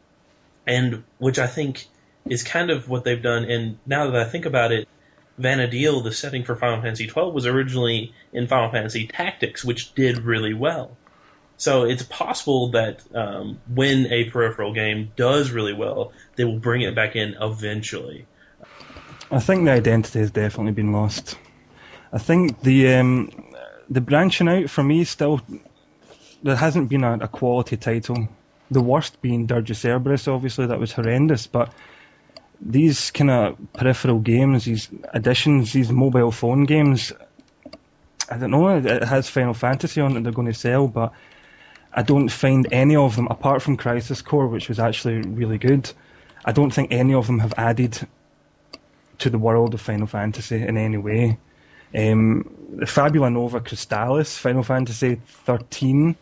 and 0.69 1.03
which 1.19 1.41
I 1.41 1.49
think 1.49 1.87
is 2.27 2.45
kind 2.45 2.71
of 2.71 2.89
what 2.89 3.03
they've 3.03 3.23
done. 3.23 3.45
And 3.45 3.79
now 3.87 4.11
that 4.11 4.21
I 4.21 4.29
think 4.29 4.47
about 4.47 4.71
it, 4.71 4.86
Vana'diel, 5.41 6.03
the 6.03 6.13
setting 6.13 6.45
for 6.45 6.57
Final 6.57 6.81
Fantasy 6.83 7.09
XII, 7.09 7.31
was 7.31 7.47
originally 7.47 8.13
in 8.33 8.47
Final 8.47 8.71
Fantasy 8.71 9.07
Tactics, 9.07 9.65
which 9.65 9.95
did 9.95 10.19
really 10.19 10.55
well. 10.55 10.97
So 11.59 11.85
it's 11.85 12.03
possible 12.03 12.71
that 12.73 13.03
um, 13.15 13.59
when 13.73 14.13
a 14.13 14.31
peripheral 14.31 14.75
game 14.75 15.13
does 15.17 15.51
really 15.51 15.73
well, 15.73 16.13
they 16.37 16.45
will 16.45 16.59
bring 16.59 16.83
it 16.83 16.95
back 16.95 17.17
in 17.17 17.37
eventually. 17.41 18.27
I 19.31 19.41
think 19.41 19.65
the 19.65 19.73
identity 19.73 20.19
has 20.21 20.31
definitely 20.31 20.73
been 20.73 20.93
lost. 20.93 21.39
I 22.13 22.19
think 22.19 22.61
the 22.61 22.95
um, 22.95 23.53
the 23.91 24.01
branching 24.01 24.49
out 24.49 24.71
for 24.71 24.83
me 24.83 25.05
still 25.05 25.41
there 26.43 26.57
hasn't 26.57 26.89
been 26.89 27.05
a, 27.05 27.15
a 27.15 27.29
quality 27.29 27.77
title. 27.77 28.29
The 28.71 28.81
worst 28.81 29.21
being 29.23 29.47
Dirge 29.47 29.77
Cerberus, 29.77 30.29
obviously 30.29 30.67
that 30.67 30.79
was 30.79 30.93
horrendous, 30.93 31.47
but 31.47 31.73
these 32.61 33.11
kind 33.11 33.31
of 33.31 33.73
peripheral 33.73 34.19
games, 34.19 34.65
these 34.65 34.89
additions, 35.13 35.73
these 35.73 35.91
mobile 35.91 36.33
phone 36.33 36.65
games, 36.65 37.13
I 38.31 38.39
don't 38.39 38.51
know. 38.51 38.77
It 38.77 39.05
has 39.05 39.29
Final 39.29 39.55
Fantasy 39.55 40.01
on 40.01 40.17
it. 40.17 40.23
They're 40.23 40.33
going 40.33 40.49
to 40.49 40.55
sell, 40.55 40.89
but 40.89 41.13
I 41.93 42.03
don't 42.03 42.29
find 42.29 42.69
any 42.73 42.97
of 42.97 43.17
them, 43.17 43.29
apart 43.29 43.63
from 43.63 43.77
Crisis 43.77 44.23
Core, 44.23 44.49
which 44.49 44.69
was 44.69 44.79
actually 44.79 45.23
really 45.23 45.59
good. 45.59 45.91
I 46.45 46.53
don't 46.53 46.71
think 46.71 46.93
any 46.93 47.15
of 47.15 47.27
them 47.27 47.39
have 47.39 47.55
added 47.57 47.99
to 49.19 49.31
the 49.31 49.39
world 49.39 49.75
of 49.75 49.81
Final 49.81 50.07
Fantasy 50.07 50.63
in 50.63 50.77
any 50.77 50.99
way. 50.99 51.39
Um, 51.95 52.51
the 52.77 52.87
Fabula 52.87 53.31
Nova 53.31 53.61
Crystallis, 53.61 54.37
Final 54.37 54.63
Fantasy 54.63 55.21
13, 55.45 56.17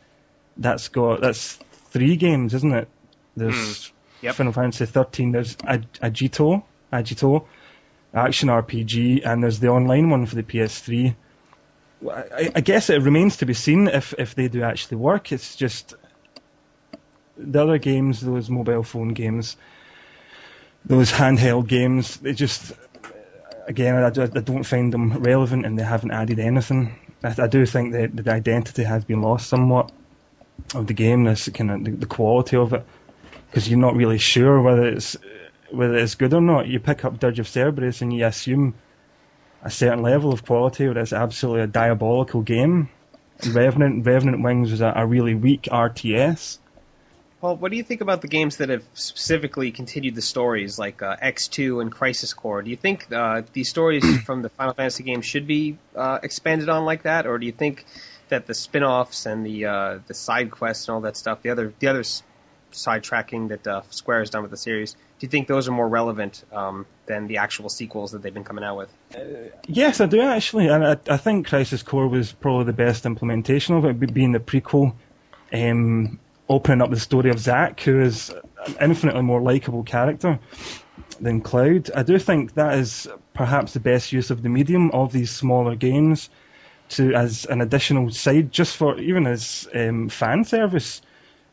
that's 0.56 0.88
got 0.88 1.20
that's 1.20 1.58
three 1.90 2.16
games, 2.16 2.54
isn't 2.54 2.72
it? 2.72 2.88
There's 3.36 3.54
Mm. 3.54 3.90
Yep. 4.22 4.34
Final 4.34 4.52
Fantasy 4.52 4.86
13. 4.86 5.32
There's 5.32 5.56
Ag- 5.66 5.92
Agito, 5.94 6.62
Agito, 6.92 7.46
action 8.14 8.48
RPG, 8.48 9.26
and 9.26 9.42
there's 9.42 9.60
the 9.60 9.68
online 9.68 10.10
one 10.10 10.26
for 10.26 10.36
the 10.36 10.42
PS3. 10.42 11.14
I, 12.10 12.52
I 12.54 12.60
guess 12.60 12.90
it 12.90 13.02
remains 13.02 13.38
to 13.38 13.46
be 13.46 13.54
seen 13.54 13.88
if 13.88 14.14
if 14.18 14.34
they 14.34 14.48
do 14.48 14.62
actually 14.62 14.98
work. 14.98 15.32
It's 15.32 15.56
just 15.56 15.94
the 17.36 17.62
other 17.62 17.78
games, 17.78 18.20
those 18.20 18.50
mobile 18.50 18.82
phone 18.82 19.08
games, 19.08 19.56
those 20.84 21.10
handheld 21.10 21.66
games, 21.66 22.16
they 22.18 22.34
just 22.34 22.72
again 23.66 23.94
I, 23.96 24.06
I 24.08 24.26
don't 24.26 24.64
find 24.64 24.92
them 24.92 25.18
relevant 25.18 25.66
and 25.66 25.78
they 25.78 25.84
haven't 25.84 26.10
added 26.10 26.38
anything. 26.38 26.98
I, 27.22 27.34
I 27.38 27.46
do 27.46 27.64
think 27.66 27.92
that 27.92 28.16
the 28.16 28.30
identity 28.30 28.84
has 28.84 29.04
been 29.04 29.22
lost 29.22 29.48
somewhat 29.48 29.90
of 30.74 30.86
the 30.86 30.94
game, 30.94 31.24
this 31.24 31.48
kind 31.48 31.70
of 31.70 31.84
the, 31.84 31.90
the 31.90 32.06
quality 32.06 32.56
of 32.56 32.72
it, 32.74 32.84
because 33.54 33.70
you're 33.70 33.78
not 33.78 33.94
really 33.94 34.18
sure 34.18 34.60
whether 34.60 34.84
it's 34.84 35.16
whether 35.70 35.94
it's 35.94 36.16
good 36.16 36.34
or 36.34 36.40
not. 36.40 36.66
You 36.66 36.80
pick 36.80 37.04
up 37.04 37.20
Dirge 37.20 37.38
of 37.38 37.46
Cerberus 37.46 38.02
and 38.02 38.12
you 38.12 38.26
assume 38.26 38.74
a 39.62 39.70
certain 39.70 40.02
level 40.02 40.32
of 40.32 40.44
quality, 40.44 40.86
or 40.86 40.98
it's 40.98 41.12
absolutely 41.12 41.62
a 41.62 41.68
diabolical 41.68 42.42
game. 42.42 42.88
Revenant 43.48 44.04
Revenant 44.04 44.42
Wings 44.42 44.72
was 44.72 44.80
a, 44.80 44.92
a 44.96 45.06
really 45.06 45.36
weak 45.36 45.62
RTS. 45.70 46.58
Well, 47.40 47.56
what 47.56 47.70
do 47.70 47.76
you 47.76 47.84
think 47.84 48.00
about 48.00 48.22
the 48.22 48.28
games 48.28 48.56
that 48.56 48.70
have 48.70 48.82
specifically 48.94 49.70
continued 49.70 50.16
the 50.16 50.22
stories, 50.22 50.76
like 50.76 51.00
uh, 51.00 51.14
X2 51.16 51.80
and 51.80 51.92
Crisis 51.92 52.34
Core? 52.34 52.60
Do 52.60 52.70
you 52.70 52.76
think 52.76 53.06
uh, 53.12 53.42
these 53.52 53.68
stories 53.68 54.22
from 54.24 54.42
the 54.42 54.48
Final 54.48 54.74
Fantasy 54.74 55.04
games 55.04 55.26
should 55.26 55.46
be 55.46 55.78
uh, 55.94 56.18
expanded 56.24 56.68
on 56.68 56.84
like 56.84 57.04
that, 57.04 57.28
or 57.28 57.38
do 57.38 57.46
you 57.46 57.52
think 57.52 57.84
that 58.30 58.46
the 58.48 58.54
spin-offs 58.54 59.26
and 59.26 59.46
the 59.46 59.66
uh, 59.66 59.98
the 60.08 60.14
side 60.14 60.50
quests 60.50 60.88
and 60.88 60.96
all 60.96 61.02
that 61.02 61.16
stuff, 61.16 61.42
the 61.42 61.50
other 61.50 61.72
the 61.78 61.86
other 61.86 62.02
s- 62.74 62.78
side 62.80 63.02
tracking 63.02 63.48
that 63.48 63.66
uh, 63.66 63.82
Square 63.90 64.20
has 64.20 64.30
done 64.30 64.42
with 64.42 64.50
the 64.50 64.56
series, 64.56 64.92
do 64.92 64.98
you 65.20 65.28
think 65.28 65.48
those 65.48 65.68
are 65.68 65.72
more 65.72 65.88
relevant 65.88 66.44
um, 66.52 66.86
than 67.06 67.26
the 67.26 67.38
actual 67.38 67.68
sequels 67.68 68.12
that 68.12 68.22
they've 68.22 68.34
been 68.34 68.44
coming 68.44 68.64
out 68.64 68.76
with? 68.76 68.92
Yes, 69.66 70.00
I 70.00 70.06
do 70.06 70.20
actually, 70.20 70.68
and 70.68 70.84
I, 70.84 70.96
I 71.08 71.16
think 71.16 71.46
Crisis 71.46 71.82
Core 71.82 72.08
was 72.08 72.32
probably 72.32 72.64
the 72.64 72.72
best 72.72 73.06
implementation 73.06 73.76
of 73.76 73.84
it, 73.84 74.14
being 74.14 74.32
the 74.32 74.40
prequel, 74.40 74.94
um, 75.52 76.18
opening 76.48 76.82
up 76.82 76.90
the 76.90 77.00
story 77.00 77.30
of 77.30 77.38
Zack, 77.38 77.80
who 77.80 78.00
is 78.00 78.30
an 78.66 78.76
infinitely 78.80 79.22
more 79.22 79.40
likable 79.40 79.82
character 79.82 80.38
than 81.20 81.40
Cloud. 81.40 81.90
I 81.94 82.02
do 82.02 82.18
think 82.18 82.54
that 82.54 82.78
is 82.78 83.08
perhaps 83.32 83.72
the 83.72 83.80
best 83.80 84.12
use 84.12 84.30
of 84.30 84.42
the 84.42 84.48
medium 84.48 84.90
of 84.90 85.12
these 85.12 85.30
smaller 85.30 85.74
games 85.74 86.28
to 86.90 87.14
as 87.14 87.46
an 87.46 87.60
additional 87.60 88.10
side, 88.10 88.52
just 88.52 88.76
for 88.76 88.98
even 88.98 89.26
as 89.26 89.68
um, 89.74 90.08
fan 90.08 90.44
service. 90.44 91.00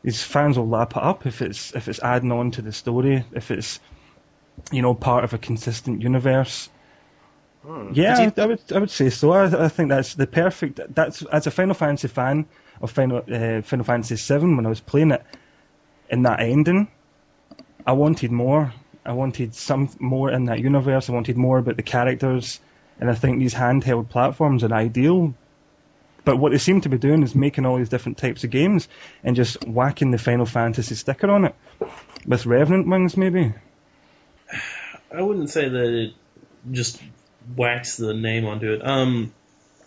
These 0.02 0.22
fans 0.22 0.58
will 0.58 0.68
lap 0.68 0.96
it 0.96 1.02
up 1.02 1.26
if 1.26 1.42
it's 1.42 1.74
if 1.74 1.88
it's 1.88 2.00
adding 2.00 2.32
on 2.32 2.50
to 2.52 2.62
the 2.62 2.72
story, 2.72 3.24
if 3.32 3.50
it's 3.50 3.80
you 4.70 4.82
know 4.82 4.94
part 4.94 5.24
of 5.24 5.34
a 5.34 5.38
consistent 5.38 6.02
universe. 6.02 6.68
Yeah, 7.92 8.24
Did 8.24 8.38
I, 8.38 8.42
I 8.42 8.46
would 8.46 8.72
I 8.74 8.78
would 8.80 8.90
say 8.90 9.10
so. 9.10 9.32
I, 9.32 9.64
I 9.64 9.68
think 9.68 9.90
that's 9.90 10.14
the 10.14 10.26
perfect. 10.26 10.80
That's 10.92 11.22
as 11.22 11.46
a 11.46 11.50
Final 11.52 11.74
Fantasy 11.74 12.08
fan 12.08 12.46
of 12.80 12.90
Final 12.90 13.18
uh, 13.18 13.62
Final 13.62 13.84
Fantasy 13.84 14.16
VII 14.16 14.56
when 14.56 14.66
I 14.66 14.68
was 14.68 14.80
playing 14.80 15.12
it, 15.12 15.24
in 16.10 16.22
that 16.22 16.40
ending, 16.40 16.88
I 17.86 17.92
wanted 17.92 18.32
more. 18.32 18.72
I 19.04 19.12
wanted 19.12 19.54
some 19.54 19.88
more 19.98 20.30
in 20.30 20.44
that 20.46 20.60
universe. 20.60 21.08
I 21.08 21.12
wanted 21.12 21.36
more 21.36 21.58
about 21.58 21.76
the 21.76 21.82
characters, 21.82 22.60
and 23.00 23.08
I 23.08 23.14
think 23.14 23.38
these 23.38 23.54
handheld 23.54 24.08
platforms 24.08 24.64
are 24.64 24.72
ideal. 24.72 25.34
But 26.24 26.36
what 26.36 26.52
they 26.52 26.58
seem 26.58 26.80
to 26.82 26.88
be 26.88 26.98
doing 26.98 27.22
is 27.22 27.34
making 27.34 27.66
all 27.66 27.78
these 27.78 27.88
different 27.88 28.18
types 28.18 28.44
of 28.44 28.50
games 28.50 28.88
and 29.24 29.34
just 29.34 29.66
whacking 29.66 30.10
the 30.10 30.18
Final 30.18 30.46
Fantasy 30.46 30.94
sticker 30.94 31.30
on 31.30 31.46
it 31.46 31.54
with 32.26 32.46
Revenant 32.46 32.88
Wings, 32.88 33.16
maybe. 33.16 33.54
I 35.14 35.22
wouldn't 35.22 35.50
say 35.50 35.68
that 35.68 36.02
it 36.02 36.14
just 36.70 37.02
whacks 37.56 37.96
the 37.96 38.14
name 38.14 38.46
onto 38.46 38.72
it. 38.72 38.86
Um, 38.86 39.32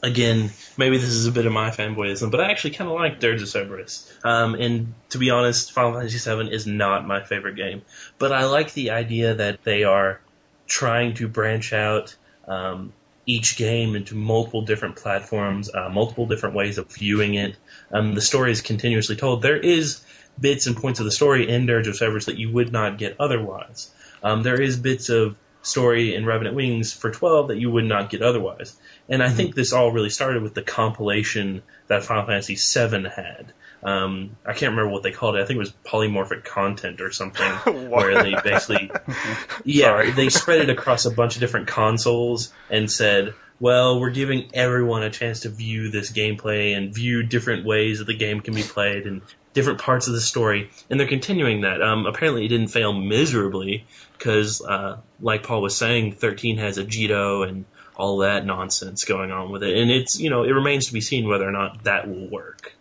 again, 0.03 0.51
maybe 0.77 0.97
this 0.97 1.09
is 1.09 1.27
a 1.27 1.31
bit 1.31 1.45
of 1.45 1.53
my 1.53 1.71
fanboyism, 1.71 2.31
but 2.31 2.41
I 2.41 2.51
actually 2.51 2.71
kind 2.71 2.89
of 2.89 2.95
like 2.95 3.19
Dirge 3.19 3.41
of 3.41 3.49
Cerberus. 3.49 4.11
Um, 4.23 4.55
and 4.55 4.93
to 5.09 5.17
be 5.17 5.29
honest, 5.29 5.71
Final 5.71 5.93
Fantasy 5.93 6.17
VII 6.17 6.53
is 6.53 6.67
not 6.67 7.07
my 7.07 7.23
favorite 7.23 7.55
game, 7.55 7.81
but 8.19 8.31
I 8.31 8.45
like 8.45 8.73
the 8.73 8.91
idea 8.91 9.35
that 9.35 9.63
they 9.63 9.83
are 9.83 10.19
trying 10.67 11.15
to 11.15 11.27
branch 11.27 11.73
out 11.73 12.15
um, 12.47 12.93
each 13.25 13.57
game 13.57 13.95
into 13.95 14.15
multiple 14.15 14.61
different 14.61 14.95
platforms, 14.95 15.73
uh, 15.73 15.89
multiple 15.89 16.27
different 16.27 16.55
ways 16.55 16.77
of 16.77 16.91
viewing 16.91 17.35
it. 17.35 17.55
Um, 17.91 18.13
the 18.13 18.21
story 18.21 18.51
is 18.51 18.61
continuously 18.61 19.15
told. 19.15 19.41
There 19.41 19.57
is 19.57 20.03
bits 20.39 20.67
and 20.67 20.75
points 20.75 20.99
of 20.99 21.05
the 21.05 21.11
story 21.11 21.49
in 21.49 21.65
Dirge 21.65 21.87
of 21.87 21.95
Cerberus 21.95 22.25
that 22.25 22.37
you 22.37 22.51
would 22.51 22.71
not 22.71 22.97
get 22.97 23.15
otherwise. 23.19 23.89
Um, 24.21 24.43
there 24.43 24.61
is 24.61 24.77
bits 24.77 25.09
of 25.09 25.37
story 25.61 26.13
in 26.13 26.25
Revenant 26.25 26.55
Wings 26.55 26.93
for 26.93 27.09
12 27.09 27.49
that 27.49 27.57
you 27.57 27.71
would 27.71 27.85
not 27.85 28.09
get 28.09 28.21
otherwise. 28.21 28.77
And 29.09 29.23
I 29.23 29.29
think 29.29 29.55
this 29.55 29.73
all 29.73 29.91
really 29.91 30.09
started 30.09 30.43
with 30.43 30.53
the 30.53 30.61
compilation 30.61 31.63
that 31.87 32.03
Final 32.03 32.25
Fantasy 32.25 32.55
VII 32.55 33.09
had. 33.09 33.53
Um, 33.85 34.35
I 34.43 34.53
can't 34.53 34.71
remember 34.71 34.89
what 34.89 35.03
they 35.03 35.11
called 35.11 35.35
it. 35.35 35.43
I 35.43 35.45
think 35.45 35.57
it 35.57 35.59
was 35.59 35.73
polymorphic 35.85 36.43
content 36.43 37.01
or 37.01 37.11
something, 37.11 37.51
where 37.89 38.23
they 38.23 38.33
basically, 38.43 38.89
yeah, 39.63 40.09
they 40.09 40.29
spread 40.29 40.61
it 40.61 40.69
across 40.71 41.05
a 41.05 41.11
bunch 41.11 41.35
of 41.35 41.39
different 41.39 41.67
consoles 41.67 42.51
and 42.71 42.91
said, 42.91 43.35
well, 43.59 43.99
we're 43.99 44.09
giving 44.09 44.49
everyone 44.55 45.03
a 45.03 45.11
chance 45.11 45.41
to 45.41 45.49
view 45.49 45.91
this 45.91 46.11
gameplay 46.11 46.75
and 46.75 46.95
view 46.95 47.21
different 47.21 47.63
ways 47.63 47.99
that 47.99 48.05
the 48.05 48.15
game 48.15 48.41
can 48.41 48.55
be 48.55 48.63
played 48.63 49.05
and 49.05 49.21
different 49.53 49.79
parts 49.79 50.07
of 50.07 50.13
the 50.13 50.19
story. 50.19 50.71
And 50.89 50.99
they're 50.99 51.07
continuing 51.07 51.61
that. 51.61 51.81
Um, 51.81 52.07
apparently, 52.07 52.45
it 52.45 52.49
didn't 52.49 52.69
fail 52.69 52.91
miserably 52.91 53.85
because, 54.17 54.61
uh, 54.61 54.97
like 55.21 55.43
Paul 55.43 55.61
was 55.61 55.77
saying, 55.77 56.13
13 56.13 56.57
has 56.57 56.79
Agito 56.79 57.47
and 57.47 57.65
all 57.95 58.17
that 58.17 58.45
nonsense 58.45 59.05
going 59.05 59.31
on 59.31 59.51
with 59.51 59.63
it. 59.63 59.77
And 59.77 59.91
it's, 59.91 60.19
you 60.19 60.31
know, 60.31 60.43
it 60.43 60.51
remains 60.51 60.87
to 60.87 60.93
be 60.93 61.01
seen 61.01 61.27
whether 61.27 61.47
or 61.47 61.51
not 61.51 61.83
that 61.83 62.09
will 62.09 62.27
work. 62.27 62.73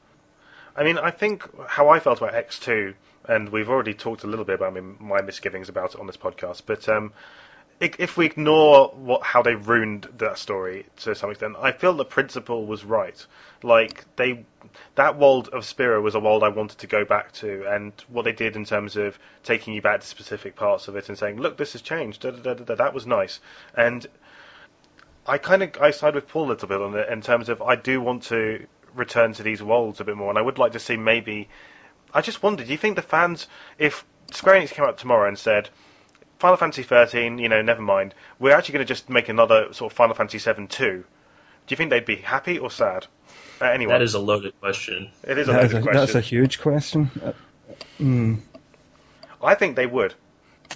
I 0.77 0.83
mean, 0.83 0.99
I 0.99 1.11
think 1.11 1.49
how 1.68 1.89
I 1.89 2.01
felt 2.01 2.18
about 2.18 2.35
X2, 2.35 2.95
and 3.27 3.49
we've 3.51 3.68
already 3.68 3.95
talked 3.95 4.25
a 4.25 4.27
little 4.27 4.45
bit 4.45 4.57
about 4.57 4.75
my, 5.01 5.22
misgivings 5.22 5.68
about 5.68 5.95
it 5.95 6.01
on 6.01 6.07
this 6.07 6.16
podcast, 6.16 6.62
but 6.66 6.89
um, 6.89 7.12
if 7.81 8.16
we 8.16 8.27
ignore 8.27 8.89
what 8.89 9.22
how 9.22 9.43
they 9.43 9.55
ruined 9.55 10.09
that 10.18 10.39
story 10.39 10.87
to 10.99 11.14
some 11.14 11.31
extent, 11.31 11.57
I 11.61 11.72
feel 11.72 11.93
the 11.93 12.05
principle 12.05 12.66
was 12.66 12.85
right. 12.85 13.25
Like 13.62 14.05
they, 14.16 14.45
that 14.95 15.18
world 15.18 15.49
of 15.49 15.64
Spira 15.64 16.01
was 16.01 16.14
a 16.14 16.20
world 16.20 16.43
I 16.43 16.49
wanted 16.49 16.79
to 16.79 16.87
go 16.87 17.05
back 17.05 17.33
to, 17.35 17.66
and 17.68 17.93
what 18.09 18.25
they 18.25 18.33
did 18.33 18.57
in 18.57 18.64
terms 18.64 18.97
of 18.97 19.18
taking 19.43 19.75
you 19.75 19.83
back 19.83 20.01
to 20.01 20.07
specific 20.07 20.57
parts 20.57 20.89
of 20.89 20.97
it 20.97 21.09
and 21.09 21.18
saying, 21.18 21.41
"Look, 21.41 21.57
this 21.57 21.72
has 21.72 21.83
changed." 21.83 22.22
Da, 22.22 22.31
da, 22.31 22.55
da, 22.55 22.75
that 22.75 22.95
was 22.95 23.07
nice, 23.07 23.41
and 23.77 24.07
I 25.27 25.39
kind 25.39 25.62
of 25.62 25.77
I 25.81 25.91
side 25.91 26.14
with 26.14 26.29
Paul 26.29 26.47
a 26.47 26.51
little 26.51 26.68
bit 26.68 26.81
on 26.81 26.97
it 26.97 27.09
in 27.09 27.20
terms 27.20 27.49
of 27.49 27.62
I 27.62 27.77
do 27.77 28.01
want 28.01 28.25
to 28.25 28.66
return 28.95 29.33
to 29.35 29.43
these 29.43 29.63
worlds 29.63 30.01
a 30.01 30.05
bit 30.05 30.17
more, 30.17 30.29
and 30.31 30.39
I 30.39 30.43
would 30.43 30.59
like 30.59 30.73
to 30.73 30.81
see 30.81 30.97
maybe. 30.97 31.49
I 32.13 32.21
just 32.21 32.43
wondered, 32.43 32.67
do 32.67 32.73
you 32.73 32.79
think 32.79 32.97
the 32.97 33.03
fans, 33.03 33.49
if 33.79 34.05
Square 34.33 34.61
Enix 34.61 34.71
came 34.71 34.85
out 34.85 34.99
tomorrow 34.99 35.27
and 35.29 35.37
said, 35.39 35.69
Final 36.39 36.57
Fantasy 36.57 36.83
13, 36.85 37.39
you 37.39 37.49
know, 37.49 37.61
never 37.63 37.83
mind, 37.83 38.15
we're 38.39 38.55
actually 38.55 38.75
going 38.75 38.87
to 38.87 38.89
just 38.95 39.09
make 39.11 39.29
another 39.29 39.73
sort 39.73 39.93
of 39.93 39.97
Final 39.97 40.15
Fantasy 40.15 40.39
7 40.39 40.69
2, 40.69 40.87
do 40.87 41.05
you 41.69 41.77
think 41.77 41.91
they'd 41.91 42.05
be 42.05 42.17
happy 42.17 42.59
or 42.59 42.71
sad? 42.71 43.07
Uh, 43.61 43.65
anyway, 43.67 43.93
That 43.95 44.03
is 44.03 44.15
a 44.15 44.19
loaded 44.21 44.59
question. 44.61 45.11
it 45.23 45.39
is 45.39 45.49
a 45.49 45.53
That 45.53 45.65
is 45.65 45.73
loaded 45.73 45.79
a, 45.79 45.83
question. 45.83 46.01
that's 46.01 46.15
a 46.15 46.21
huge 46.21 46.61
question. 46.61 47.11
Uh, 47.25 47.33
mm, 48.01 48.41
I 49.43 49.55
think 49.55 49.75
they 49.77 49.87
would. 49.87 50.15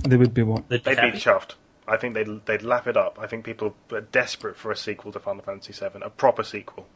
they 0.09 0.17
would 0.17 0.35
be 0.35 0.43
what? 0.43 0.69
They'd 0.69 0.83
be 0.83 0.95
They'd 0.95 1.13
be 1.13 1.19
chuffed. 1.19 1.55
I 1.87 1.97
think 1.97 2.15
they'd 2.15 2.45
they'd 2.47 2.63
lap 2.63 2.87
it 2.87 2.97
up. 2.97 3.19
I 3.21 3.27
think 3.29 3.45
people 3.45 3.75
are 3.93 4.01
desperate 4.03 4.57
for 4.57 4.71
a 4.71 4.77
sequel 4.77 5.13
to 5.13 5.21
Final 5.21 5.43
Fantasy 5.43 5.73
7, 5.73 6.03
a 6.03 6.11
proper 6.11 6.43
sequel. 6.43 6.87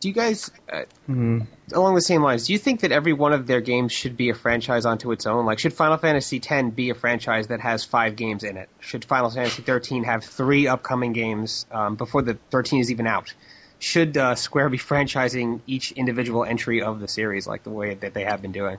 Do 0.00 0.08
you 0.08 0.14
guys, 0.14 0.50
uh, 0.72 0.84
Mm. 1.08 1.46
along 1.72 1.94
the 1.94 2.00
same 2.00 2.22
lines, 2.22 2.46
do 2.46 2.54
you 2.54 2.58
think 2.58 2.80
that 2.80 2.90
every 2.90 3.12
one 3.12 3.34
of 3.34 3.46
their 3.46 3.60
games 3.60 3.92
should 3.92 4.16
be 4.16 4.30
a 4.30 4.34
franchise 4.34 4.86
onto 4.86 5.12
its 5.12 5.26
own? 5.26 5.44
Like, 5.44 5.58
should 5.58 5.74
Final 5.74 5.98
Fantasy 5.98 6.40
X 6.42 6.70
be 6.74 6.88
a 6.88 6.94
franchise 6.94 7.48
that 7.48 7.60
has 7.60 7.84
five 7.84 8.16
games 8.16 8.42
in 8.42 8.56
it? 8.56 8.70
Should 8.80 9.04
Final 9.04 9.28
Fantasy 9.28 9.62
13 9.62 10.04
have 10.04 10.24
three 10.24 10.66
upcoming 10.66 11.12
games 11.12 11.66
um, 11.70 11.96
before 11.96 12.22
the 12.22 12.38
13 12.50 12.80
is 12.80 12.90
even 12.90 13.06
out? 13.06 13.34
Should 13.78 14.16
uh, 14.16 14.36
Square 14.36 14.70
be 14.70 14.78
franchising 14.90 15.60
each 15.66 15.92
individual 15.92 16.44
entry 16.44 16.80
of 16.80 16.98
the 16.98 17.08
series 17.08 17.46
like 17.46 17.62
the 17.62 17.70
way 17.70 17.94
that 17.94 18.14
they 18.14 18.24
have 18.24 18.40
been 18.40 18.52
doing? 18.52 18.78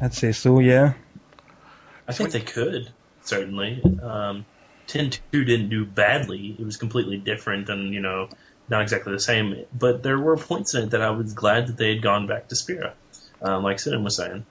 I'd 0.00 0.14
say 0.14 0.32
so. 0.32 0.60
Yeah. 0.60 0.94
I 2.08 2.12
think 2.12 2.30
they 2.30 2.40
could 2.40 2.90
certainly. 3.22 3.82
Um, 4.02 4.46
Ten 4.86 5.10
Two 5.10 5.44
didn't 5.44 5.68
do 5.68 5.84
badly. 5.84 6.54
It 6.58 6.64
was 6.64 6.76
completely 6.76 7.16
different 7.18 7.66
than 7.66 7.92
you 7.92 8.00
know 8.00 8.28
not 8.68 8.82
exactly 8.82 9.12
the 9.12 9.20
same, 9.20 9.64
but 9.76 10.02
there 10.02 10.18
were 10.18 10.36
points 10.36 10.74
in 10.74 10.84
it 10.84 10.90
that 10.90 11.02
I 11.02 11.10
was 11.10 11.32
glad 11.32 11.68
that 11.68 11.76
they 11.76 11.94
had 11.94 12.02
gone 12.02 12.26
back 12.26 12.48
to 12.48 12.56
Spira, 12.56 12.94
um, 13.40 13.62
like 13.62 13.78
Sinan 13.78 14.02
was 14.02 14.16
saying. 14.16 14.44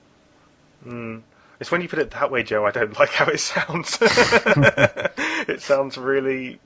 Mm. 0.85 1.21
It's 1.59 1.71
when 1.71 1.81
you 1.81 1.87
put 1.87 1.99
it 1.99 2.11
that 2.11 2.31
way, 2.31 2.43
Joe. 2.43 2.65
I 2.65 2.71
don't 2.71 2.97
like 2.99 3.09
how 3.09 3.27
it 3.27 3.39
sounds. 3.39 3.97
it 4.01 5.61
sounds 5.61 5.97
really 5.97 6.59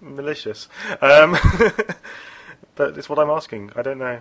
malicious. 0.00 0.68
Um, 1.00 1.36
but 2.74 2.98
it's 2.98 3.08
what 3.08 3.18
I'm 3.18 3.30
asking. 3.30 3.72
I 3.76 3.82
don't 3.82 3.98
know. 3.98 4.20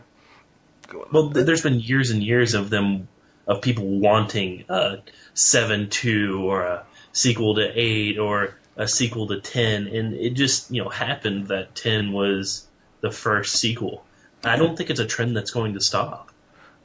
Well, 1.11 1.29
there's 1.29 1.61
been 1.61 1.79
years 1.79 2.11
and 2.11 2.21
years 2.21 2.53
of 2.53 2.69
them 2.69 3.07
of 3.47 3.61
people 3.61 3.85
wanting 3.85 4.65
a 4.69 4.99
seven 5.33 5.89
two 5.89 6.43
or 6.43 6.63
a 6.63 6.85
sequel 7.13 7.55
to 7.55 7.71
eight 7.73 8.17
or 8.17 8.55
a 8.75 8.87
sequel 8.87 9.27
to 9.27 9.39
ten, 9.41 9.87
and 9.87 10.13
it 10.13 10.31
just 10.31 10.71
you 10.71 10.83
know 10.83 10.89
happened 10.89 11.47
that 11.47 11.75
ten 11.75 12.11
was 12.11 12.65
the 13.01 13.11
first 13.11 13.55
sequel. 13.55 14.03
I 14.43 14.55
don't 14.55 14.75
think 14.75 14.89
it's 14.89 14.99
a 14.99 15.05
trend 15.05 15.35
that's 15.35 15.51
going 15.51 15.73
to 15.73 15.81
stop. 15.81 16.31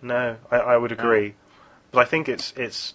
No, 0.02 0.36
I, 0.50 0.56
I 0.56 0.76
would 0.76 0.92
agree, 0.92 1.34
but 1.90 2.00
I 2.00 2.04
think 2.04 2.28
it's 2.28 2.52
it's 2.56 2.94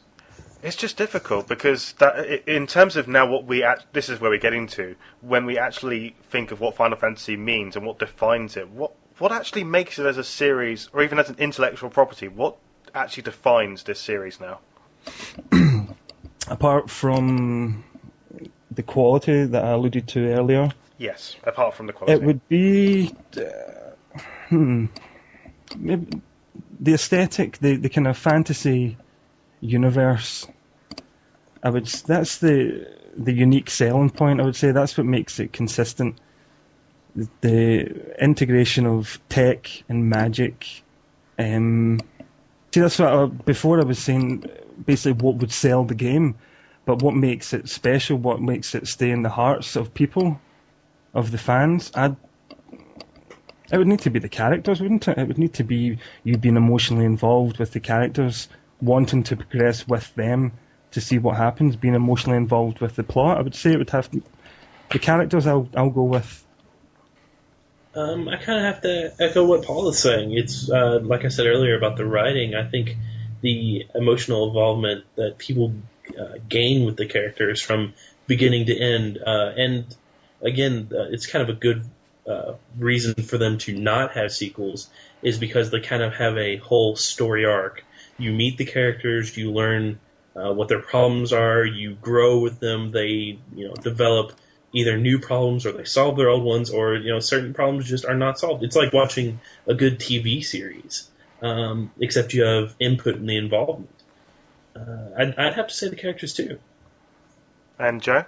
it's 0.62 0.76
just 0.76 0.98
difficult 0.98 1.48
because 1.48 1.94
that 1.94 2.48
in 2.48 2.68
terms 2.68 2.96
of 2.96 3.08
now 3.08 3.26
what 3.26 3.46
we 3.46 3.64
act, 3.64 3.86
this 3.94 4.10
is 4.10 4.20
where 4.20 4.30
we're 4.30 4.38
getting 4.38 4.68
to 4.68 4.96
when 5.22 5.46
we 5.46 5.58
actually 5.58 6.16
think 6.30 6.52
of 6.52 6.60
what 6.60 6.76
Final 6.76 6.98
Fantasy 6.98 7.36
means 7.36 7.76
and 7.76 7.86
what 7.86 7.98
defines 7.98 8.58
it. 8.58 8.70
What 8.70 8.94
what 9.18 9.32
actually 9.32 9.64
makes 9.64 10.00
it 10.00 10.06
as 10.06 10.18
a 10.18 10.24
series 10.24 10.89
or 10.94 11.04
even 11.04 11.20
as 11.20 11.30
an 11.30 11.38
intellectual 11.39 11.89
property? 11.89 12.28
What 12.28 12.58
actually 12.94 13.24
defines 13.24 13.84
this 13.84 14.00
series 14.00 14.39
now? 14.39 14.60
Apart 16.48 16.89
from 16.89 17.84
the 18.72 18.84
quality 18.84 19.45
that 19.45 19.63
I 19.63 19.72
alluded 19.72 20.07
to 20.09 20.28
earlier, 20.32 20.72
Yes, 20.97 21.36
apart 21.43 21.76
from 21.76 21.88
the 21.88 21.93
quality. 21.93 22.13
it 22.22 22.26
would 22.26 22.47
be 22.47 23.13
uh, 23.38 23.41
hmm, 24.49 24.86
maybe 25.76 26.22
the 26.80 26.93
aesthetic, 26.93 27.57
the, 27.57 27.76
the 27.76 27.89
kind 27.89 28.07
of 28.07 28.17
fantasy 28.17 28.97
universe. 29.59 30.47
I 31.63 31.69
would 31.69 31.86
that's 31.86 32.38
the 32.38 32.88
the 33.17 33.34
unique 33.34 33.69
selling 33.69 34.09
point. 34.09 34.39
I 34.41 34.45
would 34.45 34.55
say 34.55 34.72
that's 34.72 34.97
what 34.97 35.05
makes 35.05 35.39
it 35.39 35.51
consistent. 35.53 36.17
The 37.41 38.15
integration 38.24 38.86
of 38.86 39.19
tech 39.28 39.69
and 39.89 40.09
magic. 40.09 40.84
Um, 41.38 41.99
see, 42.74 42.80
that's 42.80 42.99
what 42.99 43.13
I, 43.13 43.26
before 43.26 43.80
I 43.82 43.84
was 43.84 43.99
saying. 43.99 44.45
Basically, 44.86 45.11
what 45.13 45.36
would 45.38 45.51
sell 45.51 45.84
the 45.84 45.93
game, 45.95 46.36
but 46.86 47.02
what 47.02 47.16
makes 47.16 47.54
it 47.54 47.70
special? 47.70 48.18
What 48.18 48.42
makes 48.42 48.76
it 48.76 48.88
stay 48.88 49.12
in 49.12 49.22
the 49.22 49.30
hearts 49.30 49.76
of 49.76 49.94
people, 49.94 50.40
of 51.14 51.32
the 51.32 51.38
fans? 51.38 51.92
I'd 51.96 52.16
it 53.72 53.78
would 53.78 53.88
need 53.88 54.02
to 54.02 54.10
be 54.10 54.20
the 54.20 54.30
characters, 54.30 54.82
wouldn't 54.82 55.08
it? 55.08 55.18
It 55.18 55.28
would 55.28 55.38
need 55.38 55.54
to 55.56 55.64
be 55.64 55.98
you 56.24 56.38
being 56.38 56.58
emotionally 56.58 57.06
involved 57.06 57.58
with 57.58 57.72
the 57.72 57.80
characters, 57.80 58.50
wanting 58.82 59.24
to 59.24 59.38
progress 59.38 59.88
with 59.88 60.14
them 60.16 60.52
to 60.92 61.00
see 61.00 61.18
what 61.20 61.38
happens, 61.38 61.78
being 61.78 61.96
emotionally 61.96 62.38
involved 62.38 62.82
with 62.82 62.96
the 62.96 63.04
plot. 63.04 63.38
I 63.38 63.42
would 63.42 63.56
say 63.56 63.72
it 63.72 63.78
would 63.78 63.90
have 63.92 64.12
to, 64.12 64.22
the 64.92 65.00
characters. 65.00 65.48
I'll 65.48 65.70
I'll 65.76 65.90
go 65.90 66.04
with. 66.04 66.46
Um, 67.96 68.28
I 68.28 68.38
kind 68.38 68.60
of 68.60 68.74
have 68.74 68.82
to 68.82 69.14
echo 69.20 69.46
what 69.46 69.64
Paul 69.64 69.88
is 69.90 70.00
saying. 70.00 70.34
It's 70.34 70.70
uh, 70.70 71.00
like 71.02 71.24
I 71.24 71.30
said 71.30 71.48
earlier 71.48 71.78
about 71.78 71.96
the 71.96 72.06
writing. 72.06 72.56
I 72.56 72.68
think 72.68 72.98
the 73.42 73.88
emotional 73.96 74.48
involvement 74.48 75.06
that 75.16 75.38
people 75.38 75.74
uh, 76.20 76.38
gain 76.47 76.86
with 76.86 76.97
the 76.97 77.05
characters 77.05 77.62
from 77.62 77.93
beginning 78.28 78.68
to 78.68 78.78
end, 78.78 79.20
uh, 79.26 79.51
and 79.55 79.86
again, 80.41 80.89
uh, 80.91 81.05
it's 81.12 81.28
kind 81.28 81.47
of 81.47 81.55
a 81.55 81.59
good 81.59 81.86
uh, 82.28 82.53
reason 82.78 83.16
for 83.16 83.38
them 83.38 83.57
to 83.59 83.78
not 83.78 84.14
have 84.14 84.32
sequels, 84.32 84.89
is 85.22 85.38
because 85.38 85.72
they 85.72 85.80
kind 85.80 86.03
of 86.03 86.14
have 86.14 86.38
a 86.38 86.57
whole 86.57 86.95
story 86.95 87.45
arc. 87.45 87.84
You 88.18 88.32
meet 88.32 88.57
the 88.57 88.66
characters, 88.66 89.36
you 89.36 89.51
learn 89.51 89.99
uh, 90.36 90.53
what 90.53 90.68
their 90.68 90.82
problems 90.82 91.34
are, 91.34 91.66
you 91.66 91.95
grow 91.95 92.39
with 92.39 92.59
them, 92.59 92.91
they 92.91 93.39
you 93.55 93.68
know 93.68 93.74
develop 93.76 94.34
either 94.74 94.97
new 94.97 95.20
problems 95.20 95.66
or 95.66 95.74
they 95.74 95.84
solve 95.84 96.18
their 96.18 96.30
old 96.30 96.43
ones 96.43 96.70
or 96.70 96.95
you 96.95 97.12
know 97.12 97.20
certain 97.20 97.53
problems 97.53 97.89
just 97.89 98.05
are 98.05 98.16
not 98.16 98.39
solved. 98.39 98.64
It's 98.64 98.76
like 98.76 98.93
watching 98.93 99.39
a 99.68 99.74
good 99.74 99.99
TV 99.99 100.43
series, 100.43 101.09
um, 101.41 101.91
except 101.99 102.34
you 102.34 102.43
have 102.43 102.76
input 102.80 103.16
in 103.16 103.26
the 103.26 103.38
involvement. 103.38 103.89
Uh, 104.76 105.09
I'd, 105.17 105.36
I'd 105.38 105.53
have 105.53 105.67
to 105.67 105.74
say 105.74 105.89
the 105.89 105.95
characters 105.95 106.34
too. 106.34 106.59
and 107.80 108.01
Joe, 108.01 108.24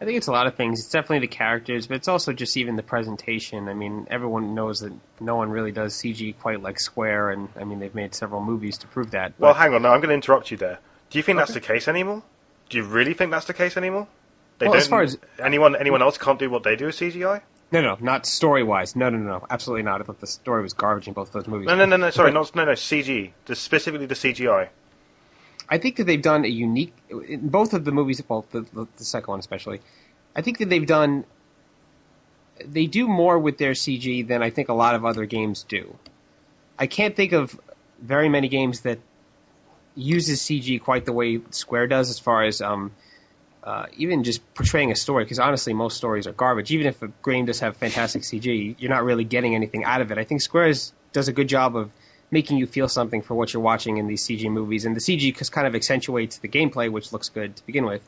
I 0.00 0.04
think 0.04 0.16
it's 0.16 0.26
a 0.28 0.32
lot 0.32 0.46
of 0.46 0.54
things. 0.56 0.80
It's 0.80 0.88
definitely 0.88 1.20
the 1.20 1.26
characters, 1.34 1.86
but 1.86 1.96
it's 1.96 2.08
also 2.08 2.32
just 2.32 2.56
even 2.56 2.76
the 2.76 2.82
presentation. 2.82 3.68
I 3.68 3.74
mean, 3.74 4.06
everyone 4.10 4.54
knows 4.54 4.80
that 4.80 4.92
no 5.20 5.36
one 5.36 5.50
really 5.50 5.72
does 5.72 5.94
CG 5.94 6.38
quite 6.38 6.62
like 6.62 6.80
Square, 6.80 7.30
and 7.30 7.48
I 7.58 7.64
mean 7.64 7.78
they've 7.80 7.94
made 7.94 8.14
several 8.14 8.42
movies 8.42 8.78
to 8.78 8.86
prove 8.86 9.10
that. 9.12 9.34
well, 9.38 9.54
hang 9.54 9.74
on. 9.74 9.82
No, 9.82 9.90
I'm 9.90 10.00
going 10.00 10.08
to 10.08 10.14
interrupt 10.14 10.50
you 10.50 10.56
there. 10.56 10.78
Do 11.10 11.18
you 11.18 11.22
think 11.22 11.38
that's 11.38 11.54
the 11.54 11.60
case 11.60 11.86
anymore? 11.88 12.22
Do 12.68 12.78
you 12.78 12.84
really 12.84 13.14
think 13.14 13.30
that's 13.30 13.46
the 13.46 13.54
case 13.54 13.76
anymore? 13.76 14.06
They 14.58 14.66
Well, 14.66 14.76
as 14.76 14.84
don't- 14.84 14.90
far 14.90 15.02
as- 15.02 15.18
anyone 15.42 15.76
anyone 15.76 16.02
else 16.02 16.18
can't 16.18 16.38
do 16.38 16.48
what 16.50 16.62
they 16.62 16.76
do 16.76 16.86
with 16.86 16.94
CGI. 16.96 17.42
no, 17.72 17.80
no, 17.82 17.96
not 18.00 18.26
story 18.26 18.62
wise. 18.62 18.96
No, 18.96 19.10
no, 19.10 19.18
no, 19.18 19.28
no, 19.38 19.46
absolutely 19.50 19.82
not. 19.82 20.00
I 20.00 20.04
thought 20.04 20.20
the 20.20 20.26
story 20.26 20.62
was 20.62 20.72
garbage 20.72 21.08
in 21.08 21.14
both 21.14 21.32
those 21.32 21.46
movies. 21.46 21.66
No, 21.66 21.74
no, 21.76 21.84
no, 21.84 21.96
no. 21.96 22.10
Sorry, 22.10 22.32
not 22.32 22.54
no, 22.56 22.64
no. 22.64 22.72
CG, 22.72 23.32
the, 23.46 23.54
specifically 23.54 24.06
the 24.06 24.14
CGI. 24.14 24.68
I 25.70 25.78
think 25.78 25.96
that 25.96 26.04
they've 26.04 26.20
done 26.20 26.44
a 26.44 26.48
unique 26.48 26.92
in 27.08 27.48
both 27.48 27.74
of 27.74 27.84
the 27.84 27.92
movies. 27.92 28.22
Well, 28.28 28.44
the, 28.50 28.62
the, 28.62 28.86
the 28.96 29.04
second 29.04 29.30
one 29.30 29.38
especially. 29.38 29.80
I 30.34 30.42
think 30.42 30.58
that 30.58 30.68
they've 30.68 30.86
done. 30.86 31.24
They 32.64 32.86
do 32.86 33.06
more 33.06 33.38
with 33.38 33.56
their 33.56 33.72
CG 33.72 34.26
than 34.26 34.42
I 34.42 34.50
think 34.50 34.68
a 34.68 34.74
lot 34.74 34.94
of 34.94 35.04
other 35.04 35.24
games 35.26 35.62
do. 35.62 35.96
I 36.78 36.86
can't 36.86 37.14
think 37.14 37.32
of 37.32 37.58
very 38.02 38.28
many 38.28 38.48
games 38.48 38.80
that 38.80 38.98
uses 39.94 40.40
CG 40.40 40.82
quite 40.82 41.04
the 41.04 41.12
way 41.12 41.40
Square 41.50 41.86
does, 41.86 42.10
as 42.10 42.18
far 42.18 42.44
as 42.44 42.60
um, 42.60 42.90
uh, 43.62 43.86
even 43.96 44.24
just 44.24 44.42
portraying 44.54 44.90
a 44.90 44.96
story. 44.96 45.24
Because 45.24 45.38
honestly, 45.38 45.72
most 45.72 45.96
stories 45.96 46.26
are 46.26 46.32
garbage. 46.32 46.72
Even 46.72 46.88
if 46.88 47.00
a 47.02 47.12
game 47.24 47.46
does 47.46 47.60
have 47.60 47.76
fantastic 47.76 48.22
CG, 48.22 48.74
you're 48.78 48.90
not 48.90 49.04
really 49.04 49.24
getting 49.24 49.54
anything 49.54 49.84
out 49.84 50.00
of 50.00 50.10
it. 50.10 50.18
I 50.18 50.24
think 50.24 50.42
Square 50.42 50.74
does 51.12 51.28
a 51.28 51.32
good 51.32 51.48
job 51.48 51.76
of 51.76 51.90
making 52.30 52.58
you 52.58 52.66
feel 52.66 52.88
something 52.88 53.22
for 53.22 53.34
what 53.34 53.52
you're 53.52 53.62
watching 53.62 53.96
in 53.98 54.06
these 54.06 54.24
CG 54.24 54.50
movies, 54.50 54.84
and 54.84 54.94
the 54.94 55.00
CG 55.00 55.36
just 55.36 55.52
kind 55.52 55.66
of 55.66 55.74
accentuates 55.74 56.38
the 56.38 56.48
gameplay, 56.48 56.90
which 56.90 57.12
looks 57.12 57.28
good 57.28 57.56
to 57.56 57.66
begin 57.66 57.84
with. 57.84 58.02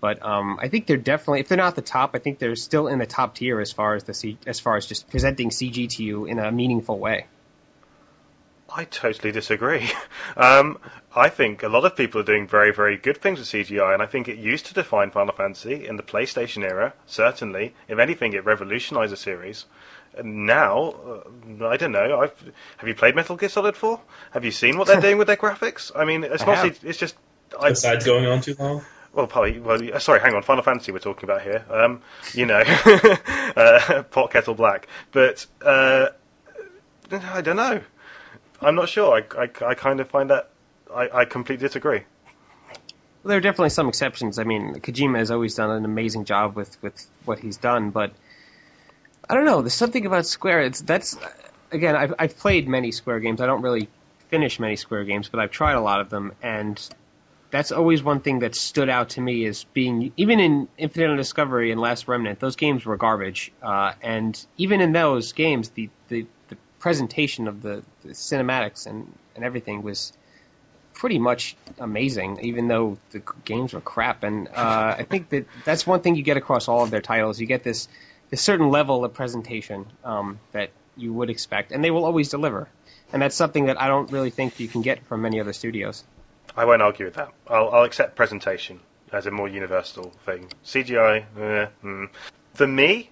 But 0.00 0.24
um, 0.24 0.58
I 0.60 0.68
think 0.68 0.86
they're 0.86 0.96
definitely, 0.96 1.40
if 1.40 1.48
they're 1.48 1.58
not 1.58 1.74
the 1.74 1.82
top, 1.82 2.12
I 2.14 2.18
think 2.18 2.38
they're 2.38 2.54
still 2.56 2.86
in 2.86 2.98
the 2.98 3.06
top 3.06 3.34
tier 3.34 3.60
as 3.60 3.72
far 3.72 3.94
as 3.94 4.04
the 4.04 4.14
C- 4.14 4.38
as 4.46 4.60
far 4.60 4.76
as 4.76 4.86
just 4.86 5.10
presenting 5.10 5.50
CG 5.50 5.88
to 5.96 6.04
you 6.04 6.26
in 6.26 6.38
a 6.38 6.52
meaningful 6.52 6.98
way. 6.98 7.26
I 8.70 8.84
totally 8.84 9.32
disagree. 9.32 9.88
Um, 10.36 10.78
I 11.16 11.30
think 11.30 11.62
a 11.62 11.68
lot 11.68 11.84
of 11.84 11.96
people 11.96 12.20
are 12.20 12.24
doing 12.24 12.46
very, 12.46 12.72
very 12.72 12.96
good 12.96 13.16
things 13.16 13.38
with 13.40 13.48
CGI, 13.48 13.94
and 13.94 14.02
I 14.02 14.06
think 14.06 14.28
it 14.28 14.36
used 14.36 14.66
to 14.66 14.74
define 14.74 15.10
Final 15.10 15.34
Fantasy 15.34 15.86
in 15.88 15.96
the 15.96 16.02
PlayStation 16.02 16.62
era. 16.62 16.92
Certainly, 17.06 17.74
if 17.88 17.98
anything, 17.98 18.34
it 18.34 18.44
revolutionized 18.44 19.10
the 19.10 19.16
series. 19.16 19.64
And 20.18 20.46
now, 20.46 20.94
uh, 21.60 21.66
I 21.66 21.76
don't 21.76 21.92
know. 21.92 22.20
I've, 22.20 22.52
have 22.78 22.88
you 22.88 22.94
played 22.94 23.14
Metal 23.14 23.36
Gear 23.36 23.48
Solid 23.48 23.76
4? 23.76 24.00
Have 24.32 24.44
you 24.44 24.50
seen 24.50 24.76
what 24.76 24.88
they're 24.88 25.00
doing 25.08 25.16
with 25.18 25.28
their 25.28 25.36
graphics? 25.36 25.92
I 25.94 26.04
mean, 26.04 26.24
it's 26.24 26.42
I 26.42 26.46
mostly 26.46 26.68
have. 26.70 26.84
it's 26.84 26.98
just. 26.98 27.14
I, 27.58 27.70
Besides 27.70 28.04
going 28.04 28.26
on 28.26 28.40
too 28.40 28.56
long. 28.58 28.84
well, 29.12 29.26
probably. 29.26 29.60
Well, 29.60 30.00
sorry, 30.00 30.20
hang 30.20 30.34
on. 30.34 30.42
Final 30.42 30.62
Fantasy 30.64 30.92
we're 30.92 30.98
talking 30.98 31.24
about 31.24 31.42
here. 31.42 31.64
Um, 31.70 32.02
you 32.34 32.46
know, 32.46 32.58
uh, 33.56 34.02
pot 34.10 34.32
kettle 34.32 34.54
black. 34.54 34.88
But 35.12 35.46
uh, 35.64 36.08
I 37.10 37.40
don't 37.40 37.56
know. 37.56 37.80
I'm 38.60 38.74
not 38.74 38.88
sure. 38.88 39.14
I, 39.16 39.42
I, 39.42 39.48
I 39.66 39.74
kind 39.74 40.00
of 40.00 40.10
find 40.10 40.30
that 40.30 40.50
I, 40.92 41.08
I 41.12 41.24
completely 41.24 41.66
disagree. 41.66 42.02
Well, 43.22 43.30
there 43.30 43.38
are 43.38 43.40
definitely 43.40 43.70
some 43.70 43.88
exceptions. 43.88 44.38
I 44.38 44.44
mean, 44.44 44.74
Kojima 44.80 45.18
has 45.18 45.30
always 45.30 45.54
done 45.54 45.70
an 45.70 45.84
amazing 45.84 46.24
job 46.24 46.56
with, 46.56 46.80
with 46.82 47.06
what 47.24 47.38
he's 47.38 47.56
done, 47.56 47.90
but 47.90 48.12
I 49.28 49.34
don't 49.34 49.44
know. 49.44 49.60
There's 49.62 49.74
something 49.74 50.06
about 50.06 50.26
Square. 50.26 50.62
It's 50.62 50.80
that's 50.80 51.16
again. 51.70 51.96
I've 51.96 52.14
I've 52.18 52.38
played 52.38 52.68
many 52.68 52.92
Square 52.92 53.20
games. 53.20 53.40
I 53.40 53.46
don't 53.46 53.62
really 53.62 53.88
finish 54.28 54.58
many 54.58 54.76
Square 54.76 55.04
games, 55.04 55.28
but 55.28 55.40
I've 55.40 55.50
tried 55.50 55.74
a 55.74 55.80
lot 55.80 56.00
of 56.00 56.08
them, 56.08 56.32
and 56.42 56.80
that's 57.50 57.72
always 57.72 58.02
one 58.02 58.20
thing 58.20 58.40
that 58.40 58.54
stood 58.54 58.88
out 58.88 59.10
to 59.10 59.20
me 59.20 59.46
as 59.46 59.64
being 59.64 60.12
even 60.16 60.40
in 60.40 60.68
Infinite 60.76 61.16
Discovery 61.16 61.72
and 61.72 61.80
Last 61.80 62.08
Remnant, 62.08 62.40
those 62.40 62.56
games 62.56 62.84
were 62.84 62.96
garbage. 62.96 63.52
Uh, 63.62 63.92
and 64.02 64.46
even 64.56 64.80
in 64.80 64.92
those 64.92 65.32
games, 65.32 65.70
the 65.70 65.88
the, 66.08 66.26
the 66.48 66.56
presentation 66.78 67.48
of 67.48 67.62
the, 67.62 67.82
the 68.04 68.10
cinematics 68.10 68.86
and, 68.86 69.12
and 69.34 69.44
everything 69.44 69.82
was 69.82 70.12
pretty 70.94 71.18
much 71.18 71.56
amazing, 71.78 72.40
even 72.42 72.68
though 72.68 72.98
the 73.10 73.22
games 73.44 73.72
were 73.72 73.80
crap. 73.80 74.24
And 74.24 74.48
uh, 74.48 74.96
I 74.98 75.06
think 75.08 75.28
that 75.30 75.46
that's 75.64 75.86
one 75.86 76.00
thing 76.00 76.16
you 76.16 76.22
get 76.22 76.36
across 76.36 76.68
all 76.68 76.82
of 76.82 76.90
their 76.90 77.00
titles. 77.00 77.40
You 77.40 77.46
get 77.46 77.62
this 77.62 77.88
this 78.30 78.40
certain 78.40 78.70
level 78.70 79.04
of 79.04 79.14
presentation 79.14 79.86
um, 80.04 80.38
that 80.52 80.70
you 80.96 81.12
would 81.12 81.30
expect, 81.30 81.72
and 81.72 81.82
they 81.82 81.90
will 81.90 82.04
always 82.04 82.28
deliver. 82.28 82.68
And 83.12 83.22
that's 83.22 83.36
something 83.36 83.66
that 83.66 83.80
I 83.80 83.88
don't 83.88 84.10
really 84.10 84.30
think 84.30 84.60
you 84.60 84.68
can 84.68 84.82
get 84.82 85.06
from 85.06 85.22
many 85.22 85.40
other 85.40 85.52
studios. 85.52 86.04
I 86.56 86.64
won't 86.64 86.82
argue 86.82 87.06
with 87.06 87.14
that. 87.14 87.32
I'll, 87.46 87.70
I'll 87.70 87.84
accept 87.84 88.16
presentation 88.16 88.80
as 89.12 89.26
a 89.26 89.30
more 89.30 89.48
universal 89.48 90.10
thing. 90.26 90.48
CGI, 90.64 91.24
eh, 91.40 91.66
hmm. 91.80 92.04
for 92.54 92.66
me, 92.66 93.10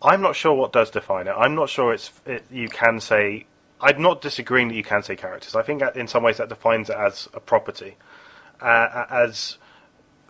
I'm 0.00 0.22
not 0.22 0.36
sure 0.36 0.54
what 0.54 0.72
does 0.72 0.90
define 0.90 1.28
it. 1.28 1.34
I'm 1.36 1.54
not 1.54 1.68
sure 1.68 1.92
it's 1.92 2.10
it, 2.26 2.44
you 2.50 2.68
can 2.68 3.00
say. 3.00 3.46
I'm 3.80 4.02
not 4.02 4.22
disagreeing 4.22 4.68
that 4.68 4.74
you 4.74 4.82
can 4.82 5.04
say 5.04 5.14
characters. 5.14 5.54
I 5.54 5.62
think 5.62 5.82
in 5.94 6.08
some 6.08 6.24
ways 6.24 6.38
that 6.38 6.48
defines 6.48 6.90
it 6.90 6.96
as 6.96 7.28
a 7.32 7.38
property. 7.38 7.96
Uh, 8.60 9.04
as 9.08 9.56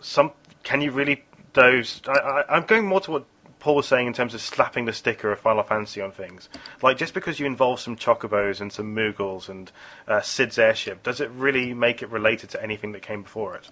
some, 0.01 0.31
can 0.61 0.81
you 0.81 0.91
really 0.91 1.23
those? 1.53 2.01
I, 2.07 2.43
I'm 2.47 2.65
going 2.65 2.85
more 2.85 3.01
to 3.01 3.11
what 3.11 3.25
Paul 3.59 3.75
was 3.75 3.87
saying 3.87 4.07
in 4.07 4.13
terms 4.13 4.33
of 4.33 4.41
slapping 4.41 4.85
the 4.85 4.93
sticker 4.93 5.31
of 5.31 5.39
Final 5.39 5.63
Fantasy 5.63 6.01
on 6.01 6.11
things. 6.11 6.47
Like 6.81 6.97
just 6.97 7.13
because 7.13 7.39
you 7.39 7.45
involve 7.45 7.79
some 7.79 7.97
chocobos 7.97 8.61
and 8.61 8.71
some 8.71 8.95
Moogles 8.95 9.49
and 9.49 9.69
uh, 10.07 10.21
Cid's 10.21 10.57
airship, 10.57 11.03
does 11.03 11.19
it 11.19 11.29
really 11.31 11.73
make 11.73 12.01
it 12.01 12.09
related 12.09 12.51
to 12.51 12.63
anything 12.63 12.93
that 12.93 13.01
came 13.01 13.23
before 13.23 13.55
it? 13.55 13.69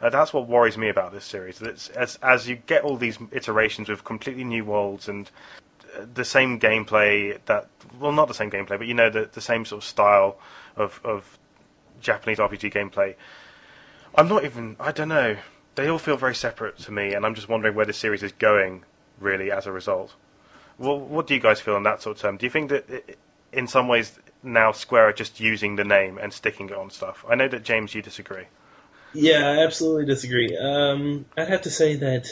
Uh, 0.00 0.10
that's 0.10 0.32
what 0.32 0.48
worries 0.48 0.76
me 0.76 0.88
about 0.88 1.12
this 1.12 1.24
series. 1.24 1.58
That 1.58 1.90
as 1.96 2.18
as 2.22 2.48
you 2.48 2.56
get 2.56 2.82
all 2.82 2.96
these 2.96 3.18
iterations 3.30 3.88
with 3.88 4.02
completely 4.02 4.44
new 4.44 4.64
worlds 4.64 5.08
and 5.08 5.30
uh, 5.96 6.06
the 6.12 6.24
same 6.24 6.58
gameplay 6.58 7.38
that 7.44 7.68
well 8.00 8.12
not 8.12 8.26
the 8.26 8.34
same 8.34 8.50
gameplay 8.50 8.78
but 8.78 8.86
you 8.86 8.94
know 8.94 9.10
the 9.10 9.28
the 9.30 9.42
same 9.42 9.64
sort 9.64 9.82
of 9.82 9.88
style 9.88 10.38
of 10.74 10.98
of 11.04 11.38
Japanese 12.00 12.38
RPG 12.38 12.72
gameplay. 12.72 13.14
I'm 14.14 14.28
not 14.28 14.44
even 14.44 14.76
I 14.80 14.90
don't 14.92 15.08
know. 15.08 15.36
They 15.76 15.88
all 15.88 15.98
feel 15.98 16.16
very 16.16 16.34
separate 16.34 16.78
to 16.78 16.92
me, 16.92 17.14
and 17.14 17.24
I'm 17.24 17.36
just 17.36 17.48
wondering 17.48 17.76
where 17.76 17.86
the 17.86 17.92
series 17.92 18.24
is 18.24 18.32
going 18.32 18.84
really 19.20 19.52
as 19.52 19.66
a 19.66 19.72
result. 19.72 20.14
Well, 20.78 20.98
what 20.98 21.26
do 21.26 21.34
you 21.34 21.40
guys 21.40 21.60
feel 21.60 21.74
on 21.76 21.82
that 21.84 22.02
sort 22.02 22.16
of 22.16 22.22
term? 22.22 22.36
Do 22.38 22.46
you 22.46 22.50
think 22.50 22.70
that 22.70 23.18
in 23.52 23.66
some 23.68 23.86
ways 23.86 24.18
now 24.42 24.72
Square 24.72 25.08
are 25.08 25.12
just 25.12 25.38
using 25.40 25.76
the 25.76 25.84
name 25.84 26.18
and 26.18 26.32
sticking 26.32 26.70
it 26.70 26.76
on 26.76 26.90
stuff? 26.90 27.24
I 27.28 27.34
know 27.34 27.48
that 27.48 27.62
James, 27.62 27.94
you 27.94 28.02
disagree. 28.02 28.44
Yeah, 29.12 29.46
I 29.46 29.64
absolutely 29.64 30.06
disagree. 30.06 30.56
Um, 30.56 31.26
I'd 31.36 31.48
have 31.48 31.62
to 31.62 31.70
say 31.70 31.96
that 31.96 32.28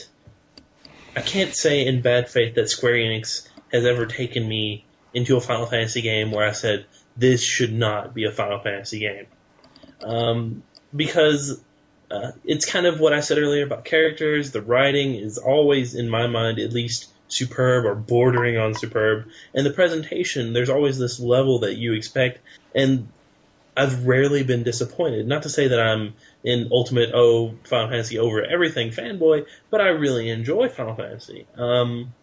I 1.16 1.20
can't 1.20 1.54
say 1.54 1.86
in 1.86 2.00
bad 2.00 2.30
faith 2.30 2.54
that 2.54 2.68
Square 2.68 2.94
Enix 2.94 3.48
has 3.72 3.84
ever 3.84 4.06
taken 4.06 4.48
me 4.48 4.84
into 5.12 5.36
a 5.36 5.40
Final 5.40 5.66
Fantasy 5.66 6.02
game 6.02 6.30
where 6.30 6.46
I 6.46 6.52
said 6.52 6.86
this 7.16 7.42
should 7.42 7.72
not 7.72 8.14
be 8.14 8.24
a 8.24 8.30
Final 8.30 8.60
Fantasy 8.60 9.00
game, 9.00 9.26
um, 10.02 10.62
because 10.94 11.60
uh, 12.10 12.32
it's 12.44 12.64
kind 12.64 12.86
of 12.86 13.00
what 13.00 13.12
I 13.12 13.20
said 13.20 13.38
earlier 13.38 13.64
about 13.64 13.84
characters. 13.84 14.50
The 14.50 14.62
writing 14.62 15.14
is 15.14 15.38
always, 15.38 15.94
in 15.94 16.08
my 16.08 16.26
mind, 16.26 16.58
at 16.58 16.72
least 16.72 17.10
superb 17.28 17.84
or 17.84 17.94
bordering 17.94 18.56
on 18.56 18.74
superb, 18.74 19.28
and 19.54 19.66
the 19.66 19.70
presentation 19.70 20.54
there's 20.54 20.70
always 20.70 20.98
this 20.98 21.20
level 21.20 21.60
that 21.60 21.76
you 21.76 21.92
expect, 21.92 22.38
and 22.74 23.08
I've 23.76 24.06
rarely 24.06 24.42
been 24.42 24.62
disappointed. 24.62 25.26
Not 25.26 25.42
to 25.42 25.50
say 25.50 25.68
that 25.68 25.78
I'm 25.78 26.14
in 26.42 26.70
ultimate 26.72 27.10
oh 27.14 27.54
Final 27.64 27.90
Fantasy 27.90 28.18
over 28.18 28.42
everything 28.42 28.90
fanboy, 28.90 29.46
but 29.70 29.80
I 29.80 29.88
really 29.88 30.30
enjoy 30.30 30.68
Final 30.68 30.94
Fantasy. 30.94 31.46
Um, 31.56 32.14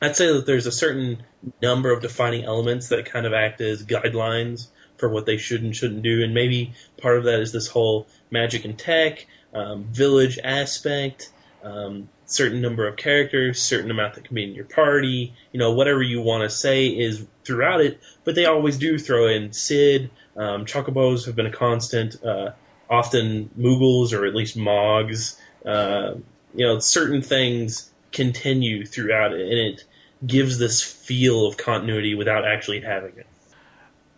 I'd 0.00 0.16
say 0.16 0.32
that 0.32 0.46
there's 0.46 0.66
a 0.66 0.72
certain 0.72 1.22
number 1.62 1.92
of 1.92 2.02
defining 2.02 2.44
elements 2.44 2.88
that 2.88 3.06
kind 3.06 3.26
of 3.26 3.32
act 3.32 3.60
as 3.60 3.84
guidelines 3.84 4.68
for 4.98 5.08
what 5.08 5.26
they 5.26 5.36
should 5.36 5.62
and 5.62 5.74
shouldn't 5.74 6.02
do, 6.02 6.22
and 6.22 6.34
maybe 6.34 6.74
part 7.00 7.18
of 7.18 7.24
that 7.24 7.40
is 7.40 7.52
this 7.52 7.68
whole 7.68 8.06
magic 8.30 8.64
and 8.64 8.78
tech, 8.78 9.26
um, 9.54 9.84
village 9.84 10.38
aspect, 10.42 11.30
um, 11.62 12.08
certain 12.26 12.60
number 12.60 12.86
of 12.86 12.96
characters, 12.96 13.60
certain 13.60 13.90
amount 13.90 14.14
that 14.14 14.24
can 14.24 14.34
be 14.34 14.44
in 14.44 14.54
your 14.54 14.64
party, 14.64 15.34
you 15.52 15.58
know, 15.58 15.72
whatever 15.72 16.02
you 16.02 16.20
want 16.20 16.42
to 16.42 16.50
say 16.50 16.88
is 16.88 17.24
throughout 17.44 17.80
it, 17.80 18.00
but 18.24 18.34
they 18.34 18.46
always 18.46 18.78
do 18.78 18.98
throw 18.98 19.28
in 19.28 19.52
Cid. 19.52 20.10
um, 20.36 20.66
Chocobos 20.66 21.26
have 21.26 21.36
been 21.36 21.46
a 21.46 21.52
constant, 21.52 22.22
uh, 22.24 22.50
often 22.90 23.50
Moogles 23.58 24.12
or 24.12 24.26
at 24.26 24.34
least 24.34 24.56
Mogs, 24.56 25.38
uh, 25.64 26.14
you 26.54 26.66
know, 26.66 26.78
certain 26.78 27.22
things 27.22 27.90
continue 28.12 28.84
throughout 28.84 29.32
it, 29.32 29.40
and 29.40 29.58
it 29.58 29.84
gives 30.26 30.58
this 30.58 30.82
feel 30.82 31.46
of 31.46 31.56
continuity 31.56 32.14
without 32.14 32.46
actually 32.46 32.80
having 32.80 33.12
it. 33.18 33.26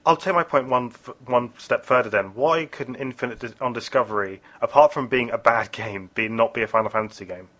I'll 0.09 0.17
take 0.17 0.35
my 0.35 0.43
point 0.43 0.69
one 0.69 0.89
one 1.27 1.53
step 1.59 1.85
further. 1.85 2.09
Then, 2.09 2.35
why 2.35 2.65
couldn't 2.65 2.97
Infinite 2.97 3.41
Undiscovery, 3.61 4.41
apart 4.63 4.95
from 4.95 5.09
being 5.09 5.31
a 5.31 5.37
bad 5.37 5.71
game, 5.71 6.09
be 6.15 6.29
not 6.29 6.55
be 6.55 6.63
a 6.63 6.67
Final 6.67 6.89
Fantasy 6.91 7.27
game? 7.27 7.51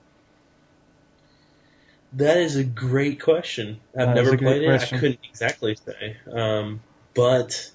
That 2.15 2.39
is 2.39 2.57
a 2.57 2.65
great 2.65 3.21
question. 3.21 3.81
I've 3.95 4.15
That 4.15 4.19
is 4.19 4.33
never 4.33 4.39
played 4.39 4.63
it. 4.63 4.67
question. 4.67 4.97
I 4.97 5.01
couldn't 5.01 5.21
exactly 5.29 5.77
say. 5.77 6.17
Um, 6.33 6.81
but 7.15 7.71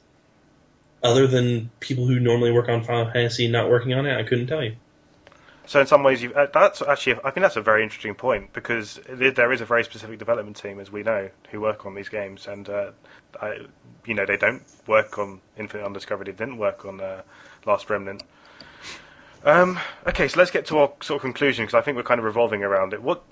other 1.03 1.28
than 1.28 1.69
people 1.80 2.07
who 2.07 2.19
normally 2.19 2.51
work 2.51 2.67
on 2.67 2.84
Final 2.84 3.11
Fantasy 3.11 3.47
not 3.47 3.69
working 3.69 3.93
on 3.93 4.07
it, 4.07 4.17
I 4.17 4.24
couldn't 4.24 4.47
tell 4.47 4.63
you. 4.63 4.76
So 5.66 5.80
in 5.80 5.88
some 5.88 6.03
ways, 6.03 6.22
you 6.22 6.34
uh, 6.34 6.47
that's 6.53 6.82
actually 6.82 7.20
I 7.24 7.32
think 7.32 7.43
that's 7.43 7.55
a 7.55 7.61
very 7.61 7.84
interesting 7.84 8.16
point 8.16 8.51
because 8.51 8.99
there 9.09 9.51
is 9.51 9.61
a 9.61 9.66
very 9.66 9.84
specific 9.84 10.20
development 10.20 10.57
team, 10.57 10.80
as 10.80 10.91
we 10.91 11.03
know, 11.03 11.30
who 11.51 11.61
work 11.61 11.86
on 11.86 11.95
these 11.95 12.09
games, 12.09 12.47
and 12.47 12.68
uh, 12.68 12.91
I, 13.41 13.59
you 14.05 14.14
know 14.14 14.26
they 14.26 14.38
don't 14.38 14.64
work 14.88 15.18
on 15.18 15.39
Infinite 15.57 15.86
Undiscovered. 15.86 16.28
They 16.28 16.34
didn't 16.34 16.57
work 16.57 16.86
on 16.86 16.99
uh, 16.99 17.22
Last 17.66 17.89
Remnant. 17.89 18.24
Um, 19.45 19.80
okay, 20.07 20.28
so 20.28 20.39
let's 20.39 20.51
get 20.51 20.68
to 20.68 20.80
our 20.80 20.93
sort 21.01 21.18
of 21.18 21.22
conclusion 21.22 21.66
because 21.66 21.78
I 21.78 21.82
think 21.82 21.97
we're 21.97 22.03
kind 22.03 22.20
of 22.20 22.26
revolving 22.26 22.64
around 22.64 22.93
it. 22.93 23.01
What? 23.01 23.24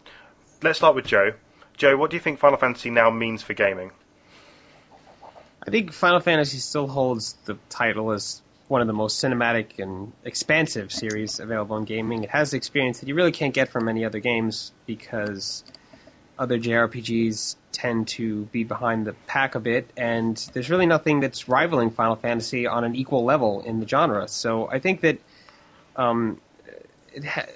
Let's 0.61 0.77
start 0.77 0.95
with 0.95 1.05
Joe. 1.05 1.33
Joe, 1.75 1.97
what 1.97 2.11
do 2.11 2.15
you 2.15 2.21
think 2.21 2.39
Final 2.39 2.57
Fantasy 2.57 2.91
now 2.91 3.09
means 3.09 3.41
for 3.41 3.53
gaming? 3.53 3.91
I 5.65 5.69
think 5.69 5.93
Final 5.93 6.19
Fantasy 6.19 6.57
still 6.57 6.87
holds 6.87 7.33
the 7.45 7.57
title 7.69 8.11
as 8.11 8.41
one 8.71 8.79
of 8.79 8.87
the 8.87 8.93
most 8.93 9.21
cinematic 9.21 9.79
and 9.79 10.13
expansive 10.23 10.93
series 10.93 11.41
available 11.41 11.75
in 11.75 11.83
gaming. 11.83 12.23
It 12.23 12.29
has 12.29 12.51
the 12.51 12.57
experience 12.57 13.01
that 13.01 13.09
you 13.09 13.15
really 13.15 13.33
can't 13.33 13.53
get 13.53 13.67
from 13.67 13.83
many 13.83 14.05
other 14.05 14.19
games 14.19 14.71
because 14.85 15.65
other 16.39 16.57
JRPGs 16.57 17.57
tend 17.73 18.07
to 18.07 18.45
be 18.45 18.63
behind 18.63 19.05
the 19.05 19.11
pack 19.27 19.55
a 19.55 19.59
bit, 19.59 19.89
and 19.97 20.37
there's 20.53 20.69
really 20.69 20.85
nothing 20.85 21.19
that's 21.19 21.49
rivaling 21.49 21.91
Final 21.91 22.15
Fantasy 22.15 22.65
on 22.65 22.85
an 22.85 22.95
equal 22.95 23.25
level 23.25 23.59
in 23.59 23.81
the 23.81 23.87
genre. 23.87 24.29
So 24.29 24.69
I 24.69 24.79
think 24.79 25.01
that 25.01 25.17
um, 25.97 26.39
ha- 27.27 27.47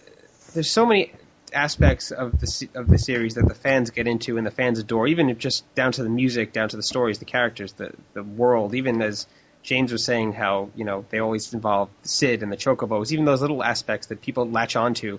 there's 0.54 0.70
so 0.70 0.86
many 0.86 1.14
aspects 1.54 2.12
of 2.12 2.38
the 2.42 2.70
of 2.76 2.90
the 2.90 2.98
series 2.98 3.36
that 3.36 3.48
the 3.48 3.56
fans 3.56 3.90
get 3.92 4.06
into 4.06 4.38
and 4.38 4.46
the 4.46 4.52
fans 4.52 4.80
adore, 4.80 5.08
even 5.08 5.40
just 5.40 5.64
down 5.76 5.94
to 5.94 6.04
the 6.04 6.10
music, 6.10 6.52
down 6.52 6.68
to 6.68 6.76
the 6.76 6.84
stories, 6.84 7.20
the 7.20 7.26
characters, 7.26 7.72
the 7.72 7.94
the 8.14 8.22
world. 8.22 8.76
Even 8.76 9.02
as 9.02 9.28
James 9.66 9.92
was 9.92 10.06
saying, 10.06 10.34
how 10.34 10.70
you 10.76 10.86
know 10.86 11.06
they 11.10 11.18
always 11.18 11.52
involve 11.54 11.90
Cid 12.04 12.44
and 12.44 12.52
the 12.52 12.56
Chocobos, 12.56 13.12
even 13.12 13.26
those 13.26 13.42
little 13.42 13.64
aspects 13.64 14.08
that 14.08 14.22
people 14.22 14.48
latch 14.48 14.76
onto. 14.76 15.18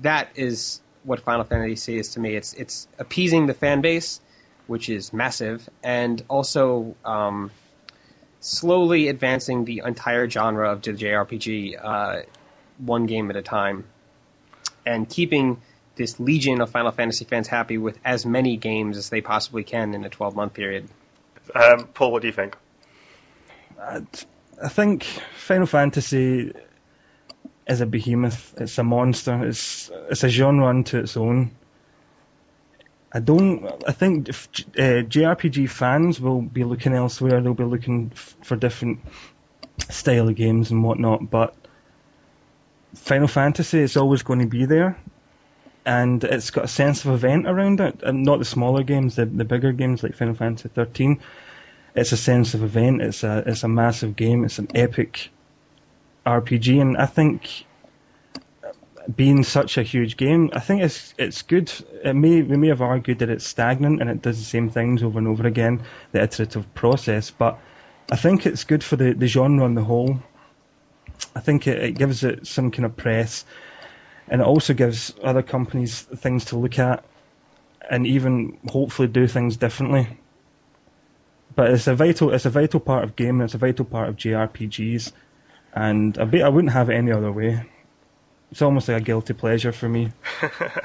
That 0.00 0.30
is 0.34 0.80
what 1.04 1.20
Final 1.20 1.44
Fantasy 1.44 1.96
is 1.96 2.10
to 2.10 2.20
me. 2.20 2.34
It's 2.34 2.54
it's 2.54 2.88
appeasing 2.98 3.46
the 3.46 3.54
fan 3.54 3.80
base, 3.80 4.20
which 4.66 4.88
is 4.88 5.12
massive, 5.12 5.68
and 5.82 6.20
also 6.28 6.96
um, 7.04 7.52
slowly 8.40 9.06
advancing 9.06 9.64
the 9.64 9.82
entire 9.84 10.28
genre 10.28 10.72
of 10.72 10.82
the 10.82 10.92
JRPG, 10.92 11.76
uh, 11.80 12.22
one 12.78 13.06
game 13.06 13.30
at 13.30 13.36
a 13.36 13.42
time, 13.42 13.84
and 14.84 15.08
keeping 15.08 15.62
this 15.94 16.18
legion 16.18 16.60
of 16.60 16.70
Final 16.70 16.90
Fantasy 16.90 17.24
fans 17.24 17.46
happy 17.46 17.78
with 17.78 17.96
as 18.04 18.26
many 18.26 18.56
games 18.56 18.96
as 18.96 19.08
they 19.08 19.20
possibly 19.20 19.62
can 19.62 19.94
in 19.94 20.04
a 20.04 20.08
12 20.08 20.34
month 20.34 20.54
period. 20.54 20.88
Um, 21.54 21.86
Paul, 21.94 22.10
what 22.10 22.22
do 22.22 22.28
you 22.28 22.34
think? 22.34 22.56
I, 23.80 24.02
I 24.62 24.68
think 24.68 25.04
Final 25.36 25.66
Fantasy 25.66 26.52
is 27.66 27.80
a 27.80 27.86
behemoth. 27.86 28.54
It's 28.58 28.78
a 28.78 28.84
monster. 28.84 29.46
It's 29.46 29.90
it's 30.10 30.24
a 30.24 30.28
genre 30.28 30.66
unto 30.66 30.98
its 30.98 31.16
own. 31.16 31.52
I 33.12 33.20
don't. 33.20 33.64
I 33.86 33.92
think 33.92 34.28
if, 34.28 34.48
uh, 34.78 35.04
JRPG 35.04 35.68
fans 35.70 36.20
will 36.20 36.42
be 36.42 36.64
looking 36.64 36.92
elsewhere. 36.92 37.40
They'll 37.40 37.54
be 37.54 37.64
looking 37.64 38.10
f- 38.14 38.36
for 38.42 38.56
different 38.56 39.00
style 39.88 40.28
of 40.28 40.34
games 40.34 40.70
and 40.70 40.82
whatnot. 40.82 41.30
But 41.30 41.54
Final 42.94 43.28
Fantasy 43.28 43.80
is 43.80 43.96
always 43.96 44.22
going 44.22 44.40
to 44.40 44.46
be 44.46 44.66
there, 44.66 44.98
and 45.86 46.22
it's 46.24 46.50
got 46.50 46.64
a 46.64 46.68
sense 46.68 47.04
of 47.04 47.12
event 47.14 47.46
around 47.46 47.80
it. 47.80 48.02
And 48.02 48.24
not 48.24 48.40
the 48.40 48.44
smaller 48.44 48.82
games, 48.82 49.16
the 49.16 49.24
the 49.24 49.44
bigger 49.44 49.72
games 49.72 50.02
like 50.02 50.14
Final 50.14 50.34
Fantasy 50.34 50.68
13 50.68 51.20
it's 51.98 52.12
a 52.12 52.16
sense 52.16 52.54
of 52.54 52.62
event. 52.62 53.02
It's 53.02 53.24
a 53.24 53.42
it's 53.46 53.64
a 53.64 53.68
massive 53.68 54.14
game. 54.14 54.44
It's 54.44 54.58
an 54.58 54.68
epic 54.74 55.30
RPG, 56.24 56.80
and 56.80 56.96
I 56.96 57.06
think 57.06 57.64
being 59.14 59.42
such 59.42 59.78
a 59.78 59.82
huge 59.82 60.16
game, 60.16 60.50
I 60.52 60.60
think 60.60 60.82
it's 60.82 61.14
it's 61.18 61.42
good. 61.42 61.72
It 62.04 62.14
may 62.14 62.42
we 62.42 62.56
may 62.56 62.68
have 62.68 62.82
argued 62.82 63.18
that 63.18 63.30
it's 63.30 63.46
stagnant 63.46 64.00
and 64.00 64.10
it 64.10 64.22
does 64.22 64.38
the 64.38 64.44
same 64.44 64.70
things 64.70 65.02
over 65.02 65.18
and 65.18 65.26
over 65.26 65.46
again, 65.46 65.82
the 66.12 66.22
iterative 66.22 66.72
process. 66.74 67.30
But 67.30 67.58
I 68.10 68.16
think 68.16 68.46
it's 68.46 68.64
good 68.64 68.84
for 68.84 68.96
the, 68.96 69.12
the 69.12 69.26
genre 69.26 69.64
on 69.64 69.74
the 69.74 69.84
whole. 69.84 70.20
I 71.34 71.40
think 71.40 71.66
it, 71.66 71.82
it 71.82 71.92
gives 71.92 72.22
it 72.22 72.46
some 72.46 72.70
kind 72.70 72.86
of 72.86 72.96
press, 72.96 73.44
and 74.28 74.40
it 74.40 74.46
also 74.46 74.72
gives 74.72 75.14
other 75.22 75.42
companies 75.42 76.02
things 76.02 76.46
to 76.46 76.58
look 76.58 76.78
at, 76.78 77.04
and 77.90 78.06
even 78.06 78.58
hopefully 78.68 79.08
do 79.08 79.26
things 79.26 79.56
differently 79.56 80.16
but 81.58 81.72
it's 81.72 81.88
a 81.88 81.94
vital 81.96 82.32
it's 82.32 82.46
a 82.46 82.50
vital 82.50 82.78
part 82.78 83.02
of 83.02 83.16
gaming. 83.16 83.40
It's 83.40 83.54
a 83.54 83.58
vital 83.58 83.84
part 83.84 84.08
of 84.08 84.14
JRPGs, 84.14 85.10
and 85.72 86.16
I 86.16 86.24
bet 86.24 86.42
I 86.42 86.50
wouldn't 86.50 86.72
have 86.72 86.88
it 86.88 86.94
any 86.94 87.10
other 87.10 87.32
way. 87.32 87.68
It's 88.52 88.62
almost 88.62 88.86
like 88.86 89.02
a 89.02 89.04
guilty 89.04 89.34
pleasure 89.34 89.72
for 89.72 89.88
me. 89.88 90.12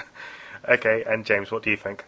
okay, 0.67 1.03
and 1.07 1.27
James, 1.27 1.51
what 1.51 1.61
do 1.61 1.69
you 1.69 1.77
think? 1.77 2.03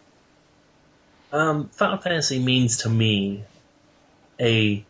Um, 1.32 1.68
Final 1.68 1.98
Fantasy 1.98 2.40
means 2.40 2.78
to 2.78 2.88
me 2.88 3.44
a 4.40 4.84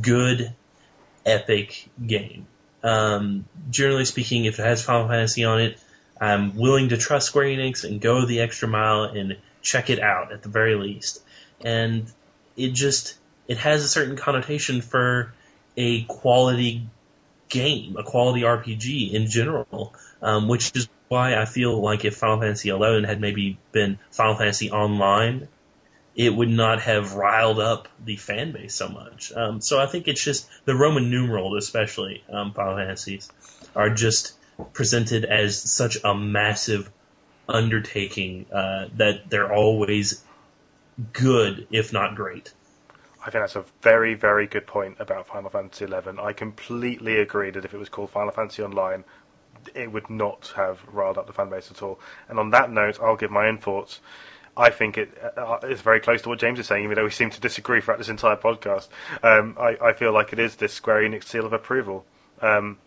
good, 0.00 0.54
epic 1.24 1.88
game. 2.06 2.46
Um, 2.84 3.44
generally 3.70 4.04
speaking, 4.04 4.44
if 4.44 4.60
it 4.60 4.62
has 4.62 4.84
Final 4.84 5.08
Fantasy 5.08 5.42
on 5.42 5.60
it, 5.62 5.80
I'm 6.20 6.54
willing 6.54 6.90
to 6.90 6.96
trust 6.96 7.26
Square 7.26 7.46
Enix 7.46 7.82
and 7.82 8.00
go 8.00 8.24
the 8.24 8.40
extra 8.42 8.68
mile 8.68 9.02
and 9.02 9.36
check 9.62 9.90
it 9.90 9.98
out 9.98 10.30
at 10.30 10.44
the 10.44 10.48
very 10.48 10.76
least. 10.76 11.20
And 11.60 12.06
it 12.56 12.72
just 12.72 13.16
it 13.48 13.58
has 13.58 13.84
a 13.84 13.88
certain 13.88 14.16
connotation 14.16 14.80
for 14.80 15.32
a 15.76 16.02
quality 16.04 16.86
game, 17.48 17.96
a 17.96 18.02
quality 18.02 18.42
RPG 18.42 19.12
in 19.12 19.28
general, 19.28 19.94
um, 20.22 20.48
which 20.48 20.74
is 20.74 20.88
why 21.08 21.36
I 21.36 21.44
feel 21.44 21.80
like 21.80 22.04
if 22.04 22.16
Final 22.16 22.40
Fantasy 22.40 22.70
XI 22.70 23.06
had 23.06 23.20
maybe 23.20 23.58
been 23.72 23.98
Final 24.10 24.34
Fantasy 24.36 24.70
Online, 24.70 25.48
it 26.16 26.34
would 26.34 26.48
not 26.48 26.80
have 26.80 27.14
riled 27.14 27.60
up 27.60 27.88
the 28.04 28.16
fan 28.16 28.52
base 28.52 28.74
so 28.74 28.88
much. 28.88 29.32
Um, 29.32 29.60
so 29.60 29.78
I 29.78 29.86
think 29.86 30.08
it's 30.08 30.24
just 30.24 30.48
the 30.64 30.74
Roman 30.74 31.10
numerals, 31.10 31.56
especially 31.58 32.24
um, 32.30 32.52
Final 32.52 32.76
Fantasies, 32.76 33.30
are 33.74 33.90
just 33.90 34.32
presented 34.72 35.24
as 35.24 35.60
such 35.60 35.98
a 36.02 36.14
massive 36.14 36.90
undertaking 37.48 38.46
uh, 38.50 38.88
that 38.96 39.28
they're 39.28 39.52
always 39.52 40.24
good, 41.12 41.66
if 41.70 41.92
not 41.92 42.14
great. 42.14 42.52
I 43.20 43.30
think 43.30 43.42
that's 43.42 43.56
a 43.56 43.64
very, 43.82 44.14
very 44.14 44.46
good 44.46 44.66
point 44.66 44.96
about 45.00 45.26
Final 45.26 45.50
Fantasy 45.50 45.86
XI. 45.86 46.20
I 46.20 46.32
completely 46.32 47.18
agree 47.18 47.50
that 47.50 47.64
if 47.64 47.74
it 47.74 47.78
was 47.78 47.88
called 47.88 48.10
Final 48.10 48.30
Fantasy 48.30 48.62
Online, 48.62 49.04
it 49.74 49.90
would 49.90 50.08
not 50.08 50.52
have 50.54 50.80
riled 50.92 51.18
up 51.18 51.26
the 51.26 51.32
fan 51.32 51.50
base 51.50 51.70
at 51.70 51.82
all. 51.82 51.98
And 52.28 52.38
on 52.38 52.50
that 52.50 52.70
note, 52.70 53.00
I'll 53.00 53.16
give 53.16 53.32
my 53.32 53.48
own 53.48 53.58
thoughts. 53.58 54.00
I 54.56 54.70
think 54.70 54.96
it 54.96 55.10
uh, 55.36 55.58
is 55.64 55.82
very 55.82 56.00
close 56.00 56.22
to 56.22 56.30
what 56.30 56.38
James 56.38 56.58
is 56.58 56.66
saying, 56.66 56.84
even 56.84 56.94
though 56.94 57.04
we 57.04 57.10
seem 57.10 57.30
to 57.30 57.40
disagree 57.40 57.80
throughout 57.80 57.98
this 57.98 58.08
entire 58.08 58.36
podcast. 58.36 58.88
Um, 59.22 59.56
I, 59.60 59.76
I, 59.82 59.92
feel 59.92 60.12
like 60.12 60.32
it 60.32 60.38
is 60.38 60.56
this 60.56 60.72
Square 60.72 61.02
Enix 61.02 61.24
seal 61.24 61.44
of 61.44 61.52
approval 61.52 62.06
um, 62.40 62.78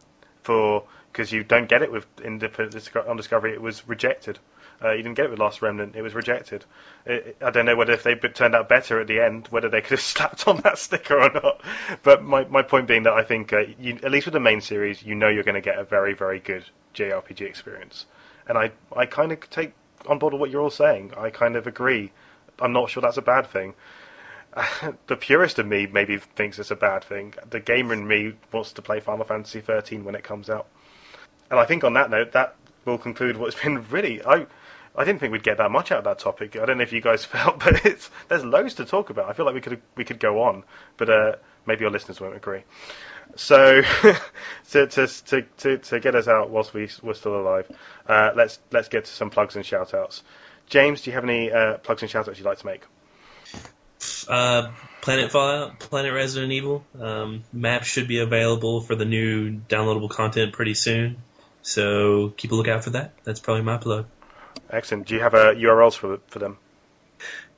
for 0.41 0.85
because 1.11 1.31
you 1.31 1.43
don't 1.43 1.67
get 1.67 1.81
it 1.81 1.91
with 1.91 2.07
Undiscovery. 2.17 3.53
It 3.53 3.61
was 3.61 3.87
rejected. 3.87 4.39
Uh, 4.81 4.91
you 4.91 5.03
didn't 5.03 5.15
get 5.15 5.25
it 5.25 5.31
with 5.31 5.39
Last 5.39 5.61
Remnant. 5.61 5.95
It 5.95 6.01
was 6.01 6.13
rejected. 6.13 6.63
It, 7.05 7.37
I 7.41 7.49
don't 7.49 7.65
know 7.65 7.75
whether 7.75 7.93
if 7.93 8.03
they 8.03 8.15
turned 8.15 8.55
out 8.55 8.69
better 8.69 8.99
at 9.01 9.07
the 9.07 9.19
end, 9.19 9.47
whether 9.49 9.69
they 9.69 9.81
could 9.81 9.91
have 9.91 10.01
slapped 10.01 10.47
on 10.47 10.57
that 10.61 10.77
sticker 10.77 11.19
or 11.19 11.31
not. 11.31 11.61
But 12.03 12.23
my, 12.23 12.45
my 12.45 12.61
point 12.61 12.87
being 12.87 13.03
that 13.03 13.13
I 13.13 13.23
think, 13.23 13.51
uh, 13.51 13.63
you, 13.79 13.99
at 14.03 14.11
least 14.11 14.27
with 14.27 14.33
the 14.33 14.39
main 14.39 14.61
series, 14.61 15.03
you 15.03 15.15
know 15.15 15.27
you're 15.27 15.43
going 15.43 15.55
to 15.55 15.61
get 15.61 15.77
a 15.77 15.83
very, 15.83 16.13
very 16.13 16.39
good 16.39 16.63
JRPG 16.95 17.41
experience. 17.41 18.05
And 18.47 18.57
I, 18.57 18.71
I 18.95 19.05
kind 19.05 19.31
of 19.31 19.49
take 19.49 19.73
on 20.07 20.17
board 20.17 20.33
what 20.33 20.49
you're 20.49 20.61
all 20.61 20.69
saying. 20.69 21.13
I 21.17 21.29
kind 21.29 21.55
of 21.55 21.67
agree. 21.67 22.11
I'm 22.59 22.73
not 22.73 22.89
sure 22.89 23.01
that's 23.01 23.17
a 23.17 23.21
bad 23.21 23.47
thing. 23.47 23.73
the 25.07 25.15
purist 25.15 25.59
of 25.59 25.67
me 25.67 25.87
maybe 25.87 26.17
thinks 26.17 26.57
it's 26.57 26.71
a 26.71 26.75
bad 26.75 27.03
thing. 27.03 27.33
The 27.49 27.59
gamer 27.59 27.93
in 27.93 28.07
me 28.07 28.33
wants 28.51 28.73
to 28.73 28.81
play 28.81 28.99
Final 28.99 29.25
Fantasy 29.25 29.61
13 29.61 30.03
when 30.03 30.15
it 30.15 30.23
comes 30.23 30.49
out. 30.49 30.67
And 31.51 31.59
I 31.59 31.65
think 31.65 31.83
on 31.83 31.93
that 31.93 32.09
note, 32.09 32.33
that 32.33 32.55
will 32.85 32.97
conclude 32.97 33.37
what's 33.37 33.61
been 33.61 33.87
really. 33.89 34.23
I 34.23 34.47
I 34.95 35.05
didn't 35.05 35.19
think 35.19 35.31
we'd 35.31 35.43
get 35.43 35.57
that 35.57 35.71
much 35.71 35.91
out 35.91 35.99
of 35.99 36.03
that 36.05 36.19
topic. 36.19 36.55
I 36.55 36.65
don't 36.65 36.77
know 36.77 36.83
if 36.83 36.91
you 36.91 37.01
guys 37.01 37.23
felt, 37.33 37.59
but 37.59 37.85
it's 37.85 38.09
there's 38.27 38.43
loads 38.43 38.75
to 38.75 38.85
talk 38.85 39.09
about. 39.09 39.29
I 39.29 39.33
feel 39.33 39.45
like 39.45 39.55
we 39.55 39.61
could 39.61 39.81
we 39.95 40.03
could 40.03 40.19
go 40.19 40.43
on, 40.43 40.63
but 40.97 41.09
uh, 41.09 41.35
maybe 41.65 41.81
your 41.81 41.91
listeners 41.91 42.19
won't 42.19 42.35
agree. 42.35 42.63
So 43.35 43.81
to, 44.71 44.87
to, 44.87 45.07
to, 45.07 45.41
to, 45.57 45.77
to 45.77 45.99
get 45.99 46.15
us 46.15 46.27
out 46.27 46.49
whilst 46.49 46.73
we 46.73 46.89
we're 47.01 47.13
still 47.13 47.39
alive, 47.39 47.69
uh, 48.07 48.31
let's 48.35 48.59
let's 48.71 48.89
get 48.89 49.05
to 49.05 49.11
some 49.11 49.29
plugs 49.29 49.55
and 49.55 49.65
shout 49.65 49.93
outs. 49.93 50.23
James, 50.67 51.01
do 51.01 51.09
you 51.09 51.15
have 51.15 51.23
any 51.23 51.51
uh, 51.51 51.77
plugs 51.77 52.01
and 52.01 52.11
shout 52.11 52.27
outs 52.27 52.37
you'd 52.37 52.45
like 52.45 52.59
to 52.59 52.65
make? 52.65 52.83
Uh, 54.27 54.71
Planet 55.01 55.31
Fallout, 55.31 55.79
Planet 55.79 56.13
Resident 56.13 56.51
Evil. 56.51 56.85
Um, 56.99 57.43
maps 57.51 57.87
should 57.87 58.07
be 58.07 58.19
available 58.19 58.81
for 58.81 58.95
the 58.95 59.05
new 59.05 59.51
downloadable 59.51 60.09
content 60.09 60.53
pretty 60.53 60.73
soon. 60.73 61.17
So 61.61 62.29
keep 62.29 62.51
a 62.51 62.55
lookout 62.55 62.83
for 62.83 62.89
that. 62.91 63.13
That's 63.23 63.39
probably 63.39 63.63
my 63.63 63.77
plug. 63.77 64.05
Excellent. 64.69 65.07
Do 65.07 65.15
you 65.15 65.21
have 65.21 65.33
uh, 65.33 65.53
URLs 65.53 65.95
for 65.95 66.19
for 66.27 66.39
them? 66.39 66.57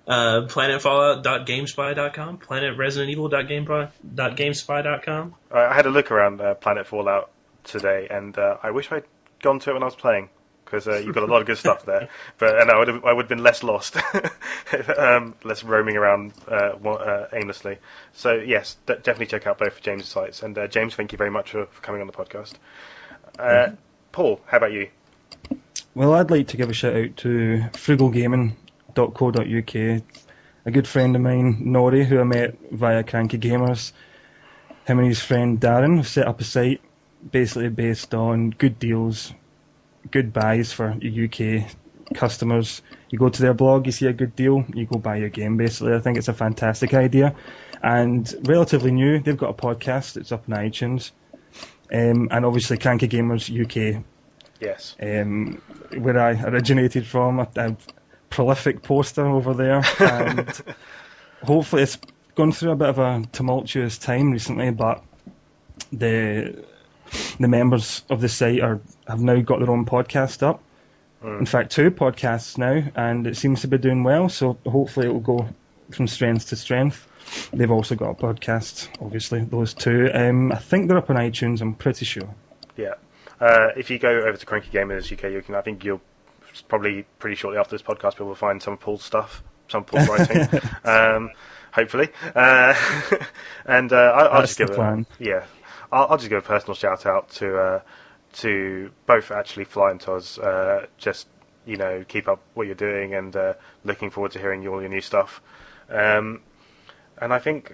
Uh, 0.08 0.47
planetfallout.gamespy.com, 0.47 2.39
planetresidentevil.gamespy.com. 2.39 5.36
I 5.52 5.74
had 5.74 5.86
a 5.86 5.89
look 5.89 6.12
around 6.12 6.41
uh, 6.41 6.56
Planet 6.56 6.88
Fallout 6.88 7.30
today, 7.64 8.08
and 8.10 8.38
uh, 8.38 8.58
I 8.64 8.72
wish 8.72 8.91
I'd 8.91 9.04
gone 9.41 9.60
to 9.60 9.70
it 9.70 9.74
when 9.74 9.84
I 9.84 9.86
was 9.86 9.95
playing 9.95 10.30
because 10.66 10.88
uh, 10.88 10.97
you've 10.97 11.14
got 11.14 11.22
a 11.24 11.28
lot 11.28 11.41
of 11.41 11.47
good 11.47 11.58
stuff 11.58 11.86
there. 11.86 12.10
But 12.38 12.60
and 12.60 12.72
I 12.72 12.80
would 12.80 12.88
have, 12.88 13.06
I 13.06 13.14
would 13.14 13.24
have 13.24 13.30
been 13.30 13.43
less 13.43 13.62
lost, 13.62 13.97
um, 14.97 15.36
less 15.43 15.64
roaming 15.64 15.97
around 15.97 16.34
uh, 16.49 16.74
uh, 16.84 17.28
aimlessly. 17.34 17.78
So 18.14 18.34
yes, 18.34 18.78
d- 18.86 18.95
definitely 18.95 19.28
check 19.28 19.45
out 19.47 19.60
both 19.60 19.82
James' 19.82 20.08
sites. 20.08 20.43
And 20.43 20.58
uh, 20.58 20.68
James, 20.68 20.95
thank 20.95 21.12
you 21.12 21.18
very 21.18 21.30
much 21.30 21.52
for, 21.52 21.66
for 21.68 21.82
coming 21.82 22.02
on 22.02 22.08
the 22.08 22.14
podcast. 22.14 22.54
Mm-hmm. 23.38 23.76
Paul, 24.12 24.41
how 24.45 24.57
about 24.57 24.74
you? 24.74 24.89
Well, 25.95 26.14
I'd 26.14 26.32
like 26.32 26.49
to 26.49 26.57
give 26.57 26.70
a 26.70 26.74
shout 26.74 26.95
out 26.95 27.18
to 27.18 27.64
frugalgaming.co.uk. 27.74 30.03
A 30.64 30.72
good 30.72 30.88
friend 30.88 31.16
of 31.16 31.22
mine, 31.22 31.64
Nori, 31.66 32.05
who 32.05 32.20
I 32.20 32.24
met 32.24 32.55
via 32.72 33.03
Cranky 33.03 33.39
Gamers, 33.39 33.93
him 34.86 34.99
and 34.99 35.07
his 35.07 35.22
friend 35.22 35.59
Darren 35.59 35.97
have 35.97 36.07
set 36.07 36.28
up 36.28 36.41
a 36.41 36.43
site 36.43 36.82
basically 37.30 37.70
based 37.70 38.14
on 38.14 38.51
good 38.51 38.80
deals, 38.80 39.34
good 40.09 40.34
buys 40.34 40.74
for 40.74 40.89
UK 40.89 41.70
customers. 42.14 42.82
You 43.09 43.20
go 43.20 43.30
to 43.30 43.41
their 43.41 43.53
blog, 43.53 43.86
you 43.86 43.91
see 43.91 44.07
a 44.07 44.14
good 44.14 44.36
deal, 44.36 44.66
you 44.74 44.86
go 44.86 44.99
buy 44.99 45.18
your 45.18 45.30
game. 45.30 45.57
Basically, 45.57 45.93
I 45.93 45.99
think 45.99 46.18
it's 46.18 46.28
a 46.28 46.34
fantastic 46.34 46.93
idea 46.93 47.36
and 47.82 48.34
relatively 48.43 48.91
new. 48.91 49.20
They've 49.20 49.38
got 49.38 49.49
a 49.49 49.53
podcast; 49.53 50.18
it's 50.18 50.32
up 50.32 50.45
on 50.49 50.57
iTunes, 50.57 51.12
um, 51.91 52.29
and 52.31 52.45
obviously 52.45 52.77
Cranky 52.77 53.07
Gamers 53.07 53.49
UK 53.49 54.03
Yes. 54.61 54.95
Um, 55.01 55.59
where 55.97 56.19
I 56.19 56.39
originated 56.43 57.05
from, 57.05 57.39
a, 57.39 57.47
a 57.57 57.75
prolific 58.29 58.83
poster 58.83 59.25
over 59.25 59.55
there, 59.55 59.81
and 59.99 60.47
hopefully 61.43 61.81
it's 61.81 61.97
gone 62.35 62.51
through 62.51 62.71
a 62.71 62.75
bit 62.75 62.89
of 62.89 62.99
a 62.99 63.23
tumultuous 63.31 63.97
time 63.97 64.31
recently, 64.31 64.69
but 64.69 65.03
the 65.91 66.63
the 67.39 67.47
members 67.47 68.03
of 68.09 68.21
the 68.21 68.29
site 68.29 68.61
are 68.61 68.79
have 69.07 69.19
now 69.19 69.41
got 69.41 69.59
their 69.59 69.71
own 69.71 69.85
podcast 69.85 70.43
up. 70.43 70.61
Mm. 71.23 71.39
In 71.39 71.45
fact, 71.47 71.71
two 71.71 71.89
podcasts 71.89 72.57
now, 72.57 72.83
and 72.95 73.25
it 73.25 73.37
seems 73.37 73.61
to 73.61 73.67
be 73.67 73.79
doing 73.79 74.03
well. 74.03 74.29
So 74.29 74.57
hopefully 74.65 75.07
it 75.07 75.11
will 75.13 75.19
go 75.19 75.49
from 75.91 76.07
strength 76.07 76.49
to 76.49 76.55
strength. 76.55 77.07
They've 77.53 77.72
also 77.72 77.95
got 77.95 78.11
a 78.11 78.13
podcast, 78.13 78.89
obviously 79.01 79.43
those 79.43 79.74
two. 79.74 80.09
Um, 80.13 80.51
I 80.51 80.57
think 80.57 80.88
they're 80.88 80.97
up 80.97 81.09
on 81.09 81.15
iTunes. 81.15 81.61
I'm 81.61 81.76
pretty 81.76 82.05
sure. 82.05 82.34
Yeah. 82.78 82.93
Uh, 83.39 83.69
if 83.76 83.89
you 83.89 83.99
go 83.99 84.09
over 84.09 84.38
to 84.38 84.45
Cranky 84.45 84.69
Gamers 84.69 85.11
UK, 85.11 85.32
you 85.32 85.41
can. 85.41 85.55
I 85.55 85.61
think 85.61 85.84
you'll 85.84 86.01
probably 86.67 87.05
pretty 87.19 87.36
shortly 87.36 87.59
after 87.59 87.76
this 87.76 87.82
podcast, 87.82 88.11
people 88.11 88.28
will 88.28 88.36
find 88.36 88.61
some 88.61 88.78
Paul's 88.78 89.03
stuff, 89.03 89.43
some 89.69 89.84
Paul's 89.84 90.07
writing. 90.07 90.47
um, 90.84 91.32
hopefully, 91.72 92.09
uh, 92.36 92.76
and 93.65 93.91
uh, 93.91 93.95
I, 93.95 94.36
will 94.36 94.41
just 94.41 94.57
give 94.57 94.69
a 94.69 95.05
yeah, 95.19 95.45
I'll, 95.91 96.07
I'll, 96.11 96.17
just 96.17 96.30
give 96.30 96.39
a 96.39 96.47
personal 96.47 96.76
shout 96.76 97.05
out 97.05 97.30
to 97.32 97.57
uh, 97.57 97.82
to 98.34 98.91
both 99.05 99.32
actually 99.32 99.65
Fly 99.65 99.91
and 99.91 99.99
Toz. 99.99 100.38
Uh, 100.38 100.86
just 100.97 101.28
you 101.65 101.78
know, 101.78 102.03
keep 102.07 102.28
up 102.28 102.41
what 102.53 102.65
you're 102.65 102.76
doing, 102.76 103.13
and 103.13 103.36
uh, 103.36 103.53
looking 103.84 104.09
forward 104.09 104.32
to 104.34 104.39
hearing 104.39 104.67
all 104.67 104.82
your 104.82 104.89
new 104.89 105.01
stuff. 105.01 105.41
Um, 105.89 106.41
and 107.22 107.34
I 107.34 107.39
think 107.39 107.72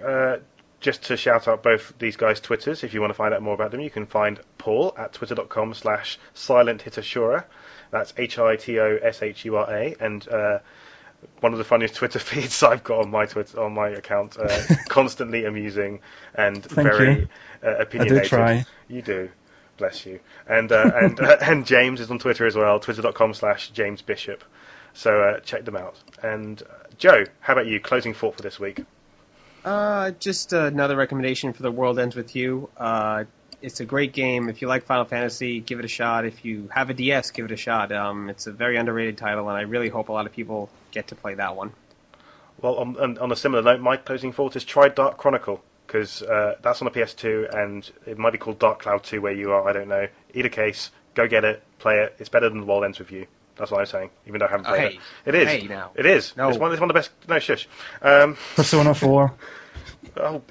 just 0.80 1.04
to 1.04 1.16
shout 1.16 1.48
out 1.48 1.62
both 1.62 1.92
these 1.98 2.16
guys' 2.16 2.40
Twitters, 2.40 2.84
if 2.84 2.94
you 2.94 3.00
want 3.00 3.10
to 3.10 3.14
find 3.14 3.34
out 3.34 3.42
more 3.42 3.54
about 3.54 3.72
them, 3.72 3.80
you 3.80 3.90
can 3.90 4.06
find 4.06 4.38
Paul 4.58 4.94
at 4.96 5.12
twitter.com 5.12 5.74
slash 5.74 6.18
silenthitoshura. 6.34 7.44
That's 7.90 8.14
H-I-T-O-S-H-U-R-A. 8.16 9.96
And 9.98 10.28
uh, 10.28 10.58
one 11.40 11.52
of 11.52 11.58
the 11.58 11.64
funniest 11.64 11.96
Twitter 11.96 12.18
feeds 12.20 12.62
I've 12.62 12.84
got 12.84 13.00
on 13.00 13.10
my 13.10 13.26
Twitter 13.26 13.60
on 13.60 13.74
my 13.74 13.88
account. 13.88 14.38
Uh, 14.38 14.62
constantly 14.88 15.44
amusing 15.44 16.00
and 16.34 16.62
Thank 16.64 16.88
very 16.88 17.28
uh, 17.62 17.76
opinionated. 17.78 18.18
I 18.18 18.22
do 18.22 18.28
try. 18.28 18.66
You 18.88 19.02
do. 19.02 19.30
Bless 19.78 20.06
you. 20.06 20.20
And 20.46 20.70
uh, 20.70 20.90
and 20.94 21.20
uh, 21.20 21.38
and 21.42 21.66
James 21.66 22.00
is 22.00 22.10
on 22.10 22.18
Twitter 22.18 22.46
as 22.46 22.54
well. 22.54 22.78
Twitter.com 22.78 23.34
slash 23.34 23.70
James 23.70 24.02
Bishop. 24.02 24.44
So 24.92 25.20
uh, 25.22 25.40
check 25.40 25.64
them 25.64 25.76
out. 25.76 25.96
And 26.22 26.62
Joe, 26.98 27.24
how 27.40 27.52
about 27.52 27.66
you? 27.66 27.80
Closing 27.80 28.14
thought 28.14 28.36
for 28.36 28.42
this 28.42 28.58
week. 28.58 28.80
Uh, 29.68 30.12
just 30.12 30.54
another 30.54 30.96
recommendation 30.96 31.52
for 31.52 31.62
The 31.62 31.70
World 31.70 31.98
Ends 31.98 32.16
With 32.16 32.34
You. 32.34 32.70
Uh, 32.74 33.24
it's 33.60 33.80
a 33.80 33.84
great 33.84 34.14
game. 34.14 34.48
If 34.48 34.62
you 34.62 34.68
like 34.68 34.84
Final 34.84 35.04
Fantasy, 35.04 35.60
give 35.60 35.78
it 35.78 35.84
a 35.84 35.88
shot. 35.88 36.24
If 36.24 36.42
you 36.42 36.70
have 36.72 36.88
a 36.88 36.94
DS, 36.94 37.32
give 37.32 37.44
it 37.44 37.50
a 37.52 37.56
shot. 37.58 37.92
Um, 37.92 38.30
it's 38.30 38.46
a 38.46 38.52
very 38.52 38.78
underrated 38.78 39.18
title, 39.18 39.46
and 39.46 39.58
I 39.58 39.62
really 39.62 39.90
hope 39.90 40.08
a 40.08 40.12
lot 40.12 40.24
of 40.24 40.32
people 40.32 40.70
get 40.90 41.08
to 41.08 41.16
play 41.16 41.34
that 41.34 41.54
one. 41.54 41.72
Well, 42.62 42.76
on, 42.76 43.18
on 43.18 43.30
a 43.30 43.36
similar 43.36 43.62
note, 43.62 43.80
my 43.82 43.98
closing 43.98 44.32
thought 44.32 44.56
is 44.56 44.64
try 44.64 44.88
Dark 44.88 45.18
Chronicle 45.18 45.62
because 45.86 46.22
uh, 46.22 46.54
that's 46.62 46.80
on 46.80 46.86
the 46.90 46.98
PS2, 46.98 47.54
and 47.54 47.90
it 48.06 48.16
might 48.16 48.32
be 48.32 48.38
called 48.38 48.58
Dark 48.58 48.80
Cloud 48.80 49.04
2 49.04 49.20
where 49.20 49.34
you 49.34 49.52
are. 49.52 49.68
I 49.68 49.74
don't 49.74 49.88
know. 49.88 50.06
Either 50.32 50.48
case, 50.48 50.90
go 51.12 51.28
get 51.28 51.44
it, 51.44 51.62
play 51.78 51.96
it. 51.98 52.16
It's 52.18 52.30
better 52.30 52.48
than 52.48 52.60
The 52.60 52.66
World 52.66 52.84
Ends 52.84 52.98
With 53.00 53.12
You. 53.12 53.26
That's 53.56 53.70
what 53.70 53.80
I'm 53.80 53.86
saying, 53.86 54.10
even 54.26 54.38
though 54.38 54.46
I 54.46 54.50
haven't 54.50 54.66
Oh, 54.66 54.70
played 54.70 54.92
hey. 54.92 54.98
it. 55.26 55.34
It 55.34 55.42
is. 55.42 55.48
Hey, 55.48 55.66
now. 55.66 55.90
It 55.94 56.06
is. 56.06 56.34
No. 56.36 56.48
It's 56.48 56.56
one, 56.56 56.70
it's 56.72 56.80
one 56.80 56.88
of 56.88 56.94
the 56.94 56.98
best. 57.00 57.10
No, 57.28 57.38
shush. 57.38 57.68
Um, 58.00 58.38
Persona 58.56 58.94
4. 58.94 59.34
oh, 60.20 60.42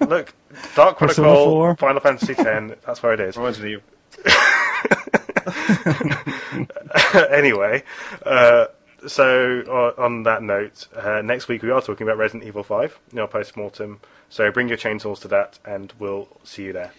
look, 0.06 0.34
Dark 0.74 0.98
Persona 0.98 1.28
Chronicle, 1.28 1.76
Final 1.76 2.00
Fantasy 2.00 2.34
X. 2.36 2.74
That's 2.84 3.02
where 3.02 3.12
it 3.12 3.20
is. 3.20 3.36
Reminds 3.36 3.60
me 3.60 3.76
anyway, 7.30 7.82
uh, 8.24 8.66
so 9.06 9.94
uh, 9.96 10.02
on 10.02 10.24
that 10.24 10.42
note, 10.42 10.88
uh, 10.96 11.22
next 11.22 11.48
week 11.48 11.62
we 11.62 11.70
are 11.70 11.80
talking 11.80 12.06
about 12.06 12.18
Resident 12.18 12.44
Evil 12.44 12.62
5, 12.62 12.98
you 13.12 13.16
know, 13.16 13.26
post 13.26 13.56
mortem. 13.56 14.00
So 14.28 14.50
bring 14.50 14.68
your 14.68 14.76
chainsaws 14.76 15.20
to 15.20 15.28
that, 15.28 15.58
and 15.64 15.92
we'll 15.98 16.28
see 16.44 16.64
you 16.64 16.72
there. 16.72 16.92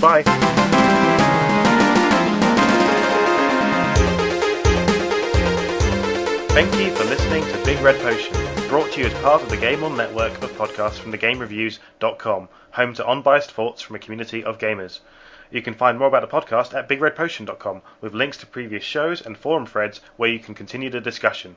Bye. 0.00 0.22
Thank 6.52 6.78
you 6.78 6.90
for 6.92 7.04
listening 7.04 7.42
to 7.42 7.64
Big 7.64 7.80
Red 7.80 8.00
Potion, 8.00 8.55
brought 8.68 8.90
to 8.90 9.00
you 9.00 9.06
as 9.06 9.14
part 9.14 9.42
of 9.42 9.48
the 9.48 9.56
Game 9.56 9.84
On 9.84 9.96
network 9.96 10.42
of 10.42 10.50
podcasts 10.56 10.98
from 10.98 11.12
thegamereviews.com, 11.12 12.48
home 12.72 12.94
to 12.94 13.08
unbiased 13.08 13.52
thoughts 13.52 13.80
from 13.80 13.94
a 13.94 14.00
community 14.00 14.42
of 14.42 14.58
gamers. 14.58 14.98
You 15.52 15.62
can 15.62 15.74
find 15.74 15.96
more 15.96 16.08
about 16.08 16.22
the 16.22 16.40
podcast 16.40 16.74
at 16.74 16.88
bigredpotion.com 16.88 17.82
with 18.00 18.12
links 18.12 18.38
to 18.38 18.46
previous 18.46 18.82
shows 18.82 19.24
and 19.24 19.38
forum 19.38 19.66
threads 19.66 20.00
where 20.16 20.30
you 20.30 20.40
can 20.40 20.56
continue 20.56 20.90
the 20.90 21.00
discussion. 21.00 21.54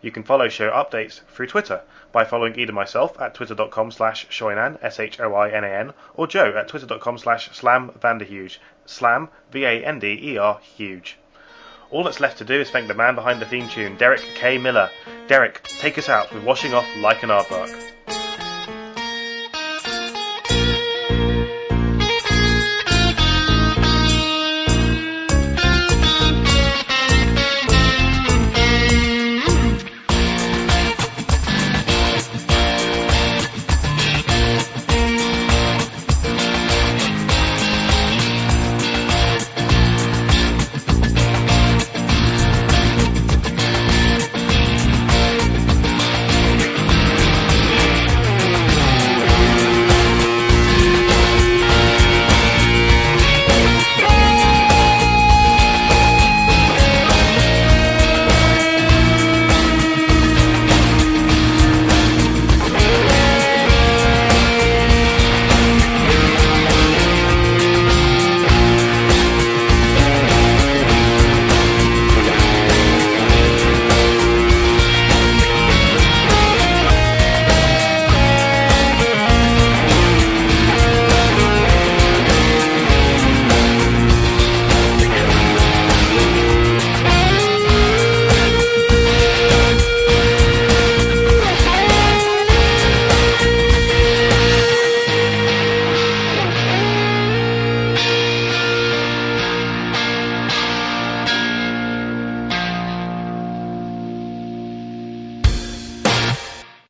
You 0.00 0.10
can 0.10 0.22
follow 0.22 0.48
show 0.48 0.70
updates 0.70 1.20
through 1.28 1.48
Twitter 1.48 1.82
by 2.10 2.24
following 2.24 2.58
either 2.58 2.72
myself 2.72 3.20
at 3.20 3.34
twitter.com 3.34 3.90
slash 3.90 4.26
shoinan, 4.28 4.78
S-H-O-I-N-A-N, 4.82 5.92
or 6.14 6.26
Joe 6.26 6.56
at 6.56 6.68
twitter.com 6.68 7.18
slash 7.18 7.50
slamvanderhuge, 7.50 8.56
slam, 8.86 9.28
V-A-N-D-E-R, 9.50 10.60
huge. 10.60 11.18
All 11.90 12.04
that's 12.04 12.20
left 12.20 12.38
to 12.38 12.44
do 12.44 12.60
is 12.60 12.70
thank 12.70 12.88
the 12.88 12.94
man 12.94 13.14
behind 13.14 13.40
the 13.40 13.46
theme 13.46 13.68
tune, 13.68 13.96
Derek 13.96 14.20
K. 14.34 14.58
Miller. 14.58 14.90
Derek, 15.28 15.62
take 15.62 15.98
us 15.98 16.08
out 16.08 16.32
with 16.32 16.44
Washing 16.44 16.74
Off 16.74 16.86
Like 16.98 17.22
an 17.22 17.30
Aardvark. 17.30 17.95